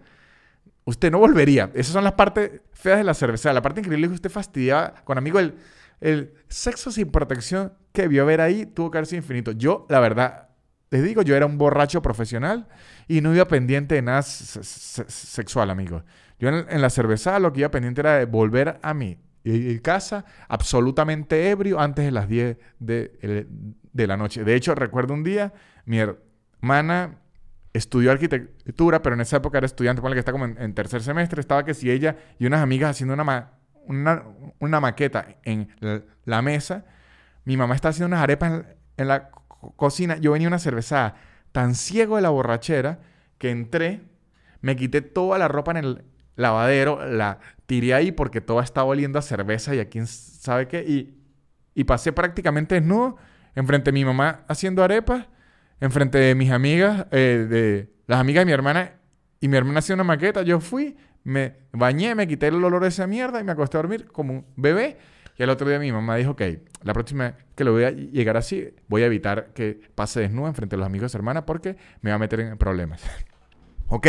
usted 0.86 1.12
no 1.12 1.20
volvería. 1.20 1.72
Esas 1.74 1.94
son 1.94 2.04
las 2.04 2.14
partes 2.14 2.62
feas 2.74 2.98
de 2.98 3.04
la 3.04 3.14
cerveza. 3.14 3.54
La 3.54 3.62
parte 3.62 3.82
increíble 3.82 4.06
es 4.06 4.10
que 4.12 4.16
usted 4.16 4.30
fastidiaba 4.30 4.96
con 5.04 5.18
amigo 5.18 5.40
el, 5.40 6.34
sexo 6.48 6.92
sin 6.92 7.12
protección 7.12 7.74
que 7.92 8.08
vio 8.08 8.26
ver 8.26 8.42
ahí 8.42 8.66
tuvo 8.66 8.90
que 8.90 8.98
haber 8.98 9.14
infinito. 9.14 9.52
Yo, 9.52 9.86
la 9.90 10.00
verdad, 10.00 10.50
les 10.90 11.04
digo, 11.04 11.22
yo 11.22 11.36
era 11.36 11.46
un 11.46 11.58
borracho 11.58 12.02
profesional 12.02 12.68
y 13.08 13.22
no 13.22 13.34
iba 13.34 13.48
pendiente 13.48 13.96
de 13.96 14.02
nada 14.02 14.24
sexual, 14.24 15.70
amigos. 15.70 16.04
Yo 16.40 16.50
en, 16.50 16.82
la 16.82 16.90
cerveza 16.90 17.40
lo 17.40 17.54
que 17.54 17.60
iba 17.60 17.70
pendiente 17.70 18.02
era 18.02 18.18
de 18.18 18.26
volver 18.26 18.80
a 18.82 18.94
mi 18.96 19.20
casa 19.82 20.26
absolutamente 20.48 21.50
ebrio 21.50 21.80
antes 21.80 22.06
de 22.06 22.12
las 22.12 22.28
10 22.28 22.58
de, 22.80 23.48
la 23.94 24.18
noche. 24.18 24.44
De 24.44 24.56
hecho, 24.56 24.74
recuerdo 24.74 25.14
un 25.14 25.24
día, 25.24 25.54
mi 25.86 26.00
hermana 26.00 27.21
estudió 27.74 28.12
arquitectura, 28.12 29.02
pero 29.02 29.16
en 29.16 29.22
esa 29.22 29.38
época 29.38 29.58
era 29.58 29.66
estudiante, 29.66 30.02
ponle 30.02 30.16
que 30.16 30.20
está 30.20 30.32
como 30.32 30.46
en, 30.46 30.74
tercer 30.74 31.02
semestre, 31.02 31.40
estaba 31.40 31.64
que 31.64 31.74
si 31.74 31.90
ella 31.90 32.18
y 32.38 32.46
unas 32.46 32.62
amigas 32.62 32.92
haciendo 32.92 33.14
una, 33.14 33.54
una, 34.60 34.80
maqueta 34.80 35.38
en 35.44 35.70
la, 36.26 36.42
mesa, 36.42 36.86
mi 37.46 37.58
mamá 37.58 37.76
está 37.76 37.90
haciendo 37.90 38.08
unas 38.08 38.24
arepas 38.24 38.64
en 38.98 39.08
la 39.08 39.30
cocina, 39.76 40.18
yo 40.18 40.34
venía 40.34 40.48
una 40.48 40.60
cerveza 40.60 41.16
tan 41.52 41.76
ciego 41.76 42.18
de 42.18 42.22
la 42.22 42.30
borrachera 42.30 43.00
que 43.38 43.52
entré, 43.52 44.02
me 44.62 44.76
quité 44.76 45.02
toda 45.02 45.38
la 45.38 45.48
ropa 45.48 45.72
en 45.72 45.78
el 45.78 46.04
lavadero, 46.36 47.06
la 47.06 47.40
tiré 47.66 47.94
ahí 47.94 48.12
porque 48.12 48.42
todo 48.42 48.60
estaba 48.60 48.88
oliendo 48.88 49.18
a 49.18 49.22
cerveza 49.22 49.74
y 49.76 49.80
a 49.80 49.90
quién 49.90 50.08
sabe 50.08 50.68
qué, 50.68 50.84
y, 50.84 51.18
y 51.74 51.86
pasé 51.86 52.12
prácticamente 52.12 52.76
desnudo 52.76 53.18
enfrente 53.56 53.92
de 53.92 53.94
mi 53.94 54.06
mamá 54.06 54.44
haciendo 54.48 54.84
arepas, 54.84 55.28
enfrente 55.82 56.20
de 56.20 56.36
mis 56.36 56.52
amigas, 56.52 57.08
eh, 57.12 57.46
de 57.50 57.90
las 58.08 58.20
amigas 58.20 58.42
de 58.42 58.46
mi 58.46 58.52
hermana, 58.54 58.94
y 59.42 59.48
mi 59.48 59.58
hermana 59.58 59.80
hacía 59.80 59.96
una 59.96 60.04
maqueta, 60.04 60.44
yo 60.44 60.60
fui, 60.60 60.96
me 61.24 61.56
bañé, 61.74 62.16
me 62.16 62.28
quité 62.28 62.48
el 62.48 62.64
olor 62.64 62.84
de 62.84 62.90
esa 62.90 63.08
mierda 63.08 63.42
y 63.42 63.44
me 63.44 63.52
acosté 63.52 63.78
a 63.78 63.82
dormir 63.82 64.08
como 64.08 64.34
un 64.34 64.46
bebé. 64.56 64.98
Y 65.38 65.44
el 65.44 65.50
otro 65.50 65.68
día 65.68 65.80
mi 65.80 65.92
mamá 65.92 66.16
dijo, 66.18 66.32
ok, 66.32 66.42
la 66.84 66.94
próxima 66.94 67.36
que 67.56 67.64
lo 67.64 67.74
voy 67.74 67.84
a 67.84 67.92
llegar 67.92 68.38
así, 68.38 68.74
voy 68.88 69.02
a 69.02 69.08
evitar 69.08 69.54
que 69.54 69.80
pase 69.96 70.20
desnudo 70.20 70.48
enfrente 70.48 70.76
de 70.76 70.78
los 70.78 70.86
amigos 70.86 71.06
de 71.06 71.10
su 71.10 71.18
hermana 71.18 71.46
porque 71.46 71.78
me 72.02 72.12
va 72.12 72.18
a 72.18 72.20
meter 72.20 72.42
en 72.42 72.58
problemas. 72.58 73.02
ok, 73.88 74.08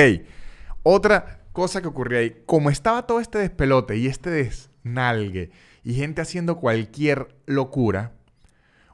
otra 0.82 1.40
cosa 1.52 1.80
que 1.80 1.88
ocurrió 1.88 2.18
ahí, 2.18 2.42
como 2.44 2.68
estaba 2.68 3.06
todo 3.06 3.20
este 3.20 3.38
despelote 3.38 3.96
y 3.96 4.08
este 4.08 4.30
desnalgue 4.30 5.50
y 5.82 5.94
gente 5.94 6.20
haciendo 6.20 6.56
cualquier 6.58 7.34
locura, 7.46 8.12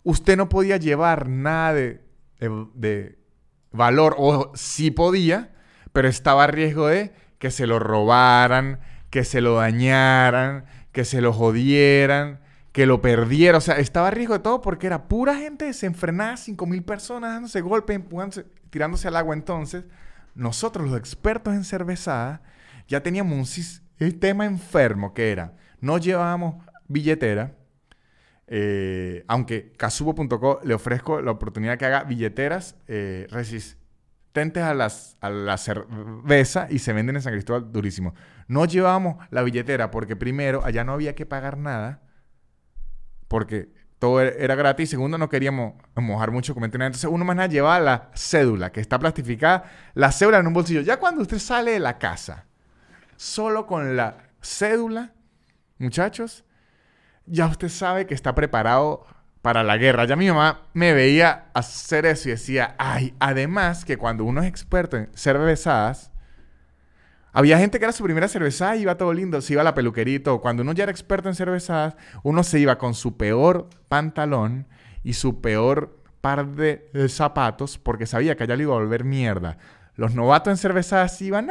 usted 0.04 0.36
no 0.36 0.48
podía 0.48 0.76
llevar 0.76 1.28
nada 1.28 1.74
de, 1.74 2.07
de 2.38 3.18
valor, 3.72 4.14
o 4.18 4.52
sí 4.54 4.90
podía, 4.90 5.50
pero 5.92 6.08
estaba 6.08 6.44
a 6.44 6.46
riesgo 6.46 6.88
de 6.88 7.12
que 7.38 7.50
se 7.50 7.66
lo 7.66 7.78
robaran, 7.78 8.80
que 9.10 9.24
se 9.24 9.40
lo 9.40 9.56
dañaran, 9.56 10.64
que 10.92 11.04
se 11.04 11.20
lo 11.20 11.32
jodieran, 11.32 12.40
que 12.72 12.86
lo 12.86 13.00
perdiera. 13.00 13.58
O 13.58 13.60
sea, 13.60 13.78
estaba 13.78 14.08
a 14.08 14.10
riesgo 14.10 14.34
de 14.34 14.40
todo 14.40 14.60
porque 14.60 14.86
era 14.86 15.08
pura 15.08 15.36
gente 15.36 15.64
desenfrenada, 15.64 16.36
5 16.36 16.66
mil 16.66 16.82
personas 16.82 17.32
dándose 17.32 17.60
golpes, 17.60 18.00
tirándose 18.70 19.08
al 19.08 19.16
agua. 19.16 19.34
Entonces, 19.34 19.84
nosotros 20.34 20.88
los 20.88 20.98
expertos 20.98 21.54
en 21.54 21.64
cervezada 21.64 22.42
ya 22.86 23.02
teníamos 23.02 23.36
un 23.36 23.46
sistema 23.46 24.46
enfermo 24.46 25.12
que 25.12 25.32
era, 25.32 25.54
no 25.80 25.98
llevábamos 25.98 26.64
billetera, 26.86 27.54
eh, 28.48 29.24
aunque 29.28 29.72
casubo.co 29.76 30.60
le 30.64 30.74
ofrezco 30.74 31.20
la 31.20 31.30
oportunidad 31.30 31.78
que 31.78 31.84
haga 31.84 32.04
billeteras 32.04 32.76
eh, 32.86 33.26
resistentes 33.30 34.62
a, 34.62 34.72
las, 34.74 35.18
a 35.20 35.30
la 35.30 35.58
cerveza 35.58 36.66
y 36.70 36.78
se 36.78 36.92
venden 36.92 37.16
en 37.16 37.22
San 37.22 37.32
Cristóbal 37.32 37.70
durísimo. 37.70 38.14
No 38.46 38.64
llevábamos 38.64 39.16
la 39.30 39.42
billetera 39.42 39.90
porque 39.90 40.16
primero 40.16 40.64
allá 40.64 40.84
no 40.84 40.92
había 40.92 41.14
que 41.14 41.26
pagar 41.26 41.58
nada 41.58 42.02
porque 43.28 43.70
todo 43.98 44.22
e-, 44.22 44.42
era 44.42 44.54
gratis. 44.54 44.90
Segundo, 44.90 45.18
no 45.18 45.28
queríamos 45.28 45.74
mojar 45.94 46.30
mucho 46.30 46.54
comentario. 46.54 46.86
Entonces, 46.86 47.10
uno 47.10 47.24
más 47.24 47.36
nada 47.36 47.48
llevaba 47.48 47.80
la 47.80 48.10
cédula, 48.14 48.72
que 48.72 48.80
está 48.80 48.98
plastificada, 48.98 49.64
la 49.94 50.10
cédula 50.10 50.38
en 50.38 50.46
un 50.46 50.54
bolsillo. 50.54 50.80
Ya 50.80 50.98
cuando 50.98 51.22
usted 51.22 51.38
sale 51.38 51.72
de 51.72 51.80
la 51.80 51.98
casa, 51.98 52.46
solo 53.16 53.66
con 53.66 53.96
la 53.96 54.30
cédula, 54.40 55.12
muchachos, 55.78 56.44
ya 57.30 57.46
usted 57.46 57.68
sabe 57.68 58.06
que 58.06 58.14
está 58.14 58.34
preparado 58.34 59.06
para 59.42 59.62
la 59.62 59.76
guerra. 59.76 60.04
Ya 60.04 60.16
mi 60.16 60.28
mamá 60.28 60.62
me 60.74 60.92
veía 60.92 61.46
hacer 61.54 62.06
eso 62.06 62.28
y 62.28 62.32
decía, 62.32 62.74
ay, 62.78 63.14
además 63.20 63.84
que 63.84 63.96
cuando 63.96 64.24
uno 64.24 64.42
es 64.42 64.48
experto 64.48 64.96
en 64.96 65.10
cervezadas, 65.14 66.10
había 67.32 67.58
gente 67.58 67.78
que 67.78 67.84
era 67.84 67.92
su 67.92 68.02
primera 68.02 68.26
cerveza 68.26 68.74
y 68.76 68.82
iba 68.82 68.96
todo 68.96 69.12
lindo, 69.12 69.40
se 69.40 69.52
iba 69.52 69.62
a 69.62 69.64
la 69.64 69.74
peluquerita. 69.74 70.32
Cuando 70.38 70.62
uno 70.62 70.72
ya 70.72 70.84
era 70.84 70.92
experto 70.92 71.28
en 71.28 71.34
cervezadas, 71.34 71.94
uno 72.22 72.42
se 72.42 72.58
iba 72.58 72.78
con 72.78 72.94
su 72.94 73.16
peor 73.16 73.68
pantalón 73.88 74.66
y 75.04 75.12
su 75.12 75.40
peor 75.40 75.96
par 76.20 76.48
de 76.48 77.08
zapatos 77.08 77.78
porque 77.78 78.06
sabía 78.06 78.36
que 78.36 78.42
allá 78.42 78.56
le 78.56 78.64
iba 78.64 78.74
a 78.74 78.78
volver 78.78 79.04
mierda. 79.04 79.58
Los 79.94 80.14
novatos 80.14 80.50
en 80.50 80.56
cervezadas 80.56 81.20
iban 81.22 81.50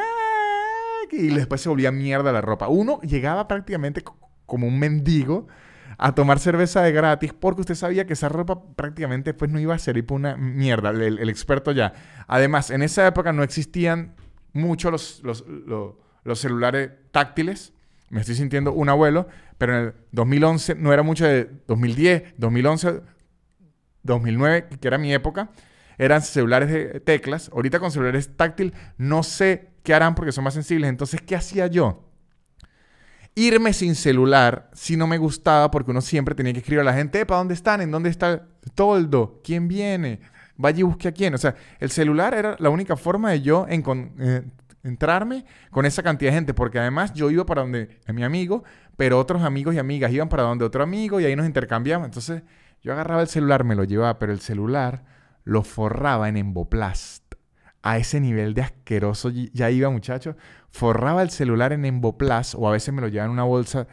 y 1.11 1.28
después 1.30 1.61
se 1.61 1.69
volvía 1.69 1.91
mierda 1.91 2.32
la 2.32 2.41
ropa. 2.41 2.67
Uno 2.67 2.99
llegaba 3.01 3.47
prácticamente 3.47 4.03
como 4.48 4.66
un 4.66 4.80
mendigo 4.80 5.48
a 6.00 6.16
tomar 6.16 6.39
cerveza 6.39 6.82
de 6.82 6.91
gratis 6.91 7.34
porque 7.34 7.62
usted 7.62 7.76
sabía 7.76 8.08
que 8.08 8.14
esa 8.14 8.30
ropa 8.30 8.62
prácticamente 8.76 9.36
pues 9.36 9.52
no 9.52 9.60
iba 9.60 9.76
a 9.76 9.80
ser 9.80 10.04
una 10.10 10.36
mierda, 10.36 10.89
el 10.89 11.30
experto 11.30 11.72
ya. 11.72 11.93
Además, 12.28 12.72
en 12.72 12.82
esa 12.82 13.06
época 13.06 13.32
no 13.34 13.43
existían 13.43 14.16
mucho 14.58 14.91
los, 14.91 15.22
los, 15.24 16.39
celulares 16.39 16.91
táctiles. 17.12 17.74
Me 18.10 18.22
estoy 18.22 18.36
sintiendo 18.36 18.74
un 18.74 18.89
abuelo, 18.89 19.28
pero 19.58 19.78
en 19.78 19.86
el 19.86 19.93
2011 20.12 20.76
no 20.76 20.93
era 20.93 21.04
mucho 21.04 21.26
de 21.26 21.50
2010, 21.68 22.36
2011, 22.38 23.02
2009, 24.04 24.68
que 24.80 24.88
era 24.88 24.98
mi 24.98 25.14
época. 25.14 25.50
Eran 25.98 26.22
celulares 26.22 26.70
de 26.70 27.00
teclas. 27.00 27.50
Ahorita 27.54 27.80
con 27.80 27.91
celulares 27.91 28.36
táctiles 28.36 28.74
no 28.98 29.24
sé 29.24 29.72
qué 29.84 29.93
harán 29.93 30.16
porque 30.16 30.32
son 30.32 30.43
más 30.43 30.54
sensibles. 30.54 30.89
Entonces, 30.89 31.22
¿qué 31.22 31.36
hacía 31.36 31.68
yo? 31.68 32.07
Irme 33.39 33.71
sin 33.71 33.93
celular 33.95 34.69
si 34.73 34.97
no 34.97 35.05
me 35.05 35.17
gustaba 35.17 35.69
porque 35.69 35.91
uno 35.91 36.01
siempre 36.01 36.33
tenía 36.33 36.53
que 36.53 36.59
escribir 36.59 36.81
a 36.81 36.83
la 36.83 36.93
gente, 36.93 37.25
¿para 37.25 37.38
dónde 37.38 37.53
están? 37.53 37.81
¿En 37.81 37.91
dónde 37.91 38.09
está 38.09 38.47
toldo? 38.73 39.41
¿Quién 39.43 39.67
viene? 39.67 40.19
vaya 40.57 40.79
y 40.79 40.83
busque 40.83 41.07
a 41.07 41.11
quién. 41.11 41.33
O 41.33 41.38
sea, 41.38 41.55
el 41.79 41.89
celular 41.91 42.33
era 42.33 42.55
la 42.59 42.69
única 42.69 42.97
forma 42.97 43.31
de 43.31 43.41
yo 43.41 43.65
eh, 43.69 44.43
entrarme 44.83 45.45
con 45.71 45.85
esa 45.85 46.03
cantidad 46.03 46.31
de 46.31 46.35
gente, 46.35 46.53
porque 46.53 46.79
además 46.79 47.13
yo 47.13 47.29
iba 47.29 47.45
para 47.45 47.61
donde 47.61 47.99
mi 48.07 48.23
amigo, 48.23 48.63
pero 48.97 49.19
otros 49.19 49.43
amigos 49.43 49.75
y 49.75 49.79
amigas 49.79 50.11
iban 50.11 50.29
para 50.29 50.43
donde 50.43 50.65
otro 50.65 50.83
amigo 50.83 51.19
y 51.19 51.25
ahí 51.25 51.35
nos 51.35 51.45
intercambiamos. 51.45 52.05
Entonces 52.05 52.43
yo 52.81 52.93
agarraba 52.93 53.21
el 53.21 53.27
celular, 53.27 53.63
me 53.63 53.75
lo 53.75 53.83
llevaba, 53.83 54.19
pero 54.19 54.31
el 54.31 54.39
celular 54.39 55.03
lo 55.43 55.63
forraba 55.63 56.27
en 56.29 56.38
emboplast. 56.38 57.23
A 57.83 57.97
ese 57.97 58.19
nivel 58.19 58.53
de 58.53 58.63
asqueroso 58.63 59.29
ya 59.29 59.71
iba, 59.71 59.89
muchachos. 59.89 60.35
Forraba 60.78 61.23
el 61.23 61.32
celular 61.32 61.73
en 61.73 61.86
emboplast 61.86 62.53
o 62.55 62.67
a 62.67 62.71
veces 62.71 62.93
me 62.93 63.01
lo 63.01 63.07
llevaba 63.07 63.25
en 63.25 63.32
una 63.32 63.43
bolsa 63.45 63.88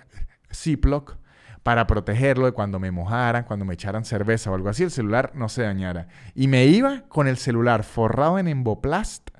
Ziploc 0.52 1.16
para 1.62 1.86
protegerlo 1.86 2.44
de 2.44 2.52
cuando 2.52 2.78
me 2.78 2.90
mojaran, 2.90 3.44
cuando 3.44 3.64
me 3.64 3.72
echaran 3.72 4.04
cerveza 4.04 4.50
o 4.50 4.54
algo 4.54 4.68
así, 4.68 4.82
el 4.82 4.90
celular 4.90 5.32
no 5.34 5.48
se 5.48 5.62
dañara. 5.62 6.08
Y 6.34 6.46
me 6.46 6.66
iba 6.66 7.04
con 7.08 7.26
el 7.26 7.38
celular 7.38 7.84
forrado 7.84 8.38
en 8.38 8.48
emboplast 8.48 9.30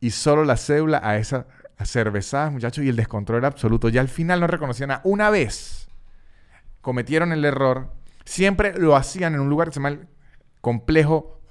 y 0.00 0.12
solo 0.12 0.46
la 0.46 0.56
cédula 0.56 0.98
a 1.04 1.18
esas 1.18 1.44
cervezadas, 1.84 2.50
muchachos, 2.52 2.82
y 2.82 2.88
el 2.88 2.96
descontrol 2.96 3.40
era 3.40 3.48
absoluto. 3.48 3.90
Ya 3.90 4.00
al 4.00 4.08
final 4.08 4.40
no 4.40 4.46
reconocían 4.46 4.88
nada. 4.88 5.02
Una 5.04 5.28
vez 5.28 5.90
cometieron 6.80 7.32
el 7.32 7.44
error, 7.44 7.92
siempre 8.24 8.72
lo 8.78 8.96
hacían 8.96 9.34
en 9.34 9.40
un 9.40 9.50
lugar 9.50 9.68
que 9.68 9.74
se 9.74 9.80
llama 9.80 9.90
el 9.90 10.08
complejo 10.62 11.42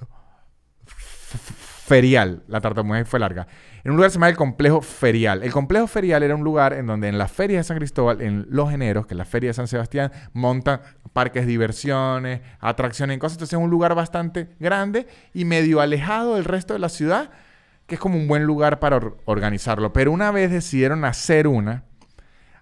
ferial. 0.84 2.44
La 2.48 2.60
tartamudez 2.60 3.08
fue 3.08 3.20
larga 3.20 3.46
en 3.86 3.92
un 3.92 3.98
lugar 3.98 4.10
que 4.10 4.14
se 4.14 4.16
llama 4.16 4.30
el 4.30 4.36
Complejo 4.36 4.82
Ferial. 4.82 5.44
El 5.44 5.52
Complejo 5.52 5.86
Ferial 5.86 6.24
era 6.24 6.36
un 6.36 6.44
lugar 6.44 6.74
en 6.74 6.88
donde 6.88 7.08
en 7.08 7.20
la 7.20 7.28
Feria 7.28 7.60
de 7.60 7.64
San 7.64 7.78
Cristóbal, 7.78 8.20
en 8.20 8.48
los 8.50 8.74
eneros, 8.74 9.06
que 9.06 9.14
es 9.14 9.18
la 9.18 9.26
Feria 9.26 9.52
de 9.52 9.54
San 9.54 9.68
Sebastián, 9.68 10.12
montan 10.34 10.82
parques 11.14 11.46
diversiones, 11.46 12.42
atracciones 12.60 13.20
cosas. 13.20 13.38
Entonces 13.38 13.54
es 13.54 13.64
un 13.64 13.70
lugar 13.70 13.94
bastante 13.94 14.50
grande 14.60 15.06
y 15.36 15.46
medio 15.46 15.82
alejado 15.82 16.34
del 16.34 16.46
resto 16.46 16.74
de 16.74 16.80
la 16.80 16.90
ciudad, 16.90 17.30
que 17.86 17.94
es 17.94 18.02
como 18.02 18.18
un 18.18 18.28
buen 18.28 18.46
lugar 18.46 18.80
para 18.80 19.00
organizarlo. 19.26 19.94
Pero 19.94 20.12
una 20.12 20.32
vez 20.32 20.50
decidieron 20.50 21.06
hacer 21.06 21.48
una 21.48 21.84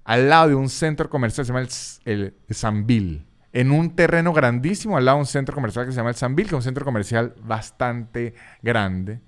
al 0.04 0.28
lado 0.28 0.50
de 0.50 0.56
un 0.56 0.68
centro 0.68 1.10
comercial 1.10 1.46
se 1.46 1.54
llama 1.54 1.66
el, 2.04 2.34
el 2.44 3.26
en 3.54 3.72
un 3.72 3.96
terreno 3.96 4.34
grandísimo 4.34 4.98
al 4.98 5.06
lado 5.06 5.20
de 5.20 5.22
un 5.22 5.28
centro 5.28 5.56
comercial 5.56 5.86
que 5.86 5.94
se 5.94 5.98
llama 5.98 6.10
el 6.10 6.16
Sanville, 6.16 6.50
que 6.50 6.56
es 6.56 6.58
un 6.58 6.64
centro 6.64 6.84
comercial 6.84 7.34
bastante 7.42 8.34
grande. 8.62 9.22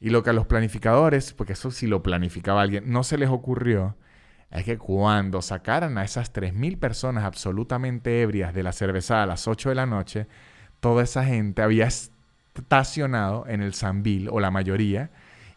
Y 0.00 0.10
lo 0.10 0.22
que 0.22 0.30
a 0.30 0.32
los 0.32 0.46
planificadores, 0.46 1.32
porque 1.32 1.54
eso 1.54 1.70
sí 1.70 1.86
lo 1.86 2.02
planificaba 2.02 2.62
alguien, 2.62 2.90
no 2.90 3.02
se 3.02 3.18
les 3.18 3.28
ocurrió, 3.28 3.96
es 4.50 4.64
que 4.64 4.78
cuando 4.78 5.42
sacaran 5.42 5.98
a 5.98 6.04
esas 6.04 6.32
3.000 6.32 6.78
personas 6.78 7.24
absolutamente 7.24 8.22
ebrias 8.22 8.54
de 8.54 8.62
la 8.62 8.72
cerveza 8.72 9.22
a 9.22 9.26
las 9.26 9.46
8 9.48 9.70
de 9.70 9.74
la 9.74 9.86
noche, 9.86 10.26
toda 10.80 11.02
esa 11.02 11.24
gente 11.24 11.62
había 11.62 11.86
estacionado 11.86 13.44
en 13.48 13.60
el 13.60 13.74
Sambil, 13.74 14.28
o 14.30 14.40
la 14.40 14.50
mayoría, 14.50 15.10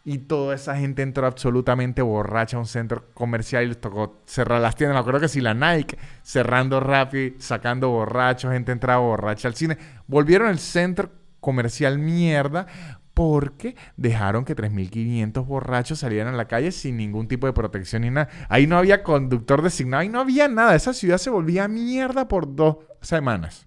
y 0.04 0.18
toda 0.18 0.56
esa 0.56 0.76
gente 0.76 1.02
entró 1.02 1.26
absolutamente 1.26 2.02
borracha 2.02 2.56
a 2.56 2.60
un 2.60 2.66
centro 2.66 3.06
comercial 3.14 3.64
y 3.64 3.68
les 3.68 3.80
tocó 3.80 4.20
cerrar 4.26 4.60
las 4.60 4.74
tiendas. 4.74 4.96
Me 4.96 5.00
acuerdo 5.00 5.20
que 5.20 5.28
si 5.28 5.40
la 5.40 5.54
Nike 5.54 5.96
cerrando 6.22 6.80
rápido, 6.80 7.36
sacando 7.38 7.88
borrachos, 7.90 8.52
gente 8.52 8.72
entraba 8.72 9.00
borracha 9.00 9.46
al 9.46 9.54
cine. 9.54 9.78
Volvieron 10.08 10.48
el 10.48 10.58
centro 10.58 11.10
comercial 11.40 11.98
mierda 11.98 12.66
porque 13.14 13.76
dejaron 13.96 14.44
que 14.44 14.56
3.500 14.56 15.46
borrachos 15.46 15.98
salieran 15.98 16.34
a 16.34 16.36
la 16.36 16.48
calle 16.48 16.72
sin 16.72 16.96
ningún 16.96 17.28
tipo 17.28 17.46
de 17.46 17.52
protección 17.52 18.02
ni 18.02 18.10
nada. 18.10 18.28
Ahí 18.48 18.66
no 18.66 18.78
había 18.78 19.02
conductor 19.02 19.62
designado, 19.62 20.00
ahí 20.00 20.08
no 20.08 20.20
había 20.20 20.48
nada. 20.48 20.74
Esa 20.74 20.94
ciudad 20.94 21.18
se 21.18 21.30
volvía 21.30 21.68
mierda 21.68 22.28
por 22.28 22.54
dos 22.54 22.76
semanas. 23.00 23.66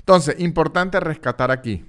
Entonces, 0.00 0.36
importante 0.38 1.00
rescatar 1.00 1.50
aquí. 1.50 1.84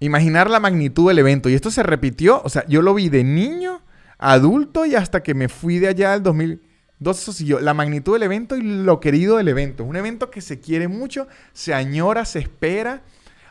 Imaginar 0.00 0.50
la 0.50 0.60
magnitud 0.60 1.08
del 1.08 1.18
evento. 1.18 1.48
Y 1.48 1.54
esto 1.54 1.70
se 1.70 1.82
repitió, 1.82 2.40
o 2.44 2.48
sea, 2.48 2.64
yo 2.66 2.80
lo 2.80 2.94
vi 2.94 3.08
de 3.08 3.24
niño, 3.24 3.82
adulto 4.18 4.86
y 4.86 4.94
hasta 4.94 5.22
que 5.22 5.34
me 5.34 5.48
fui 5.48 5.78
de 5.78 5.88
allá 5.88 6.12
al 6.12 6.22
2002. 6.22 7.18
Eso 7.18 7.32
siguió. 7.32 7.60
La 7.60 7.74
magnitud 7.74 8.14
del 8.14 8.22
evento 8.22 8.56
y 8.56 8.62
lo 8.62 8.98
querido 9.00 9.36
del 9.36 9.48
evento. 9.48 9.82
Es 9.82 9.90
un 9.90 9.96
evento 9.96 10.30
que 10.30 10.40
se 10.40 10.60
quiere 10.60 10.88
mucho, 10.88 11.28
se 11.52 11.74
añora, 11.74 12.24
se 12.24 12.38
espera 12.38 13.02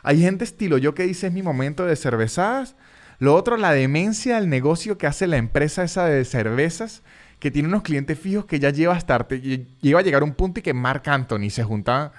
hay 0.02 0.20
gente 0.20 0.44
estilo 0.44 0.78
yo 0.78 0.94
que 0.94 1.04
dice 1.04 1.28
es 1.28 1.32
mi 1.32 1.42
momento 1.42 1.86
de 1.86 1.96
cervezadas. 1.96 2.76
Lo 3.18 3.34
otro, 3.34 3.56
la 3.56 3.72
demencia 3.72 4.34
del 4.36 4.48
negocio 4.48 4.98
que 4.98 5.06
hace 5.06 5.26
la 5.28 5.36
empresa 5.36 5.84
esa 5.84 6.06
de 6.06 6.24
cervezas, 6.24 7.02
que 7.38 7.50
tiene 7.52 7.68
unos 7.68 7.82
clientes 7.82 8.18
fijos 8.18 8.46
que 8.46 8.58
ya 8.58 8.70
lleva 8.70 8.94
hasta... 8.94 9.14
A 9.14 10.02
llegar 10.02 10.24
un 10.24 10.34
punto 10.34 10.60
y 10.60 10.62
que 10.62 10.74
Mark 10.74 11.02
Anthony 11.06 11.50
se 11.50 11.62
juntaba 11.62 12.12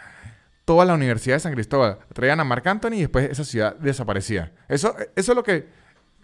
toda 0.66 0.86
la 0.86 0.94
Universidad 0.94 1.36
de 1.36 1.40
San 1.42 1.54
Cristóbal. 1.54 2.00
Traían 2.14 2.40
a 2.40 2.46
Mark 2.46 2.68
Anthony 2.68 2.94
y 2.94 3.02
después 3.02 3.30
esa 3.30 3.44
ciudad 3.44 3.76
desaparecía. 3.76 4.54
Eso, 4.70 4.96
eso 5.16 5.32
es 5.32 5.36
lo 5.36 5.44
que 5.44 5.68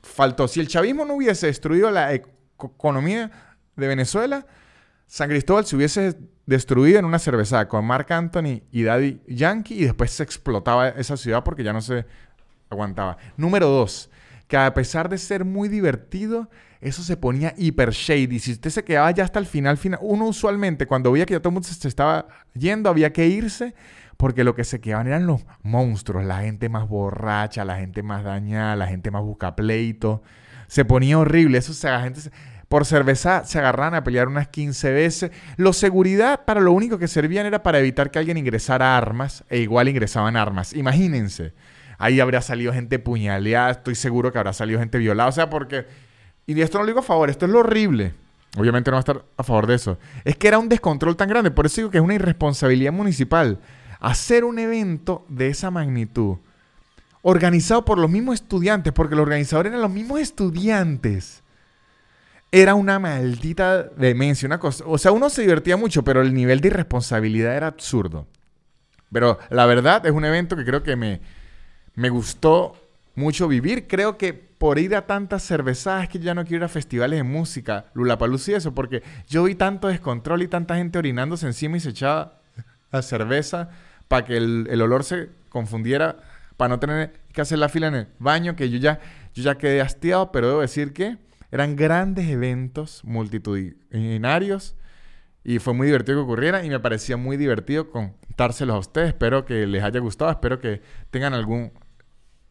faltó. 0.01 0.47
Si 0.47 0.62
el 0.62 0.70
chavismo 0.70 1.03
no 1.03 1.16
hubiese 1.16 1.47
destruido 1.47 1.91
la 1.91 2.14
economía 2.14 3.32
de 3.76 3.88
Venezuela, 3.88 4.45
San 5.10 5.28
Cristóbal 5.28 5.66
se 5.66 5.76
hubiese 5.76 6.20
destruido 6.45 6.99
en 6.99 7.05
una 7.05 7.18
cerveza 7.18 7.68
con 7.68 7.84
Mark 7.84 8.14
Anthony 8.14 8.62
y 8.72 8.84
Daddy 8.84 9.20
Yankee 9.28 9.74
y 9.74 9.86
después 9.86 10.12
se 10.12 10.22
explotaba 10.22 10.89
esa 10.89 11.18
ciudad 11.18 11.43
porque 11.43 11.64
ya 11.64 11.74
no 11.74 11.82
se 11.82 12.05
aguantaba. 12.70 13.18
Número 13.36 13.68
dos, 13.68 14.12
que 14.47 14.55
a 14.55 14.72
pesar 14.72 15.10
de 15.10 15.18
ser 15.18 15.45
muy 15.45 15.68
divertido, 15.68 16.47
eso 16.80 17.01
se 17.01 17.18
ponía 17.18 17.55
hiper 17.57 17.89
shady. 17.89 18.38
Si 18.38 18.51
usted 18.51 18.70
se 18.70 18.84
quedaba 18.84 19.10
ya 19.10 19.24
hasta 19.24 19.39
el 19.39 19.47
final, 19.47 19.78
final, 19.78 19.99
uno 20.03 20.28
usualmente 20.28 20.86
cuando 20.86 21.12
veía 21.12 21.26
que 21.26 21.34
ya 21.34 21.39
todo 21.39 21.49
el 21.49 21.53
mundo 21.55 21.68
se 21.68 21.88
estaba 21.88 22.28
yendo, 22.53 22.88
había 22.88 23.12
que 23.12 23.26
irse 23.26 23.74
porque 24.16 24.43
lo 24.43 24.53
que 24.53 24.64
se 24.64 24.80
quedaban 24.80 25.07
eran 25.07 25.26
los 25.26 25.43
monstruos, 25.64 26.24
la 26.24 26.41
gente 26.41 26.70
más 26.70 26.88
borracha, 26.88 27.66
la 27.66 27.78
gente 27.78 28.03
más 28.03 28.24
dañada, 28.24 28.76
la 28.76 28.86
gente 28.86 29.10
más 29.10 29.24
busca 29.24 29.55
pleito. 29.55 30.22
Se 30.68 30.86
ponía 30.86 31.18
horrible, 31.18 31.57
eso 31.57 31.74
se, 31.74 31.89
la 31.89 32.01
gente 32.01 32.22
se, 32.22 32.32
por 32.70 32.86
cerveza 32.86 33.43
se 33.45 33.59
agarran 33.59 33.95
a 33.95 34.03
pelear 34.03 34.28
unas 34.28 34.47
15 34.47 34.91
veces. 34.93 35.32
Los 35.57 35.76
seguridad 35.78 36.45
para 36.45 36.61
lo 36.61 36.72
único 36.72 36.99
que 36.99 37.07
servían 37.07 37.45
era 37.45 37.63
para 37.63 37.80
evitar 37.80 38.11
que 38.11 38.20
alguien 38.20 38.38
ingresara 38.38 38.95
armas 38.95 39.43
e 39.49 39.57
igual 39.57 39.89
ingresaban 39.89 40.38
armas. 40.38 40.74
Imagínense. 40.74 41.53
ahí 41.97 42.20
habría 42.22 42.41
salido 42.41 42.72
gente 42.72 42.97
puñaleada, 42.99 43.72
estoy 43.72 43.95
seguro 43.95 44.32
que 44.32 44.38
habrá 44.38 44.53
salido 44.53 44.80
gente 44.80 44.97
violada, 44.97 45.30
o 45.30 45.34
sea, 45.34 45.49
porque... 45.49 45.86
Y 46.45 46.59
esto 46.61 46.78
no 46.78 46.84
lo 46.84 46.88
digo 46.88 46.99
a 46.99 47.03
favor, 47.03 47.30
esto 47.30 47.45
es 47.45 47.51
lo 47.51 47.59
horrible. 47.59 48.13
Obviamente 48.57 48.89
no 48.89 48.95
va 48.95 48.99
a 48.99 49.01
estar 49.01 49.26
a 49.36 49.43
favor 49.43 49.67
de 49.67 49.76
eso. 49.76 49.99
Es 50.24 50.36
que 50.38 50.47
era 50.47 50.57
un 50.57 50.70
descontrol 50.70 51.17
tan 51.17 51.28
grande, 51.28 51.51
por 51.51 51.65
eso 51.65 51.82
digo 51.82 51.91
que 51.91 51.97
es 51.97 52.03
una 52.03 52.15
irresponsabilidad 52.15 52.93
municipal 52.93 53.59
hacer 53.99 54.45
un 54.45 54.59
evento 54.59 55.26
de 55.28 55.49
esa 55.49 55.72
magnitud 55.72 56.38
organizado 57.22 57.84
por 57.84 57.97
los 57.97 58.09
mismos 58.09 58.36
estudiantes, 58.36 58.93
porque 58.93 59.15
los 59.15 59.24
organizadores 59.24 59.72
eran 59.72 59.82
los 59.82 59.91
mismos 59.91 60.20
estudiantes. 60.20 61.39
Era 62.52 62.74
una 62.74 62.97
maldita 62.97 63.84
demencia, 63.84 64.47
una 64.47 64.60
cosa. 64.60 64.84
O 64.88 64.97
sea, 64.97 65.12
uno 65.12 65.30
se 65.30 65.43
divertía 65.43 65.78
mucho, 65.78 66.04
pero 66.04 66.22
el 66.22 66.34
nivel 66.34 66.62
de 66.62 66.70
irresponsabilidad 66.70 67.56
era 67.56 67.68
absurdo. 67.68 68.28
Pero 69.12 69.39
la 69.50 69.66
verdad 69.66 70.06
es 70.06 70.12
un 70.12 70.26
evento 70.26 70.56
que 70.56 70.66
creo 70.66 70.82
que 70.82 70.95
me, 70.95 71.22
me 71.95 72.10
gustó 72.10 72.76
mucho 73.16 73.47
vivir. 73.47 73.88
Creo 73.88 74.18
que 74.18 74.34
por 74.34 74.80
ir 74.80 74.95
a 74.95 75.06
tantas 75.06 75.43
cervezadas 75.43 76.10
que 76.10 76.20
ya 76.20 76.34
no 76.34 76.43
quiero 76.43 76.58
ir 76.58 76.64
a 76.66 76.70
festivales 76.70 77.20
de 77.20 77.24
música, 77.24 77.86
Lulapalooza 77.93 78.52
y 78.52 78.54
eso, 78.56 78.74
porque 78.74 79.04
yo 79.28 79.43
vi 79.43 79.56
tanto 79.56 79.88
descontrol 79.88 80.41
y 80.41 80.47
tanta 80.47 80.76
gente 80.76 80.97
orinándose 81.00 81.45
encima 81.45 81.78
y 81.78 81.80
se 81.80 81.89
echaba 81.89 82.41
la 82.91 83.02
cerveza 83.02 83.70
para 84.08 84.26
que 84.26 84.38
el, 84.38 84.68
el 84.70 84.82
olor 84.82 85.04
se 85.04 85.30
confundiera 85.50 86.18
para 86.58 86.70
no 86.70 86.80
tener 86.80 87.14
que 87.32 87.41
hacer 87.41 87.58
la 87.58 87.70
fila 87.70 87.88
en 87.88 87.95
el 87.95 88.08
baño, 88.20 88.56
que 88.56 88.70
yo 88.70 88.78
ya, 88.80 89.00
yo 89.34 89.43
ya 89.43 89.56
quedé 89.58 89.80
hastiado, 89.80 90.32
pero 90.32 90.47
debo 90.50 90.62
decir 90.62 90.91
que 90.91 91.18
eran 91.52 91.76
grandes 91.76 92.28
eventos 92.28 93.04
multitudinarios 93.04 94.76
y 95.43 95.60
fue 95.60 95.74
muy 95.74 95.88
divertido 95.88 96.20
que 96.20 96.24
ocurriera 96.24 96.64
y 96.64 96.70
me 96.70 96.80
parecía 96.80 97.18
muy 97.18 97.38
divertido 97.38 97.89
contárselos 97.89 98.76
a 98.76 98.80
ustedes. 98.80 99.08
Espero 99.10 99.45
que 99.45 99.66
les 99.66 99.84
haya 99.84 100.00
gustado, 100.00 100.32
espero 100.32 100.60
que 100.60 100.82
tengan 101.10 101.34
algún 101.34 101.72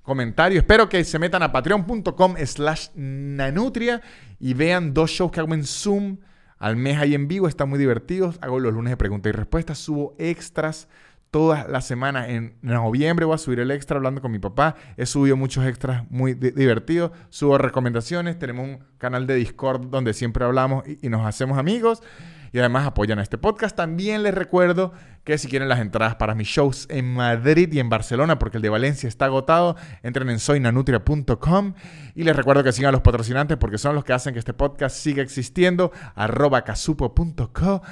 comentario. 0.09 0.59
Espero 0.59 0.89
que 0.89 1.05
se 1.05 1.19
metan 1.19 1.43
a 1.43 1.53
patreon.com 1.53 2.35
slash 2.45 2.89
nanutria 2.95 4.01
y 4.41 4.55
vean 4.55 4.95
dos 4.95 5.11
shows 5.11 5.31
que 5.31 5.41
hago 5.41 5.53
en 5.55 5.65
Zoom 5.65 6.17
al 6.59 6.77
mes 6.77 6.99
ahí 6.99 7.15
en 7.15 7.29
vivo. 7.29 7.47
Están 7.47 7.69
muy 7.69 7.79
divertidos. 7.79 8.39
Hago 8.41 8.59
los 8.59 8.73
lunes 8.73 8.91
de 8.91 8.97
preguntas 8.97 9.31
y 9.31 9.33
respuestas. 9.33 9.79
Subo 9.79 10.17
extras 10.19 10.89
todas 11.31 11.69
las 11.69 11.87
semanas. 11.87 12.29
En 12.29 12.57
noviembre 12.63 13.27
voy 13.27 13.35
a 13.35 13.39
subir 13.39 13.61
el 13.61 13.71
extra 13.71 13.97
hablando 13.97 14.21
con 14.21 14.31
mi 14.31 14.39
papá. 14.39 14.77
He 14.97 15.07
subido 15.07 15.37
muchos 15.37 15.67
extras 15.67 16.05
muy 16.11 16.35
divertidos. 16.35 17.13
Subo 17.31 17.59
recomendaciones. 17.59 18.39
Tenemos 18.39 18.67
un 18.67 18.85
canal 18.99 19.27
de 19.27 19.35
Discord 19.35 19.87
donde 19.89 20.15
siempre 20.15 20.45
hablamos 20.45 20.85
y, 20.87 21.09
nos 21.09 21.27
hacemos 21.27 21.59
amigos. 21.59 22.03
Y 22.51 22.59
además 22.59 22.87
apoyan 22.87 23.19
a 23.19 23.23
este 23.23 23.37
podcast. 23.37 23.77
También 23.77 24.23
les 24.23 24.33
recuerdo 24.33 24.93
que 25.23 25.37
si 25.37 25.49
quieren 25.49 25.69
las 25.69 25.81
entradas 25.81 26.15
para 26.15 26.35
mis 26.35 26.49
shows 26.49 26.87
en 26.89 27.13
Madrid 27.13 27.71
y 27.71 27.79
en 27.79 27.91
Barcelona, 27.91 28.39
porque 28.39 28.57
el 28.57 28.63
de 28.63 28.71
Valencia 28.71 29.07
está 29.07 29.27
agotado, 29.27 29.77
entren 30.03 30.31
en 30.31 30.39
soynanutria.com. 30.39 31.75
Y 32.15 32.25
les 32.25 32.35
recuerdo 32.35 32.65
que 32.65 32.73
sigan 32.73 32.89
a 32.89 32.93
los 32.93 33.03
patrocinantes 33.03 33.59
porque 33.59 33.77
son 33.77 33.95
los 33.95 34.05
que 34.05 34.15
hacen 34.15 34.33
que 34.33 34.39
este 34.39 34.55
podcast 34.55 34.97
siga 34.97 35.23
existiendo. 35.23 35.93
arroba 36.15 36.65
casupo.co 36.65 37.83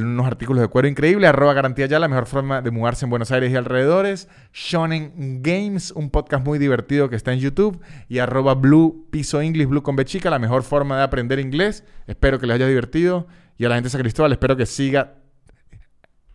unos 0.00 0.26
artículos 0.26 0.62
de 0.62 0.68
cuero 0.68 0.88
increíbles. 0.88 1.28
Arroba 1.28 1.52
garantía 1.52 1.86
ya, 1.86 1.98
la 1.98 2.08
mejor 2.08 2.26
forma 2.26 2.62
de 2.62 2.70
mudarse 2.70 3.04
en 3.04 3.10
Buenos 3.10 3.30
Aires 3.30 3.52
y 3.52 3.56
alrededores. 3.56 4.28
Shonen 4.52 5.42
Games, 5.42 5.90
un 5.92 6.10
podcast 6.10 6.44
muy 6.44 6.58
divertido 6.58 7.08
que 7.08 7.16
está 7.16 7.32
en 7.32 7.40
YouTube. 7.40 7.80
Y 8.08 8.18
arroba 8.18 8.54
Blue 8.54 9.08
Piso 9.10 9.40
English, 9.40 9.66
Blue 9.66 9.82
con 9.82 9.96
Bechica, 9.96 10.30
la 10.30 10.38
mejor 10.38 10.62
forma 10.62 10.96
de 10.96 11.02
aprender 11.04 11.38
inglés. 11.38 11.84
Espero 12.06 12.38
que 12.38 12.46
les 12.46 12.54
haya 12.54 12.66
divertido. 12.66 13.26
Y 13.58 13.64
a 13.64 13.68
la 13.68 13.74
gente 13.76 13.86
de 13.86 13.90
San 13.90 14.00
Cristóbal, 14.00 14.32
espero 14.32 14.56
que 14.56 14.66
siga 14.66 15.14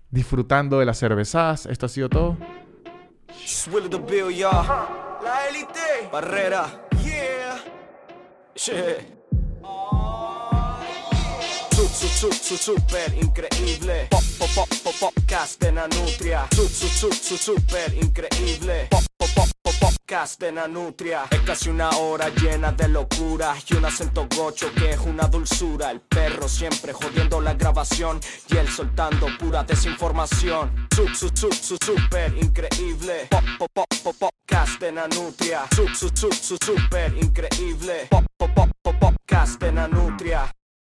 disfrutando 0.10 0.80
de 0.80 0.86
las 0.86 0.99
cervezadas. 0.99 1.66
Esto 1.66 1.88
ha 1.88 1.89
sido 1.89 2.10
todo. 2.10 2.38
La 5.24 5.47
élite. 5.49 6.10
Barrera. 6.12 6.88
Yeah 7.03 7.68
su, 12.18 12.32
su, 12.32 12.57
su, 12.57 12.57
super 12.57 13.13
increíble. 13.22 14.07
Pop, 14.09 14.24
pop, 14.39 14.49
pop, 14.55 14.70
pop, 14.84 14.95
podcast 14.99 15.61
de 15.61 15.72
Nanutria. 15.72 16.47
Su, 16.55 16.68
su, 16.68 16.88
su, 16.88 17.11
su, 17.13 17.38
super 17.38 17.93
increíble. 17.93 18.88
Pop, 18.89 19.03
pop, 19.18 19.30
pop, 19.36 19.47
pop, 19.61 19.74
podcast 19.80 20.39
de 20.39 20.51
Nanutria. 20.51 21.26
Es 21.30 21.41
casi 21.41 21.70
una 21.70 21.91
hora 21.91 22.30
llena 22.30 22.72
de 22.72 22.88
locura 22.88 23.55
y 23.70 23.76
un 23.76 23.86
acento 23.86 24.28
gocho 24.36 24.74
que 24.74 24.91
es 24.91 24.99
una 25.01 25.28
dulzura. 25.28 25.91
El 25.91 26.01
perro 26.01 26.49
siempre 26.49 26.91
jodiendo 26.91 27.39
la 27.39 27.53
grabación 27.53 28.20
y 28.49 28.57
él 28.57 28.68
soltando 28.68 29.28
pura 29.38 29.63
desinformación. 29.63 30.88
Su, 30.95 31.07
su, 31.09 31.30
su, 31.36 31.51
su, 31.51 31.78
super 31.86 32.36
increíble. 32.36 33.28
Pop, 33.30 33.43
pop, 33.59 33.70
pop, 33.74 33.88
pop, 34.03 34.15
podcast 34.18 34.80
de 34.80 34.91
Nanutria. 34.91 35.68
Su, 35.76 35.88
su, 35.89 36.09
su, 36.15 36.32
su, 36.32 36.57
super 36.65 37.15
increíble. 37.15 38.07
Pop, 38.09 38.26
pop, 38.38 38.49
pop, 38.55 38.70
pop, 38.82 38.95
podcast 38.99 39.61
de 39.61 39.72
Nanutria. 39.72 40.51